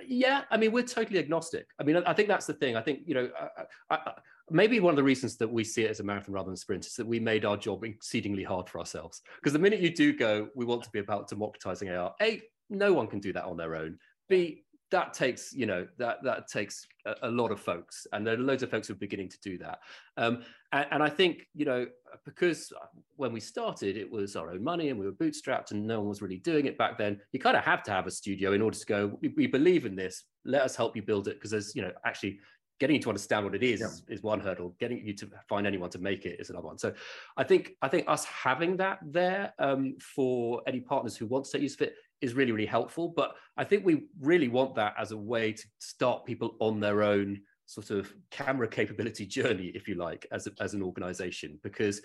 yeah, 0.05 0.41
I 0.51 0.57
mean, 0.57 0.71
we're 0.71 0.83
totally 0.83 1.19
agnostic. 1.19 1.67
I 1.79 1.83
mean, 1.83 1.97
I, 1.97 2.13
think 2.13 2.27
that's 2.27 2.45
the 2.45 2.53
thing. 2.53 2.75
I 2.75 2.81
think 2.81 3.01
you 3.05 3.15
know, 3.15 3.29
I, 3.39 3.95
I, 3.95 3.95
I, 3.95 4.11
maybe 4.49 4.79
one 4.79 4.91
of 4.91 4.97
the 4.97 5.03
reasons 5.03 5.37
that 5.37 5.51
we 5.51 5.63
see 5.63 5.83
it 5.83 5.91
as 5.91 5.99
a 5.99 6.03
marathon 6.03 6.33
rather 6.33 6.47
than 6.47 6.53
a 6.53 6.57
sprint 6.57 6.85
is 6.85 6.95
that 6.95 7.07
we 7.07 7.19
made 7.19 7.45
our 7.45 7.57
job 7.57 7.83
exceedingly 7.83 8.43
hard 8.43 8.69
for 8.69 8.79
ourselves. 8.79 9.21
Because 9.37 9.53
the 9.53 9.59
minute 9.59 9.79
you 9.79 9.93
do 9.93 10.13
go, 10.13 10.49
we 10.55 10.65
want 10.65 10.83
to 10.83 10.89
be 10.91 10.99
about 10.99 11.27
democratizing 11.27 11.89
AR. 11.89 12.13
A, 12.21 12.41
no 12.69 12.93
one 12.93 13.07
can 13.07 13.19
do 13.19 13.33
that 13.33 13.45
on 13.45 13.57
their 13.57 13.75
own. 13.75 13.97
B, 14.29 14.63
that 14.91 15.11
takes 15.11 15.51
you 15.53 15.65
know 15.65 15.87
that 15.97 16.17
that 16.23 16.47
takes 16.47 16.85
a, 17.05 17.15
a 17.23 17.31
lot 17.31 17.51
of 17.51 17.59
folks, 17.59 18.05
and 18.13 18.25
there 18.25 18.35
are 18.35 18.37
loads 18.37 18.61
of 18.61 18.69
folks 18.69 18.87
who 18.87 18.93
are 18.93 18.97
beginning 18.97 19.27
to 19.29 19.39
do 19.41 19.57
that. 19.57 19.79
Um, 20.17 20.43
and, 20.71 20.85
and 20.91 21.03
I 21.03 21.09
think 21.09 21.47
you 21.55 21.65
know 21.65 21.87
because 22.25 22.71
when 23.15 23.33
we 23.33 23.39
started, 23.39 23.97
it 23.97 24.09
was 24.09 24.35
our 24.35 24.51
own 24.51 24.63
money 24.63 24.89
and 24.89 24.99
we 24.99 25.05
were 25.07 25.11
bootstrapped, 25.13 25.71
and 25.71 25.85
no 25.87 25.99
one 25.99 26.09
was 26.09 26.21
really 26.21 26.37
doing 26.37 26.67
it 26.67 26.77
back 26.77 26.97
then. 26.99 27.19
You 27.31 27.39
kind 27.39 27.57
of 27.57 27.63
have 27.63 27.81
to 27.83 27.91
have 27.91 28.05
a 28.05 28.11
studio 28.11 28.53
in 28.53 28.61
order 28.61 28.77
to 28.77 28.85
go. 28.85 29.17
We, 29.21 29.29
we 29.29 29.47
believe 29.47 29.85
in 29.87 29.95
this. 29.95 30.25
Let 30.45 30.61
us 30.61 30.75
help 30.75 30.95
you 30.95 31.01
build 31.01 31.27
it 31.27 31.35
because 31.35 31.51
there's 31.51 31.75
you 31.75 31.81
know 31.81 31.91
actually 32.05 32.39
getting 32.79 32.95
you 32.95 33.01
to 33.01 33.09
understand 33.09 33.45
what 33.45 33.55
it 33.55 33.63
is 33.63 33.79
Yeah. 33.79 33.87
is, 33.87 34.03
is 34.09 34.23
one 34.23 34.39
hurdle. 34.39 34.75
Getting 34.79 35.05
you 35.05 35.13
to 35.13 35.27
find 35.47 35.65
anyone 35.65 35.89
to 35.91 35.99
make 35.99 36.25
it 36.25 36.39
is 36.39 36.49
another 36.49 36.67
one. 36.67 36.77
So 36.77 36.93
I 37.37 37.43
think 37.43 37.71
I 37.81 37.87
think 37.87 38.07
us 38.07 38.25
having 38.25 38.77
that 38.77 38.99
there 39.03 39.53
um, 39.57 39.95
for 39.99 40.61
any 40.67 40.81
partners 40.81 41.15
who 41.17 41.25
want 41.25 41.45
to 41.45 41.59
use 41.59 41.73
of 41.75 41.81
it 41.81 41.95
is 42.23 42.33
really 42.33 42.51
really 42.51 42.65
helpful. 42.65 43.13
But 43.15 43.35
I 43.57 43.63
think 43.63 43.85
we 43.85 44.05
really 44.19 44.47
want 44.47 44.75
that 44.75 44.95
as 44.97 45.11
a 45.11 45.17
way 45.17 45.53
to 45.53 45.63
start 45.79 46.25
people 46.25 46.55
on 46.59 46.79
their 46.79 47.03
own 47.03 47.41
sort 47.65 47.91
of 47.91 48.11
camera 48.31 48.67
capability 48.67 49.25
journey, 49.37 49.71
if 49.75 49.87
you 49.87 49.95
like, 49.95 50.25
as 50.31 50.47
a, 50.47 50.51
as 50.59 50.73
an 50.73 50.81
organization, 50.81 51.59
because 51.63 52.01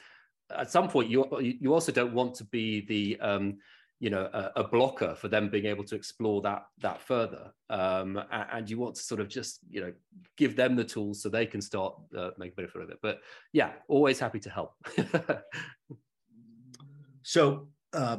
at 0.57 0.70
some 0.70 0.88
point 0.88 1.11
you 1.11 1.26
you 1.40 1.72
also 1.72 1.92
don't 1.92 2.14
want 2.14 2.35
to 2.35 2.44
be 2.44 2.87
the 2.87 3.20
um, 3.20 3.59
you 4.00 4.11
know 4.11 4.28
a, 4.33 4.52
a, 4.57 4.64
blocker 4.64 5.14
for 5.14 5.28
them 5.28 5.48
being 5.48 5.66
able 5.66 5.85
to 5.85 5.96
explore 5.96 6.40
that 6.40 6.66
that 6.81 7.00
further 7.02 7.52
um, 7.68 8.20
and 8.31 8.70
you 8.70 8.78
want 8.78 8.94
to 8.94 9.02
sort 9.02 9.20
of 9.20 9.28
just 9.28 9.61
you 9.68 9.81
know 9.81 9.92
give 10.37 10.54
them 10.57 10.76
the 10.76 10.85
tools 10.85 11.22
so 11.22 11.28
they 11.28 11.46
can 11.46 11.61
start 11.61 11.94
uh, 12.16 12.31
making 12.38 12.54
benefit 12.57 12.83
of 12.83 12.90
it 12.90 12.98
but 13.02 13.20
yeah 13.52 13.72
always 13.88 14.18
happy 14.18 14.38
to 14.38 14.50
help 14.50 14.74
so 17.22 17.68
uh, 17.92 18.18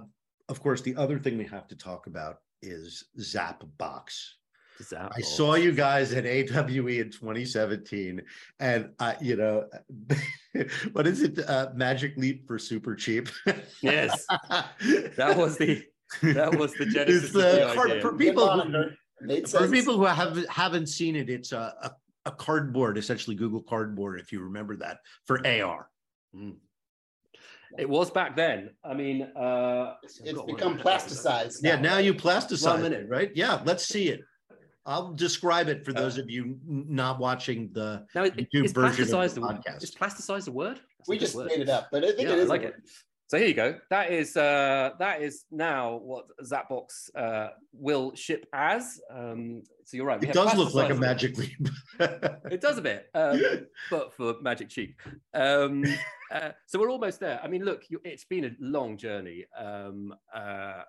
of 0.50 0.62
course 0.62 0.82
the 0.82 0.96
other 0.96 1.18
thing 1.18 1.38
we 1.38 1.46
have 1.46 1.68
to 1.68 1.76
talk 1.76 2.08
about 2.08 2.40
is 2.62 3.06
zapbox 3.18 4.34
I 4.94 5.22
saw 5.22 5.56
you 5.56 5.74
guys 5.74 6.14
at 6.14 6.26
AWE 6.26 7.02
in 7.02 7.12
2017, 7.12 8.22
and 8.60 8.90
uh, 9.00 9.14
you 9.20 9.36
know, 9.36 9.66
what 10.94 11.06
is 11.06 11.22
it? 11.22 11.38
Uh, 11.38 11.70
Magic 11.76 12.16
Leap 12.16 12.48
for 12.48 12.58
super 12.58 12.96
cheap. 12.96 13.28
yes, 13.82 14.26
that 14.50 15.36
was 15.36 15.58
the 15.58 15.84
that 16.24 16.56
was 16.56 16.74
the 16.76 16.86
genesis. 16.86 17.34
The 17.34 17.72
card, 17.76 18.02
for 18.02 18.14
people 18.14 18.50
who, 18.62 19.46
for 19.48 19.70
people 19.70 19.98
who 19.98 20.06
have 20.06 20.48
haven't 20.48 20.88
seen 20.88 21.18
it, 21.18 21.30
it's 21.30 21.52
a, 21.52 21.74
a, 21.82 21.92
a 22.26 22.32
cardboard, 22.32 22.98
essentially 22.98 23.36
Google 23.36 23.62
Cardboard, 23.62 24.22
if 24.22 24.32
you 24.32 24.40
remember 24.40 24.78
that, 24.78 25.00
for 25.26 25.46
AR. 25.46 25.90
Mm. 26.34 26.56
It 27.78 27.88
was 27.88 28.10
back 28.10 28.36
then. 28.36 28.72
I 28.84 28.94
mean, 28.94 29.24
uh, 29.36 29.96
it's 30.04 30.42
become 30.44 30.78
plasticized. 30.78 31.64
Now. 31.64 31.70
Yeah, 31.70 31.82
now 31.82 31.98
you 31.98 32.14
plasticize 32.14 32.84
it, 32.92 33.08
right? 33.10 33.32
Yeah, 33.36 33.62
let's 33.66 33.88
see 33.88 34.10
it. 34.10 34.22
I'll 34.86 35.14
describe 35.14 35.68
it 35.68 35.86
for 35.86 35.94
those 35.94 36.18
of 36.18 36.30
you 36.30 36.58
not 36.66 37.20
watching 37.20 37.70
the 37.74 38.06
now, 38.16 38.24
YouTube 38.24 38.74
version 38.74 39.14
of 39.14 39.36
the 39.36 39.42
podcast. 39.42 39.84
Is 39.84 39.94
plasticized 39.94 40.48
a 40.48 40.52
word? 40.52 40.80
That's 40.98 41.10
we 41.10 41.18
a 41.18 41.20
just 41.20 41.36
word. 41.36 41.48
made 41.48 41.60
it 41.60 41.70
up, 41.70 41.90
but 41.92 42.04
I 42.04 42.08
think 42.08 42.28
yeah, 42.28 42.34
it 42.34 42.40
is. 42.40 42.50
I 42.50 42.54
like 42.54 42.64
it. 42.64 42.74
So 43.30 43.38
here 43.38 43.48
you 43.48 43.54
go. 43.54 43.76
That 43.92 44.12
is 44.12 44.36
uh, 44.36 44.90
that 44.98 45.22
is 45.22 45.46
now 45.52 45.98
what 45.98 46.26
Zapbox 46.44 47.16
uh, 47.16 47.50
will 47.72 48.16
ship 48.16 48.48
as. 48.54 49.00
Um, 49.14 49.62
so 49.86 49.98
you're 49.98 50.08
right. 50.08 50.24
It 50.24 50.34
does 50.34 50.56
look 50.56 50.74
like 50.74 50.90
a 50.90 50.96
magic 50.96 51.38
leap. 51.38 51.70
it 52.00 52.60
does 52.60 52.80
a 52.80 52.82
bit, 52.82 53.08
um, 53.14 53.40
but 53.92 54.14
for 54.14 54.34
magic 54.42 54.70
cheap. 54.70 55.00
Um, 55.36 55.86
uh, 56.32 56.54
so 56.66 56.80
we're 56.80 56.90
almost 56.90 57.20
there. 57.20 57.40
I 57.44 57.48
mean, 57.48 57.64
look, 57.64 57.84
you, 57.90 58.02
it's 58.04 58.26
been 58.26 58.46
a 58.46 58.52
long 58.60 58.98
journey. 58.98 59.46
Um, 59.56 60.12
uh, 60.34 60.82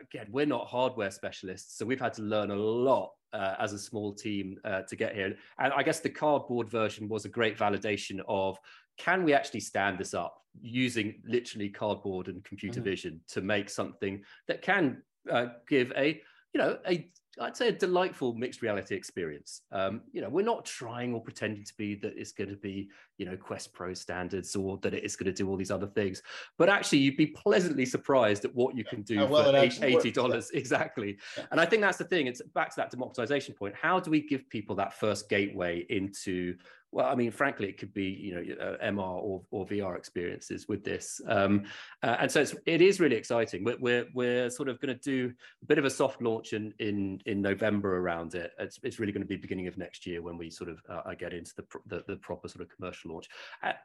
again, 0.00 0.28
we're 0.30 0.46
not 0.46 0.68
hardware 0.68 1.10
specialists, 1.10 1.78
so 1.78 1.84
we've 1.84 2.00
had 2.00 2.14
to 2.14 2.22
learn 2.22 2.52
a 2.52 2.56
lot 2.56 3.10
uh, 3.32 3.56
as 3.58 3.72
a 3.72 3.78
small 3.78 4.12
team 4.12 4.56
uh, 4.64 4.82
to 4.82 4.94
get 4.94 5.16
here. 5.16 5.34
And 5.58 5.72
I 5.72 5.82
guess 5.82 5.98
the 5.98 6.10
cardboard 6.10 6.70
version 6.70 7.08
was 7.08 7.24
a 7.24 7.28
great 7.28 7.58
validation 7.58 8.20
of 8.28 8.56
can 8.98 9.24
we 9.24 9.32
actually 9.32 9.60
stand 9.60 9.98
this 9.98 10.14
up 10.14 10.42
using 10.60 11.14
literally 11.24 11.68
cardboard 11.68 12.28
and 12.28 12.44
computer 12.44 12.80
mm-hmm. 12.80 12.90
vision 12.90 13.20
to 13.28 13.40
make 13.40 13.70
something 13.70 14.22
that 14.46 14.60
can 14.62 15.02
uh, 15.30 15.46
give 15.68 15.92
a 15.96 16.20
you 16.52 16.60
know 16.60 16.78
a 16.86 17.08
I'd 17.40 17.56
say 17.56 17.68
a 17.68 17.72
delightful 17.72 18.34
mixed 18.34 18.62
reality 18.62 18.94
experience. 18.94 19.62
Um, 19.72 20.02
you 20.12 20.20
know, 20.20 20.28
we're 20.28 20.44
not 20.44 20.64
trying 20.64 21.14
or 21.14 21.20
pretending 21.20 21.64
to 21.64 21.72
be 21.76 21.94
that 21.96 22.14
it's 22.16 22.32
going 22.32 22.50
to 22.50 22.56
be, 22.56 22.88
you 23.16 23.26
know, 23.26 23.36
Quest 23.36 23.72
Pro 23.72 23.94
standards 23.94 24.56
or 24.56 24.78
that 24.78 24.94
it 24.94 25.04
is 25.04 25.16
going 25.16 25.32
to 25.32 25.32
do 25.32 25.48
all 25.48 25.56
these 25.56 25.70
other 25.70 25.86
things. 25.86 26.22
But 26.56 26.68
actually, 26.68 26.98
you'd 26.98 27.16
be 27.16 27.26
pleasantly 27.26 27.86
surprised 27.86 28.44
at 28.44 28.54
what 28.54 28.76
you 28.76 28.84
can 28.84 29.02
do 29.02 29.24
well 29.26 29.52
for 29.52 29.84
eighty 29.84 30.10
dollars 30.10 30.50
exactly. 30.54 31.18
Yeah. 31.36 31.44
And 31.50 31.60
I 31.60 31.66
think 31.66 31.82
that's 31.82 31.98
the 31.98 32.04
thing. 32.04 32.26
It's 32.26 32.42
back 32.54 32.70
to 32.70 32.76
that 32.78 32.90
democratization 32.90 33.54
point. 33.54 33.74
How 33.74 34.00
do 34.00 34.10
we 34.10 34.20
give 34.20 34.48
people 34.48 34.74
that 34.76 34.94
first 34.94 35.28
gateway 35.28 35.86
into 35.90 36.56
well, 36.90 37.06
I 37.06 37.14
mean, 37.14 37.30
frankly, 37.30 37.68
it 37.68 37.78
could 37.78 37.92
be 37.92 38.04
you 38.04 38.34
know 38.34 38.54
uh, 38.64 38.84
MR 38.84 38.98
or, 38.98 39.42
or 39.50 39.66
VR 39.66 39.96
experiences 39.96 40.66
with 40.68 40.84
this, 40.84 41.20
um, 41.26 41.64
uh, 42.02 42.16
and 42.20 42.30
so 42.30 42.40
it's, 42.40 42.54
it 42.66 42.80
is 42.80 42.98
really 43.00 43.16
exciting. 43.16 43.64
We're 43.64 43.78
we're, 43.78 44.06
we're 44.14 44.50
sort 44.50 44.68
of 44.68 44.80
going 44.80 44.96
to 44.96 45.00
do 45.00 45.32
a 45.62 45.66
bit 45.66 45.78
of 45.78 45.84
a 45.84 45.90
soft 45.90 46.22
launch 46.22 46.52
in 46.52 46.72
in 46.78 47.20
in 47.26 47.42
November 47.42 47.98
around 47.98 48.34
it. 48.34 48.52
It's, 48.58 48.78
it's 48.82 48.98
really 48.98 49.12
going 49.12 49.22
to 49.22 49.28
be 49.28 49.36
beginning 49.36 49.66
of 49.66 49.76
next 49.76 50.06
year 50.06 50.22
when 50.22 50.38
we 50.38 50.50
sort 50.50 50.70
of 50.70 50.80
uh, 50.88 51.14
get 51.14 51.34
into 51.34 51.52
the, 51.56 51.64
the, 51.86 52.04
the 52.08 52.16
proper 52.16 52.48
sort 52.48 52.62
of 52.62 52.74
commercial 52.74 53.12
launch. 53.12 53.28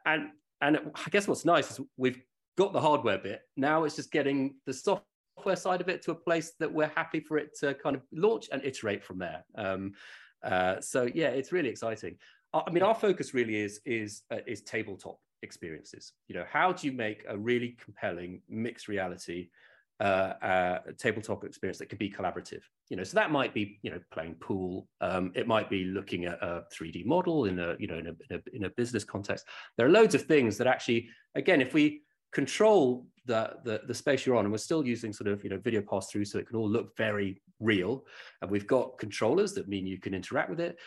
And 0.06 0.30
and 0.62 0.80
I 0.96 1.10
guess 1.10 1.28
what's 1.28 1.46
nice 1.46 1.72
is 1.72 1.82
we've 1.98 2.22
got 2.58 2.74
the 2.74 2.82
hardware 2.82 3.18
bit. 3.18 3.42
Now 3.58 3.84
it's 3.84 3.96
just 3.96 4.12
getting 4.12 4.56
the 4.66 4.74
software 4.74 5.56
side 5.56 5.82
of 5.82 5.90
it 5.90 6.02
to 6.04 6.12
a 6.12 6.16
place 6.16 6.54
that 6.60 6.72
we're 6.72 6.92
happy 6.96 7.20
for 7.20 7.38
it 7.38 7.58
to 7.60 7.74
kind 7.74 7.96
of 7.96 8.04
launch 8.14 8.48
and 8.52 8.64
iterate 8.64 9.04
from 9.04 9.20
there. 9.20 9.44
Um, 9.56 9.94
uh, 10.44 10.80
so 10.82 11.10
yeah, 11.14 11.30
it's 11.30 11.52
really 11.52 11.70
exciting. 11.70 12.18
I 12.54 12.70
mean, 12.72 12.84
our 12.84 12.96
focus 12.96 13.34
really 13.34 13.56
is 13.56 13.80
is 13.86 14.24
uh, 14.32 14.38
is 14.46 14.62
tabletop 14.62 15.20
experiences. 15.42 16.14
You 16.28 16.36
know, 16.36 16.46
how 16.50 16.72
do 16.72 16.88
you 16.88 16.94
make 16.94 17.24
a 17.28 17.38
really 17.38 17.78
compelling 17.84 18.42
mixed 18.50 18.88
reality 18.88 19.50
uh, 20.00 20.34
uh, 20.42 20.80
tabletop 20.98 21.44
experience 21.44 21.78
that 21.80 21.90
can 21.90 21.98
be 21.98 22.10
collaborative? 22.10 22.62
You 22.90 22.98
know, 22.98 23.04
so 23.04 23.16
that 23.16 23.32
might 23.32 23.54
be 23.54 23.80
you 23.82 23.92
know 23.92 24.00
playing 24.12 24.36
pool. 24.36 24.88
Um, 25.02 25.32
it 25.36 25.48
might 25.48 25.70
be 25.70 25.86
looking 25.86 26.26
at 26.26 26.42
a 26.42 26.64
3D 26.74 27.06
model 27.06 27.46
in 27.46 27.60
a 27.60 27.76
you 27.80 27.88
know 27.88 27.98
in 27.98 28.08
a, 28.08 28.16
in 28.30 28.38
a, 28.38 28.56
in 28.56 28.64
a 28.66 28.70
business 28.72 29.04
context. 29.04 29.46
There 29.78 29.88
are 29.88 29.92
loads 29.92 30.16
of 30.16 30.24
things 30.24 30.58
that 30.58 30.68
actually, 30.68 31.10
again, 31.36 31.62
if 31.62 31.74
we 31.74 32.04
control 32.34 33.06
the, 33.26 33.54
the, 33.64 33.82
the 33.88 33.94
space 33.94 34.26
you're 34.26 34.36
on, 34.36 34.46
and 34.46 34.52
we're 34.52 34.58
still 34.58 34.86
using 34.86 35.14
sort 35.14 35.30
of 35.30 35.44
you 35.44 35.50
know 35.50 35.58
video 35.58 35.82
pass 35.82 36.10
through, 36.10 36.26
so 36.26 36.38
it 36.38 36.48
can 36.48 36.58
all 36.58 36.70
look 36.70 36.96
very 36.98 37.42
real. 37.60 38.06
And 38.42 38.52
we've 38.52 38.68
got 38.68 38.98
controllers 38.98 39.54
that 39.54 39.68
mean 39.68 39.88
you 39.88 40.00
can 40.00 40.14
interact 40.14 40.50
with 40.50 40.60
it. 40.60 40.78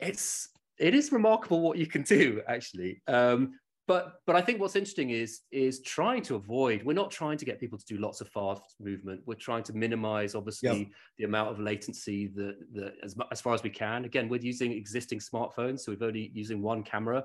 It's 0.00 0.48
it 0.78 0.94
is 0.94 1.12
remarkable 1.12 1.60
what 1.60 1.78
you 1.78 1.86
can 1.86 2.02
do 2.02 2.42
actually. 2.48 3.02
Um, 3.06 3.54
but 3.86 4.14
but 4.26 4.34
i 4.34 4.40
think 4.40 4.60
what's 4.60 4.76
interesting 4.76 5.10
is 5.10 5.42
is 5.52 5.82
trying 5.82 6.22
to 6.22 6.36
avoid 6.36 6.82
we're 6.84 6.94
not 6.94 7.10
trying 7.10 7.36
to 7.36 7.44
get 7.44 7.60
people 7.60 7.78
to 7.78 7.84
do 7.84 7.98
lots 7.98 8.20
of 8.20 8.28
fast 8.28 8.62
movement. 8.80 9.20
We're 9.26 9.34
trying 9.34 9.62
to 9.64 9.72
minimize 9.72 10.34
obviously 10.34 10.78
yep. 10.78 10.88
the 11.18 11.24
amount 11.24 11.50
of 11.50 11.60
latency 11.60 12.28
that, 12.28 12.56
that 12.74 12.94
as, 13.02 13.14
as 13.30 13.40
far 13.40 13.54
as 13.54 13.62
we 13.62 13.70
can. 13.70 14.04
Again 14.04 14.28
we're 14.28 14.40
using 14.40 14.72
existing 14.72 15.18
smartphones 15.18 15.80
so 15.80 15.94
we're 15.98 16.06
only 16.06 16.30
using 16.34 16.62
one 16.62 16.82
camera. 16.82 17.24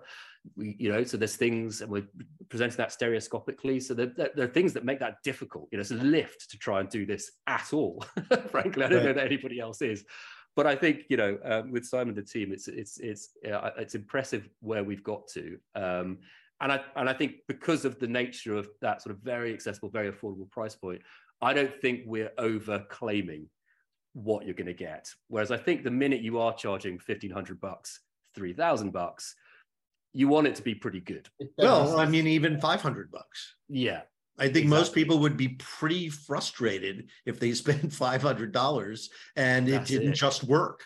We 0.56 0.76
you 0.80 0.92
know 0.92 1.04
so 1.04 1.18
there's 1.18 1.36
things 1.36 1.82
and 1.82 1.92
we're 1.92 2.08
presenting 2.50 2.78
that 2.78 2.90
stereoscopically. 2.90 3.82
So 3.82 3.94
there, 3.94 4.12
there, 4.18 4.32
there 4.36 4.46
are 4.46 4.54
things 4.54 4.74
that 4.74 4.86
make 4.86 5.00
that 5.00 5.16
difficult. 5.24 5.70
You 5.72 5.78
know 5.78 5.82
it's 5.82 5.92
a 5.92 5.96
lift 5.96 6.50
to 6.52 6.58
try 6.58 6.82
and 6.82 6.90
do 6.90 7.06
this 7.06 7.32
at 7.48 7.74
all 7.74 8.04
frankly. 8.50 8.84
I 8.84 8.90
don't 8.90 8.98
right. 9.00 9.06
know 9.06 9.14
that 9.14 9.26
anybody 9.26 9.60
else 9.60 9.82
is 9.82 10.04
but 10.60 10.68
I 10.68 10.76
think 10.76 11.06
you 11.08 11.16
know 11.16 11.38
um, 11.46 11.72
with 11.72 11.86
Simon 11.86 12.14
the 12.14 12.22
team, 12.22 12.52
it's 12.52 12.68
it's 12.68 13.00
it's 13.00 13.30
uh, 13.50 13.70
it's 13.78 13.96
impressive 13.96 14.50
where 14.60 14.84
we've 14.84 15.06
got 15.06 15.26
to. 15.30 15.58
Um, 15.74 16.18
and 16.60 16.74
I 16.74 16.82
and 16.98 17.08
I 17.10 17.14
think 17.14 17.36
because 17.48 17.86
of 17.86 17.98
the 17.98 18.08
nature 18.08 18.58
of 18.58 18.68
that 18.82 19.02
sort 19.02 19.16
of 19.16 19.22
very 19.22 19.54
accessible, 19.54 19.88
very 19.88 20.12
affordable 20.12 20.52
price 20.52 20.76
point, 20.76 21.02
I 21.42 21.54
don't 21.54 21.74
think 21.80 22.02
we're 22.06 22.34
over 22.38 22.86
claiming 22.90 23.48
what 24.12 24.44
you're 24.44 24.54
going 24.54 24.68
to 24.68 24.74
get. 24.74 25.10
Whereas 25.30 25.50
I 25.50 25.56
think 25.56 25.86
the 25.86 25.92
minute 25.92 26.20
you 26.20 26.40
are 26.40 26.54
charging 26.54 27.00
fifteen 27.00 27.32
hundred 27.32 27.62
bucks, 27.62 28.02
three 28.36 28.52
thousand 28.52 28.92
bucks, 28.92 29.36
you 30.12 30.28
want 30.28 30.48
it 30.48 30.56
to 30.56 30.62
be 30.62 30.76
pretty 30.76 31.00
good. 31.00 31.30
Well, 31.58 31.98
I 31.98 32.06
mean, 32.06 32.28
even 32.28 32.60
five 32.60 32.82
hundred 32.82 33.12
bucks. 33.12 33.56
Yeah, 33.70 34.02
I 34.40 34.44
think 34.44 34.66
exactly. 34.66 34.78
most 34.78 34.94
people 34.94 35.20
would 35.20 35.38
be 35.38 35.50
pretty 35.60 36.10
frustrated 36.10 37.10
if 37.26 37.40
they 37.40 37.54
spent 37.64 37.94
five 37.94 38.22
hundred 38.22 38.52
dollars 38.52 39.10
and 39.36 39.68
That's 39.68 39.90
it 39.90 39.94
didn't 39.94 40.14
it. 40.14 40.16
just 40.16 40.44
work. 40.44 40.86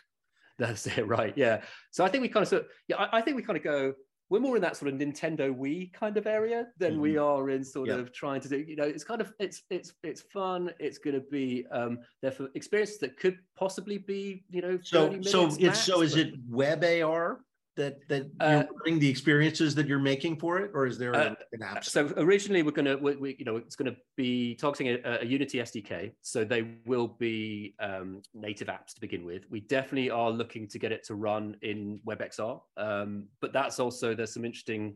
That's 0.60 0.86
it, 0.88 1.08
right? 1.08 1.34
Yeah. 1.36 1.62
So 1.92 2.04
I 2.04 2.10
think 2.10 2.22
we 2.22 2.30
kind 2.30 2.44
of 2.44 2.48
sort 2.48 2.64
of, 2.64 2.68
yeah, 2.88 2.98
I, 2.98 3.18
I, 3.18 3.22
think 3.22 3.38
we 3.38 3.44
kind 3.44 3.58
of 3.58 3.64
go. 3.64 3.94
We're 4.30 4.40
more 4.40 4.56
in 4.56 4.62
that 4.62 4.78
sort 4.78 4.94
of 4.94 5.00
Nintendo 5.00 5.56
Wii 5.56 5.94
kind 5.94 6.18
of 6.18 6.26
area 6.26 6.68
than 6.78 6.94
mm-hmm. 6.94 7.02
we 7.02 7.18
are 7.18 7.50
in 7.50 7.64
sort 7.64 7.90
yeah. 7.90 7.96
of 7.96 8.14
trying 8.14 8.42
to 8.42 8.50
do. 8.50 8.58
You 8.58 8.76
know, 8.76 8.84
it's 8.84 9.04
kind 9.04 9.22
of 9.22 9.34
it's 9.40 9.64
it's 9.70 9.94
it's 10.04 10.22
fun. 10.22 10.72
It's 10.80 10.98
going 10.98 11.16
to 11.16 11.26
be 11.32 11.66
um 11.72 12.00
there 12.22 12.32
for 12.32 12.50
experiences 12.56 13.00
that 13.00 13.18
could 13.18 13.38
possibly 13.56 13.98
be 13.98 14.44
you 14.50 14.62
know. 14.62 14.80
So 14.82 15.22
so 15.22 15.48
it's 15.48 15.60
max, 15.60 15.80
so 15.80 16.02
is 16.02 16.16
it 16.16 16.34
web 16.48 16.84
AR 16.84 17.42
that 17.76 18.08
that 18.08 18.30
you're 18.40 18.96
uh, 18.96 19.00
the 19.00 19.10
experiences 19.10 19.74
that 19.76 19.88
you're 19.88 20.00
making 20.00 20.38
for 20.38 20.60
it, 20.60 20.72
or 20.74 20.86
is 20.86 20.98
there 20.98 21.16
uh, 21.16 21.36
an 21.54 21.64
app? 21.64 21.84
So 21.84 22.12
originally, 22.18 22.64
we're 22.64 22.72
going 22.72 22.86
to, 22.86 22.96
we, 22.98 23.16
we, 23.16 23.36
you 23.40 23.46
know, 23.46 23.58
it's 23.58 23.76
going 23.76 23.92
to 23.92 23.98
be 24.16 24.56
targeting 24.56 25.00
a, 25.04 25.20
a, 25.22 25.26
Unity 25.26 25.60
SDK, 25.60 26.12
so 26.22 26.44
they 26.44 26.76
will 26.86 27.08
be 27.08 27.76
um, 27.80 28.22
native 28.34 28.68
apps 28.68 28.94
to 28.96 29.02
begin 29.02 29.26
with. 29.26 29.44
We 29.50 29.62
definitely 29.62 30.10
are 30.10 30.30
looking 30.30 30.68
to 30.70 30.80
get 30.80 30.92
it 30.92 31.04
to 31.06 31.16
run 31.16 31.58
in 31.62 32.00
WebXR, 32.06 32.62
um, 32.78 33.26
but 33.42 33.54
that's 33.54 33.80
also 33.80 34.14
there's 34.14 34.34
some 34.34 34.46
interesting. 34.46 34.96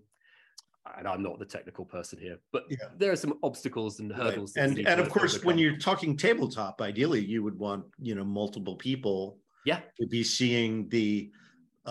And 0.98 1.06
I'm 1.06 1.22
not 1.22 1.38
the 1.38 1.46
technical 1.46 1.84
person 1.84 2.18
here, 2.18 2.38
but 2.54 2.64
yeah. 2.70 2.78
there 2.98 3.12
are 3.12 3.18
some 3.18 3.34
obstacles 3.44 4.00
and 4.00 4.10
hurdles. 4.10 4.56
Right. 4.56 4.70
And 4.70 4.88
and 4.88 5.02
of 5.02 5.10
course, 5.10 5.34
overcome. 5.34 5.48
when 5.48 5.58
you're 5.58 5.78
talking 5.78 6.16
tabletop, 6.16 6.82
ideally 6.82 7.20
you 7.20 7.44
would 7.44 7.60
want 7.60 7.84
you 8.02 8.16
know 8.16 8.24
multiple 8.24 8.78
people, 8.78 9.38
yeah, 9.66 9.82
to 10.00 10.08
be 10.08 10.24
seeing 10.24 10.88
the 10.88 11.30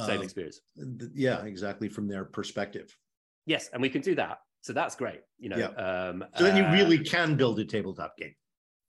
same 0.06 0.20
uh, 0.20 0.22
experience. 0.22 0.61
Yeah, 1.14 1.44
exactly 1.44 1.88
from 1.88 2.09
their 2.09 2.24
perspective. 2.24 2.96
Yes, 3.46 3.70
and 3.72 3.80
we 3.80 3.88
can 3.88 4.02
do 4.02 4.14
that. 4.16 4.38
So 4.61 4.72
that's 4.72 4.96
great. 4.96 5.20
You 5.38 5.50
know. 5.50 5.56
Yeah. 5.56 5.66
Um, 5.68 6.24
so 6.37 6.44
then 6.44 6.56
you 6.56 6.64
uh, 6.64 6.72
really 6.72 6.98
can 6.98 7.37
build 7.37 7.59
a 7.61 7.64
tabletop 7.64 8.16
game. 8.16 8.35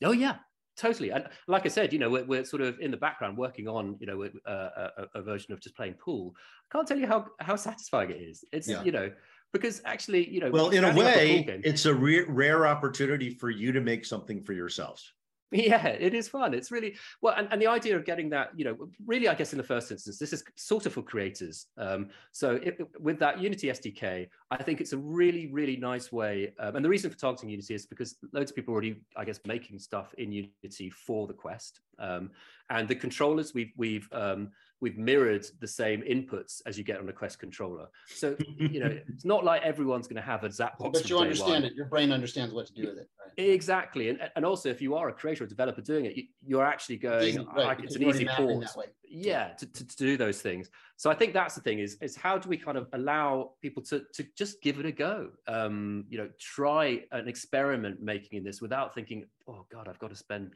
Oh 0.04 0.12
yeah, 0.12 0.38
totally. 0.78 1.12
And 1.12 1.26
like 1.48 1.66
I 1.66 1.70
said, 1.70 1.94
you 1.94 2.00
know, 2.00 2.10
we're, 2.10 2.26
we're 2.26 2.46
sort 2.46 2.62
of 2.62 2.80
in 2.80 2.92
the 2.92 2.98
background 2.98 3.38
working 3.38 3.68
on, 3.68 3.98
you 4.00 4.08
know, 4.08 4.24
a, 4.24 4.52
a, 4.52 5.08
a, 5.16 5.22
version 5.22 5.54
of 5.54 5.60
just 5.60 5.76
playing 5.76 5.96
pool. 5.96 6.34
I 6.72 6.78
can't 6.78 6.88
tell 6.88 6.98
you 6.98 7.08
how 7.08 7.26
how 7.40 7.56
satisfying 7.56 8.12
it 8.12 8.22
is. 8.22 8.44
It's 8.52 8.68
yeah. 8.68 8.84
you 8.84 8.92
know, 8.92 9.12
because 9.54 9.82
actually, 9.86 10.30
you 10.30 10.40
know, 10.40 10.52
well, 10.52 10.70
in 10.70 10.84
a 10.84 10.94
way, 10.94 11.36
call 11.36 11.44
game- 11.46 11.62
it's 11.64 11.86
a 11.86 11.94
re- 11.94 12.26
rare 12.28 12.68
opportunity 12.68 13.30
for 13.30 13.50
you 13.50 13.72
to 13.72 13.82
make 13.82 14.06
something 14.06 14.44
for 14.44 14.54
yourselves. 14.54 15.14
Yeah, 15.52 15.88
it 15.88 16.14
is 16.14 16.28
fun. 16.28 16.54
It's 16.54 16.72
really 16.72 16.96
well, 17.22 17.34
and, 17.38 17.48
and 17.52 17.62
the 17.62 17.68
idea 17.68 17.96
of 17.96 18.04
getting 18.04 18.30
that, 18.32 18.52
you 18.56 18.66
know, 18.66 18.90
really, 19.06 19.30
I 19.30 19.34
guess 19.34 19.54
in 19.54 19.58
the 19.58 19.64
first 19.64 19.92
instance, 19.92 20.18
this 20.18 20.34
is 20.34 20.44
sort 20.56 20.86
of 20.86 20.94
for 20.94 21.02
creators. 21.02 21.68
Um, 21.78 22.10
so 22.34 22.56
it, 22.56 22.80
with 23.00 23.18
that 23.20 23.40
Unity 23.40 23.68
SDK, 23.68 24.28
I 24.52 24.64
think 24.64 24.82
it's 24.82 24.92
a 24.92 24.98
really, 24.98 25.48
really 25.48 25.78
nice 25.78 26.12
way. 26.12 26.54
Um, 26.60 26.76
and 26.76 26.84
the 26.84 26.90
reason 26.90 27.10
for 27.10 27.18
targeting 27.18 27.50
Unity 27.50 27.76
is 27.76 27.86
because 27.86 28.18
loads 28.34 28.52
of 28.52 28.56
people 28.56 28.74
are 28.74 28.76
already, 28.76 29.02
I 29.16 29.24
guess, 29.24 29.40
making 29.46 29.80
stuff 29.80 30.14
in 30.18 30.34
Unity 30.34 30.90
for 30.90 31.28
the 31.28 31.34
Quest. 31.34 31.80
Um, 31.98 32.32
and 32.70 32.88
the 32.88 32.96
controllers 32.96 33.54
we've 33.54 33.72
we've 33.78 34.08
um, 34.12 34.52
we've 34.80 34.98
mirrored 34.98 35.46
the 35.60 35.68
same 35.68 36.02
inputs 36.02 36.62
as 36.66 36.78
you 36.78 36.84
get 36.84 37.00
on 37.00 37.10
a 37.10 37.14
Quest 37.14 37.40
controller. 37.40 37.88
So 38.08 38.36
you 38.58 38.80
know, 38.80 38.98
it's 39.08 39.26
not 39.26 39.44
like 39.44 39.62
everyone's 39.64 40.08
going 40.08 40.18
to 40.18 40.22
have 40.22 40.44
a 40.44 40.50
Zapbox. 40.50 40.94
But 40.94 41.10
you 41.10 41.18
understand 41.20 41.64
one. 41.64 41.64
it. 41.66 41.74
Your 41.74 41.86
brain 41.86 42.12
understands 42.12 42.54
what 42.54 42.68
to 42.68 42.74
do 42.74 42.88
with 42.88 42.98
it. 43.00 43.10
Right? 43.20 43.50
Exactly, 43.50 44.10
and 44.10 44.20
and 44.36 44.46
also 44.46 44.70
if 44.70 44.82
you 44.82 44.96
are 44.96 45.10
a 45.10 45.14
creator 45.14 45.44
or 45.44 45.48
developer 45.48 45.82
doing 45.82 46.06
it, 46.06 46.16
you, 46.16 46.24
you're 46.46 46.66
actually 46.66 46.98
going. 46.98 47.28
Easy, 47.30 47.48
I- 47.52 47.66
right, 47.68 47.80
it's 47.84 47.96
an 47.96 48.04
easy 48.04 48.26
mapping 48.26 48.48
port. 48.48 48.66
that 48.66 48.78
way. 48.78 48.86
Yeah, 49.10 49.54
to, 49.54 49.66
to, 49.66 49.88
to 49.88 49.98
do 49.98 50.18
those 50.18 50.42
things. 50.42 50.70
So 50.98 51.10
I 51.10 51.16
think 51.16 51.34
that's 51.34 51.56
the 51.56 51.62
thing 51.62 51.80
is 51.80 51.98
is 52.02 52.16
how 52.16 52.38
do 52.38 52.50
we 52.50 52.58
kind 52.58 52.78
of 52.78 52.88
allow 52.94 53.52
people 53.62 53.82
to 53.84 54.04
to 54.14 54.26
just 54.38 54.62
give 54.62 54.80
it 54.80 54.86
a 54.86 54.92
go? 54.92 55.30
Um, 55.48 56.06
you 56.10 56.18
know, 56.18 56.30
try 56.40 57.04
an 57.12 57.28
experiment 57.28 58.02
making 58.02 58.38
in 58.38 58.44
this 58.44 58.62
without 58.62 58.94
thinking, 58.94 59.26
oh 59.48 59.66
God, 59.72 59.88
I've 59.88 60.00
got 60.00 60.10
to 60.10 60.16
spend 60.16 60.54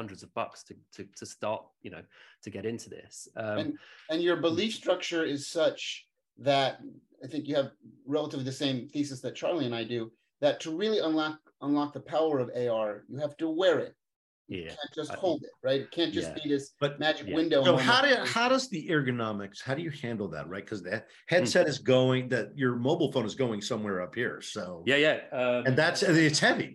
hundreds 0.00 0.22
of 0.22 0.32
bucks 0.34 0.62
to 0.64 0.74
to 0.96 1.04
to 1.20 1.26
start, 1.26 1.62
you 1.82 1.90
know, 1.94 2.02
to 2.44 2.50
get 2.56 2.64
into 2.64 2.88
this. 2.88 3.28
Um, 3.36 3.58
And 3.58 3.78
and 4.10 4.22
your 4.22 4.38
belief 4.48 4.72
structure 4.82 5.24
is 5.34 5.40
such 5.60 6.06
that 6.38 6.70
I 7.24 7.26
think 7.30 7.42
you 7.48 7.54
have 7.60 7.70
relatively 8.16 8.46
the 8.52 8.60
same 8.64 8.88
thesis 8.88 9.20
that 9.20 9.34
Charlie 9.40 9.66
and 9.70 9.74
I 9.82 9.84
do. 9.96 10.00
That 10.44 10.58
to 10.64 10.68
really 10.82 11.00
unlock 11.08 11.38
unlock 11.66 11.90
the 11.92 12.00
power 12.16 12.34
of 12.44 12.48
AR, 12.62 12.90
you 13.10 13.18
have 13.24 13.36
to 13.42 13.48
wear 13.62 13.76
it. 13.86 13.94
You 14.48 14.62
yeah, 14.62 14.68
can't 14.78 14.94
just 15.00 15.12
I- 15.12 15.18
hold 15.24 15.38
it, 15.48 15.54
right? 15.66 15.82
It 15.82 15.90
can't 15.98 16.14
just 16.18 16.30
Yeah. 16.30 16.42
be 16.42 16.48
this 16.54 16.64
But- 16.82 16.98
magic 17.06 17.26
Yeah. 17.28 17.34
window. 17.40 17.60
So 17.62 17.76
how 17.90 18.00
do 18.06 18.12
how 18.36 18.48
does 18.54 18.64
the 18.74 18.82
ergonomics? 18.96 19.58
How 19.66 19.74
do 19.78 19.82
you 19.88 19.92
handle 20.04 20.28
that, 20.34 20.44
right? 20.52 20.64
Because 20.64 20.82
the 20.90 21.04
headset 21.32 21.66
is 21.72 21.78
going 21.96 22.22
that 22.34 22.46
your 22.62 22.74
mobile 22.88 23.10
phone 23.12 23.26
is 23.32 23.36
going 23.44 23.60
somewhere 23.70 23.98
up 24.06 24.14
here. 24.22 24.36
So 24.54 24.62
yeah, 24.90 25.00
yeah. 25.06 25.16
Um, 25.40 25.60
and 25.66 25.74
that's 25.82 26.02
it's 26.02 26.40
heavy. 26.48 26.70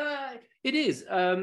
Uh, 0.00 0.32
it 0.64 0.74
is. 0.74 0.96
Um, 1.20 1.42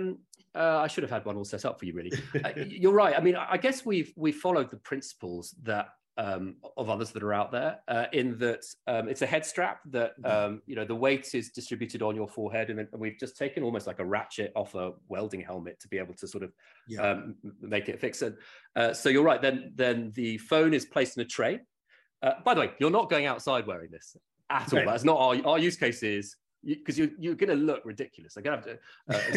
uh, 0.55 0.79
I 0.79 0.87
should 0.87 1.03
have 1.03 1.11
had 1.11 1.25
one 1.25 1.37
all 1.37 1.45
set 1.45 1.65
up 1.65 1.79
for 1.79 1.85
you, 1.85 1.93
really. 1.93 2.11
Uh, 2.43 2.51
you're 2.67 2.93
right. 2.93 3.15
I 3.17 3.21
mean, 3.21 3.35
I 3.35 3.57
guess 3.57 3.85
we've 3.85 4.11
we 4.15 4.31
followed 4.31 4.71
the 4.71 4.77
principles 4.77 5.55
that 5.63 5.89
um, 6.17 6.57
of 6.77 6.89
others 6.89 7.11
that 7.11 7.23
are 7.23 7.33
out 7.33 7.51
there. 7.51 7.79
Uh, 7.87 8.05
in 8.13 8.37
that 8.39 8.63
um, 8.87 9.07
it's 9.07 9.21
a 9.21 9.25
head 9.25 9.45
strap 9.45 9.79
that 9.91 10.13
um, 10.25 10.61
you 10.65 10.75
know 10.75 10.85
the 10.85 10.95
weight 10.95 11.33
is 11.33 11.49
distributed 11.49 12.01
on 12.01 12.15
your 12.15 12.27
forehead, 12.27 12.69
and, 12.69 12.79
and 12.79 12.89
we've 12.99 13.17
just 13.19 13.37
taken 13.37 13.63
almost 13.63 13.87
like 13.87 13.99
a 13.99 14.05
ratchet 14.05 14.51
off 14.55 14.75
a 14.75 14.91
welding 15.07 15.41
helmet 15.41 15.79
to 15.79 15.87
be 15.87 15.97
able 15.97 16.13
to 16.15 16.27
sort 16.27 16.43
of 16.43 16.51
Yeah. 16.87 17.11
um, 17.11 17.35
make 17.61 17.87
it 17.89 17.99
fix 17.99 18.21
it. 18.21 18.35
Uh, 18.75 18.93
so 18.93 19.09
you're 19.09 19.23
right. 19.23 19.41
Then 19.41 19.71
then 19.75 20.11
the 20.15 20.37
phone 20.37 20.73
is 20.73 20.85
placed 20.85 21.17
in 21.17 21.21
a 21.21 21.25
tray. 21.27 21.59
Uh, 22.21 22.33
by 22.43 22.53
the 22.53 22.61
way, 22.61 22.71
you're 22.79 22.91
not 22.91 23.09
going 23.09 23.25
outside 23.25 23.65
wearing 23.65 23.89
this 23.89 24.15
at 24.49 24.71
all. 24.73 24.79
Right. 24.79 24.85
That's 24.87 25.03
not 25.03 25.17
our 25.17 25.35
our 25.45 25.59
use 25.59 25.77
case 25.77 26.03
is 26.03 26.35
because 26.63 26.97
you, 26.97 27.11
you're 27.17 27.35
going 27.35 27.49
to 27.49 27.55
look 27.55 27.81
ridiculous. 27.85 28.37
I'm 28.37 28.43
going 28.43 28.61
to 28.61 28.69
have 28.69 28.79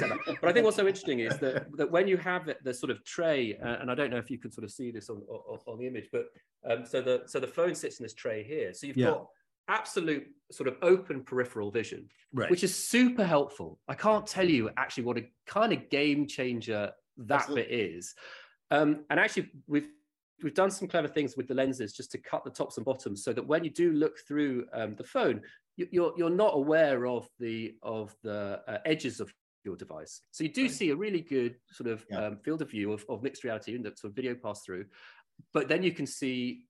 to 0.01 0.05
uh. 0.13 0.17
But 0.41 0.51
I 0.51 0.53
think 0.53 0.65
what's 0.65 0.77
so 0.77 0.87
interesting 0.87 1.21
is 1.21 1.39
that, 1.39 1.67
that 1.77 1.91
when 1.91 2.07
you 2.07 2.17
have 2.19 2.49
it, 2.49 2.63
the 2.65 2.75
sort 2.75 2.91
of 2.91 3.05
tray, 3.05 3.57
uh, 3.59 3.77
and 3.81 3.91
I 3.91 3.95
don't 3.95 4.11
know 4.11 4.19
if 4.19 4.31
you 4.31 4.39
can 4.39 4.51
sort 4.51 4.65
of 4.65 4.71
see 4.71 4.91
this 4.91 5.09
on, 5.09 5.23
on, 5.29 5.59
on 5.67 5.79
the 5.79 5.87
image, 5.87 6.09
but 6.13 6.27
um, 6.69 6.85
so 6.85 7.01
the 7.01 7.23
so 7.27 7.41
the 7.41 7.47
phone 7.47 7.75
sits 7.75 7.99
in 8.01 8.05
this 8.05 8.15
tray 8.15 8.43
here. 8.43 8.73
So 8.75 8.87
you've 8.87 8.97
Yeah. 8.97 9.11
got 9.11 9.27
absolute 9.69 10.27
sort 10.53 10.69
of 10.69 10.77
open 10.83 11.23
peripheral 11.23 11.71
vision, 11.71 12.09
Right. 12.33 12.51
which 12.51 12.65
is 12.65 12.75
super 12.75 13.25
helpful. 13.25 13.79
I 13.89 13.95
can't 13.95 14.27
tell 14.27 14.49
you 14.49 14.71
actually 14.77 15.05
what 15.05 15.17
a 15.17 15.31
kind 15.47 15.73
of 15.73 15.89
game 15.89 16.27
changer 16.27 16.93
that 17.17 17.35
Absolutely. 17.43 17.63
bit 17.63 17.71
is. 17.97 18.15
Um, 18.71 19.05
and 19.11 19.19
actually, 19.21 19.51
we've 19.67 19.89
we've 20.43 20.53
done 20.55 20.71
some 20.71 20.89
clever 20.89 21.09
things 21.09 21.37
with 21.37 21.47
the 21.47 21.55
lenses 21.55 21.93
just 21.95 22.11
to 22.11 22.19
cut 22.19 22.45
the 22.45 22.51
tops 22.51 22.77
and 22.77 22.85
bottoms, 22.85 23.25
so 23.25 23.33
that 23.33 23.47
when 23.47 23.65
you 23.65 23.71
do 23.71 23.93
look 23.93 24.19
through 24.27 24.67
um, 24.73 24.95
the 24.97 25.05
phone, 25.05 25.37
you, 25.37 25.41
you're 25.77 26.13
you're 26.17 26.31
not 26.31 26.55
aware 26.55 27.07
of 27.07 27.29
the 27.39 27.75
of 27.83 28.15
the 28.23 28.61
uh, 28.67 28.79
edges 28.85 29.21
of 29.21 29.33
your 29.65 29.77
device. 29.77 30.21
So 30.31 30.45
you 30.45 30.53
do 30.53 30.63
Right. 30.63 30.71
see 30.71 30.91
a 30.91 30.97
really 30.97 31.21
good 31.21 31.57
sort 31.71 31.91
of 31.91 32.05
Yeah. 32.11 32.27
um, 32.27 32.39
field 32.39 32.63
of 32.63 32.71
view 32.71 32.93
of, 32.93 33.05
of 33.09 33.23
mixed 33.23 33.45
reality 33.45 33.75
and 33.75 33.85
that 33.85 33.99
sort 33.99 34.11
of 34.11 34.17
video 34.17 34.35
pass 34.35 34.63
through, 34.63 34.85
but 35.53 35.69
then 35.69 35.83
you 35.83 35.93
can 35.93 36.07
see, 36.07 36.65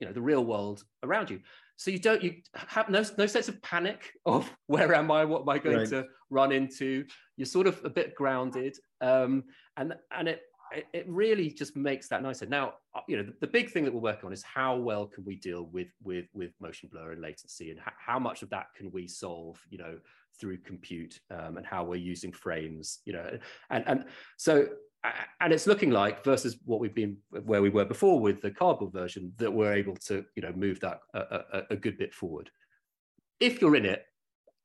you 0.00 0.06
know, 0.06 0.12
the 0.12 0.20
real 0.22 0.44
world 0.44 0.84
around 1.02 1.30
you. 1.30 1.40
So 1.76 1.90
you 1.90 1.98
don't 1.98 2.22
you 2.22 2.36
have 2.54 2.88
no 2.88 3.04
no 3.16 3.26
sense 3.26 3.48
of 3.48 3.60
panic 3.62 4.12
of 4.24 4.50
where 4.66 4.94
am 4.94 5.10
I? 5.10 5.24
What 5.24 5.42
am 5.42 5.48
I 5.48 5.58
going 5.58 5.78
Right. 5.78 5.88
to 5.88 6.06
run 6.30 6.52
into? 6.52 7.04
You're 7.36 7.46
sort 7.46 7.66
of 7.66 7.84
a 7.84 7.90
bit 7.90 8.14
grounded, 8.14 8.76
um, 9.00 9.44
and 9.76 9.94
and 10.10 10.28
it 10.28 10.40
it, 10.72 10.86
it 10.92 11.06
really 11.08 11.50
just 11.50 11.76
makes 11.76 12.08
that 12.08 12.22
nicer. 12.22 12.46
Now, 12.46 12.74
uh, 12.94 13.00
you 13.08 13.16
know, 13.16 13.22
the, 13.22 13.34
the 13.40 13.46
big 13.46 13.70
thing 13.70 13.84
that 13.84 13.92
we're 13.92 14.00
working 14.00 14.26
on 14.26 14.32
is 14.32 14.42
how 14.42 14.76
well 14.76 15.06
can 15.06 15.24
we 15.24 15.36
deal 15.36 15.68
with 15.72 15.88
with 16.02 16.26
with 16.32 16.52
motion 16.60 16.88
blur 16.90 17.12
and 17.12 17.22
latency, 17.22 17.70
and 17.70 17.80
how 17.98 18.18
much 18.18 18.42
of 18.42 18.50
that 18.50 18.66
can 18.76 18.90
we 18.90 19.06
solve, 19.06 19.60
you 19.70 19.78
know, 19.78 19.98
through 20.40 20.58
compute, 20.58 21.20
um, 21.30 21.56
and 21.56 21.66
how 21.66 21.84
we're 21.84 21.96
using 21.96 22.32
frames, 22.32 23.00
you 23.04 23.12
know, 23.12 23.38
and 23.70 23.84
and 23.86 24.04
so. 24.36 24.68
And 25.40 25.52
it's 25.52 25.68
looking 25.68 25.92
like 25.92 26.24
versus 26.24 26.56
what 26.64 26.80
we've 26.80 26.94
been 26.94 27.18
where 27.30 27.62
we 27.62 27.70
were 27.70 27.84
before 27.84 28.18
with 28.18 28.42
the 28.42 28.50
cardboard 28.50 28.92
version 28.92 29.32
that 29.38 29.50
we're 29.50 29.72
able 29.72 29.94
to 30.08 30.24
you 30.34 30.42
know 30.42 30.52
move 30.56 30.80
that 30.80 30.98
a, 31.14 31.20
a, 31.20 31.62
a 31.70 31.76
good 31.76 31.96
bit 31.96 32.12
forward. 32.12 32.50
If 33.38 33.60
you're 33.60 33.76
in 33.76 33.86
it 33.86 34.04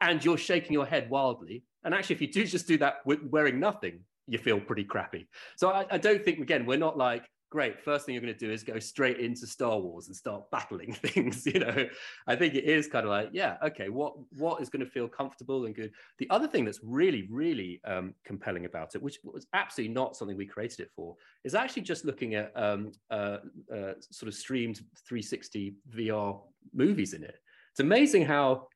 and 0.01 0.25
you're 0.25 0.39
shaking 0.39 0.73
your 0.73 0.87
head 0.87 1.07
wildly, 1.11 1.65
and 1.83 1.93
actually 1.93 2.15
if 2.15 2.21
you 2.21 2.31
do 2.31 2.47
just 2.47 2.67
do 2.67 2.79
that 2.79 3.05
with 3.05 3.19
wearing 3.29 3.59
nothing, 3.59 3.99
you 4.27 4.38
feel 4.38 4.59
pretty 4.59 4.83
crappy. 4.83 5.27
So 5.57 5.69
I, 5.69 5.86
I 5.91 5.97
don't 5.97 6.23
think 6.23 6.39
again 6.39 6.65
we're 6.65 6.77
not 6.77 6.97
like 6.97 7.25
great. 7.53 7.79
First 7.79 8.07
thing 8.07 8.15
you're 8.15 8.21
going 8.23 8.33
to 8.33 8.39
do 8.39 8.51
is 8.51 8.63
go 8.63 8.79
straight 8.79 9.19
into 9.19 9.45
Star 9.45 9.77
Wars 9.77 10.07
and 10.07 10.15
start 10.15 10.49
battling 10.49 10.91
things. 11.05 11.45
You 11.45 11.59
know, 11.59 11.88
I 12.25 12.36
think 12.36 12.55
it 12.55 12.63
is 12.63 12.88
kind 12.88 13.05
of 13.05 13.12
like 13.12 13.29
yeah, 13.31 13.57
okay, 13.63 13.89
what 13.89 14.13
what 14.38 14.59
is 14.59 14.69
going 14.69 14.83
to 14.83 14.89
feel 14.89 15.07
comfortable 15.07 15.65
and 15.65 15.75
good. 15.75 15.91
The 16.17 16.29
other 16.31 16.47
thing 16.47 16.65
that's 16.65 16.79
really 16.83 17.27
really 17.29 17.79
um, 17.86 18.15
compelling 18.25 18.65
about 18.65 18.95
it, 18.95 19.03
which 19.03 19.19
was 19.23 19.45
absolutely 19.53 19.93
not 19.93 20.15
something 20.15 20.36
we 20.36 20.47
created 20.47 20.79
it 20.79 20.91
for, 20.95 21.15
is 21.43 21.53
actually 21.53 21.83
just 21.83 22.05
looking 22.05 22.33
at 22.33 22.51
um, 22.55 22.91
uh, 23.12 23.38
uh, 23.71 23.93
sort 24.09 24.27
of 24.27 24.33
streamed 24.33 24.77
360 25.07 25.75
VR 25.95 26.41
movies 26.73 27.13
in 27.13 27.23
it. 27.23 27.36
It's 27.71 27.79
amazing 27.79 28.25
how 28.25 28.67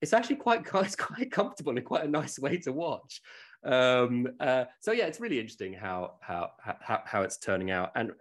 it's 0.00 0.12
actually 0.12 0.36
quite 0.36 0.66
it's 0.74 0.96
quite 0.96 1.30
comfortable 1.30 1.76
and 1.76 1.84
quite 1.84 2.04
a 2.04 2.08
nice 2.08 2.38
way 2.38 2.58
to 2.58 2.72
watch. 2.72 3.22
Um, 3.64 4.28
uh, 4.40 4.64
so 4.80 4.92
yeah, 4.92 5.06
it's 5.06 5.20
really 5.20 5.38
interesting 5.38 5.72
how 5.72 6.14
how 6.20 6.52
how 6.60 7.02
how 7.04 7.22
it's 7.22 7.38
turning 7.38 7.70
out, 7.70 7.92
and 7.94 8.12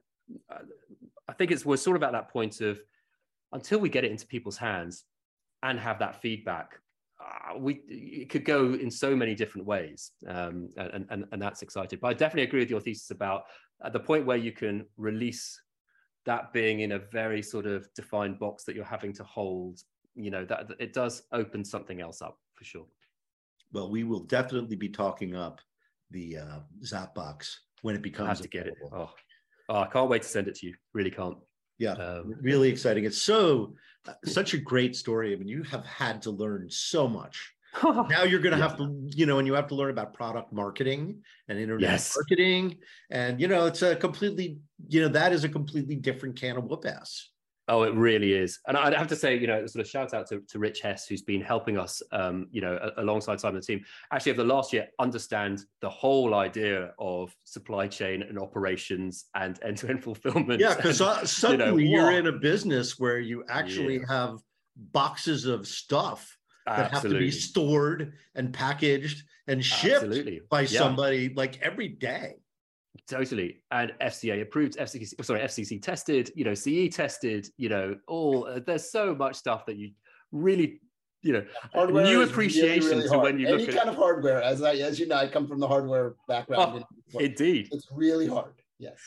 uh, 0.51 0.59
I 1.27 1.33
think 1.33 1.51
it's 1.51 1.65
we're 1.65 1.77
sort 1.77 1.97
of 1.97 2.03
at 2.03 2.11
that 2.11 2.29
point 2.29 2.61
of 2.61 2.79
until 3.51 3.79
we 3.79 3.89
get 3.89 4.03
it 4.03 4.11
into 4.11 4.27
people's 4.27 4.57
hands 4.57 5.03
and 5.63 5.79
have 5.79 5.99
that 5.99 6.21
feedback. 6.21 6.79
Uh, 7.19 7.57
we 7.57 7.81
it 7.87 8.29
could 8.29 8.45
go 8.45 8.73
in 8.73 8.91
so 8.91 9.15
many 9.15 9.35
different 9.35 9.67
ways, 9.67 10.11
um, 10.27 10.69
and, 10.77 11.05
and 11.09 11.25
and 11.31 11.41
that's 11.41 11.61
exciting. 11.61 11.99
But 12.01 12.07
I 12.09 12.13
definitely 12.13 12.43
agree 12.43 12.59
with 12.59 12.69
your 12.69 12.81
thesis 12.81 13.11
about 13.11 13.43
at 13.83 13.93
the 13.93 13.99
point 13.99 14.25
where 14.25 14.37
you 14.37 14.51
can 14.51 14.85
release 14.97 15.61
that 16.25 16.51
being 16.51 16.81
in 16.81 16.93
a 16.93 16.99
very 16.99 17.41
sort 17.41 17.65
of 17.65 17.87
defined 17.95 18.37
box 18.37 18.65
that 18.65 18.75
you're 18.75 18.83
having 18.83 19.13
to 19.13 19.23
hold 19.23 19.79
you 20.17 20.31
know 20.31 20.43
that 20.43 20.67
it 20.79 20.91
does 20.93 21.23
open 21.31 21.63
something 21.63 22.01
else 22.01 22.21
up 22.21 22.37
for 22.53 22.63
sure 22.63 22.85
well, 23.71 23.89
we 23.89 24.03
will 24.03 24.21
definitely 24.21 24.75
be 24.75 24.89
talking 24.89 25.35
up 25.35 25.61
the 26.11 26.37
uh, 26.37 26.59
Zapbox 26.83 27.55
when 27.81 27.95
it 27.95 27.99
i 27.99 28.01
becomes 28.01 28.29
have 28.29 28.41
to 28.41 28.47
get 28.47 28.65
it 28.67 28.73
oh. 28.91 29.09
oh 29.69 29.79
i 29.81 29.87
can't 29.87 30.09
wait 30.09 30.21
to 30.23 30.27
send 30.27 30.47
it 30.47 30.55
to 30.55 30.67
you 30.67 30.73
really 30.93 31.11
can't 31.11 31.37
Yeah, 31.77 31.91
um, 31.93 32.33
really 32.41 32.69
exciting. 32.69 33.03
It's 33.05 33.21
so 33.21 33.75
uh, 34.07 34.13
such 34.25 34.55
a 34.55 34.57
great 34.57 34.95
story. 34.95 35.31
I 35.33 35.35
mean, 35.37 35.47
you 35.47 35.61
have 35.63 35.85
had 35.85 36.23
to 36.23 36.31
learn 36.31 36.69
so 36.71 37.07
much. 37.07 37.53
Now 37.83 38.23
you're 38.23 38.39
going 38.39 38.53
to 38.53 38.57
Yeah. 38.57 38.69
have 38.69 38.77
to, 38.77 38.85
you 39.13 39.25
know, 39.27 39.37
and 39.37 39.45
you 39.47 39.53
have 39.53 39.67
to 39.67 39.75
learn 39.75 39.91
about 39.91 40.13
product 40.15 40.51
marketing 40.51 41.21
and 41.47 41.59
internet 41.59 41.91
Yes. 41.91 42.15
marketing, 42.17 42.79
and 43.11 43.39
you 43.39 43.47
know, 43.47 43.67
it's 43.67 43.83
a 43.83 43.95
completely, 43.95 44.57
you 44.87 45.01
know, 45.01 45.09
that 45.09 45.33
is 45.33 45.43
a 45.43 45.49
completely 45.49 45.95
different 45.95 46.35
can 46.35 46.57
of 46.57 46.63
whoop 46.63 46.85
ass. 46.85 47.29
Oh, 47.69 47.83
it 47.83 47.93
really 47.93 48.31
is. 48.33 48.59
And 48.67 48.77
I'd 48.77 48.93
have 48.93 49.07
to 49.07 49.15
say, 49.15 49.37
you 49.37 49.45
know, 49.45 49.65
sort 49.65 49.83
of 49.85 49.89
shout 49.89 50.13
out 50.13 50.27
to, 50.29 50.39
to 50.39 50.59
Rich 50.59 50.79
Hess, 50.81 51.05
who's 51.05 51.21
been 51.21 51.41
helping 51.41 51.77
us, 51.77 52.01
um, 52.13 52.47
you 52.49 52.61
know, 52.61 52.79
alongside 52.97 53.41
Simon 53.41 53.59
the 53.59 53.65
team, 53.65 53.83
actually 54.11 54.31
over 54.31 54.43
the 54.43 54.53
last 54.53 54.71
year, 54.71 54.87
understand 54.99 55.65
the 55.81 55.89
whole 55.89 56.33
idea 56.33 56.93
of 56.97 57.35
supply 57.43 57.87
chain 57.87 58.21
and 58.21 58.39
operations 58.39 59.25
and 59.35 59.59
end-to-end 59.63 60.01
fulfillment. 60.01 60.61
Yeah, 60.61 60.75
because 60.75 61.01
And, 61.01 61.27
suddenly 61.27 61.87
you 61.87 61.99
are 61.99 62.13
in 62.13 62.27
a 62.27 62.31
business 62.31 62.97
where 62.97 63.19
you 63.19 63.43
actually 63.49 63.99
have 64.07 64.39
boxes 64.75 65.45
of 65.45 65.67
stuff 65.67 66.37
that 66.65 66.91
have 66.91 67.01
to 67.03 67.09
be 67.17 67.31
stored 67.31 68.13
and 68.35 68.53
packaged 68.53 69.23
and 69.47 69.63
shipped 69.63 70.03
absolutely. 70.03 70.41
by 70.49 70.61
Yeah. 70.61 70.79
somebody 70.79 71.33
like 71.33 71.59
every 71.61 71.87
day. 71.87 72.35
Totally. 73.09 73.61
And 73.71 73.93
FCA 74.01 74.41
approved, 74.41 74.77
FCC, 74.77 75.23
sorry, 75.23 75.39
FCC 75.41 75.81
tested, 75.81 76.31
you 76.35 76.43
know, 76.43 76.53
CE 76.53 76.93
tested, 76.93 77.47
you 77.57 77.69
know, 77.69 77.95
all 78.07 78.45
uh, 78.45 78.59
there's 78.65 78.89
so 78.91 79.15
much 79.15 79.35
stuff 79.35 79.65
that 79.67 79.77
you 79.77 79.91
really 80.31 80.81
you 81.23 81.33
know 81.33 81.43
Hardware 81.73 82.03
new 82.03 82.21
is 82.21 82.29
appreciation 82.29 82.81
really, 82.83 82.95
really 82.97 83.03
to 83.03 83.09
hard. 83.15 83.23
when 83.23 83.39
you 83.39 83.47
any 83.47 83.57
look 83.65 83.67
kind 83.75 83.79
at 83.79 83.87
of 83.87 83.95
hardware. 83.95 84.41
As 84.41 84.61
I, 84.61 84.73
as 84.75 84.99
you 84.99 85.07
know, 85.07 85.15
I 85.15 85.27
come 85.27 85.47
from 85.47 85.59
the 85.59 85.67
hardware 85.67 86.15
background. 86.27 86.83
Oh, 87.15 87.19
indeed 87.19 87.69
it's 87.71 87.87
really 87.91 88.27
hard. 88.27 88.53
Yes. 88.79 88.99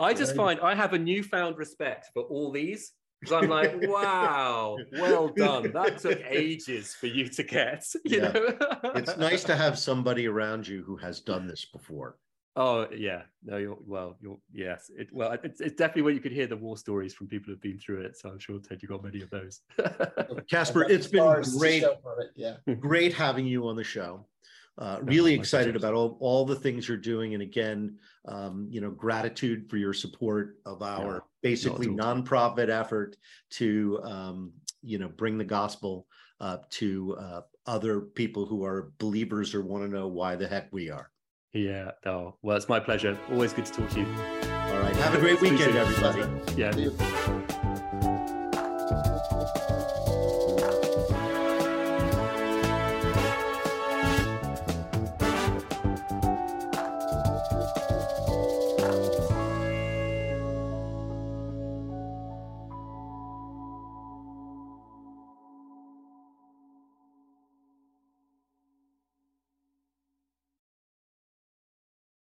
I 0.00 0.14
just 0.14 0.34
Very 0.34 0.56
find 0.56 0.60
I 0.60 0.74
have 0.74 0.92
a 0.94 0.98
newfound 0.98 1.58
respect 1.58 2.06
for 2.14 2.22
all 2.22 2.50
these 2.52 2.92
because 3.20 3.42
I'm 3.42 3.50
like, 3.50 3.74
wow, 3.82 4.78
well 4.92 5.28
done. 5.28 5.72
That 5.72 5.98
took 5.98 6.20
ages 6.28 6.94
for 6.94 7.08
you 7.08 7.28
to 7.28 7.42
get. 7.42 7.84
You 8.04 8.18
Yeah. 8.22 8.28
know, 8.32 8.56
It's 8.94 9.16
nice 9.18 9.44
to 9.44 9.54
have 9.56 9.78
somebody 9.78 10.26
around 10.28 10.66
you 10.66 10.82
who 10.84 10.96
has 10.96 11.20
done 11.20 11.46
this 11.46 11.64
before. 11.66 12.16
Oh 12.60 12.88
yeah, 12.92 13.22
no, 13.44 13.56
you're 13.56 13.78
well. 13.86 14.16
You're 14.20 14.36
yes. 14.52 14.90
It, 14.98 15.10
well, 15.12 15.38
it's, 15.44 15.60
it's 15.60 15.76
definitely 15.76 16.02
where 16.02 16.12
you 16.12 16.18
could 16.18 16.32
hear 16.32 16.48
the 16.48 16.56
war 16.56 16.76
stories 16.76 17.14
from 17.14 17.28
people 17.28 17.52
who've 17.52 17.60
been 17.60 17.78
through 17.78 18.00
it. 18.00 18.18
So 18.18 18.30
I'm 18.30 18.40
sure 18.40 18.58
Ted, 18.58 18.82
you 18.82 18.88
got 18.88 19.04
many 19.04 19.22
of 19.22 19.30
those. 19.30 19.60
Caspar, 20.50 20.82
it's 20.90 21.06
been 21.06 21.40
great, 21.56 21.84
it, 21.84 22.30
Yeah. 22.34 22.56
great 22.80 23.14
having 23.14 23.46
you 23.46 23.68
on 23.68 23.76
the 23.76 23.84
show. 23.84 24.26
Uh, 24.76 24.98
really 25.02 25.36
my 25.36 25.40
excited 25.40 25.76
about 25.76 25.94
all, 25.94 26.16
all 26.18 26.44
the 26.44 26.56
things 26.56 26.88
you're 26.88 26.96
doing. 26.96 27.34
And 27.34 27.44
again, 27.44 27.96
um, 28.26 28.66
you 28.68 28.80
know, 28.80 28.90
gratitude 28.90 29.70
for 29.70 29.76
your 29.76 29.92
support 29.92 30.56
of 30.66 30.82
our 30.82 31.14
Yeah, 31.14 31.20
basically 31.42 31.86
nonprofit 31.86 32.70
effort 32.70 33.16
to, 33.50 34.00
um, 34.02 34.52
you 34.82 34.98
know, 34.98 35.08
bring 35.08 35.38
the 35.38 35.44
gospel 35.44 36.08
uh, 36.40 36.58
to 36.70 37.16
uh, 37.20 37.40
other 37.66 38.00
people 38.00 38.46
who 38.46 38.64
are 38.64 38.92
believers 38.98 39.54
or 39.54 39.62
want 39.62 39.84
to 39.84 39.88
know 39.88 40.08
why 40.08 40.34
the 40.34 40.48
heck 40.48 40.72
we 40.72 40.90
are. 40.90 41.10
Yeah. 41.52 41.92
Oh 42.06 42.34
well, 42.42 42.56
it's 42.56 42.68
my 42.68 42.80
pleasure. 42.80 43.18
Always 43.30 43.52
good 43.52 43.66
to 43.66 43.72
talk 43.72 43.90
to 43.90 44.00
you. 44.00 44.06
All 44.06 44.80
right. 44.80 44.96
Have 44.96 45.14
a 45.14 45.20
great 45.20 45.40
weekend, 45.40 45.76
everybody. 45.76 46.22
Yeah. 46.56 46.72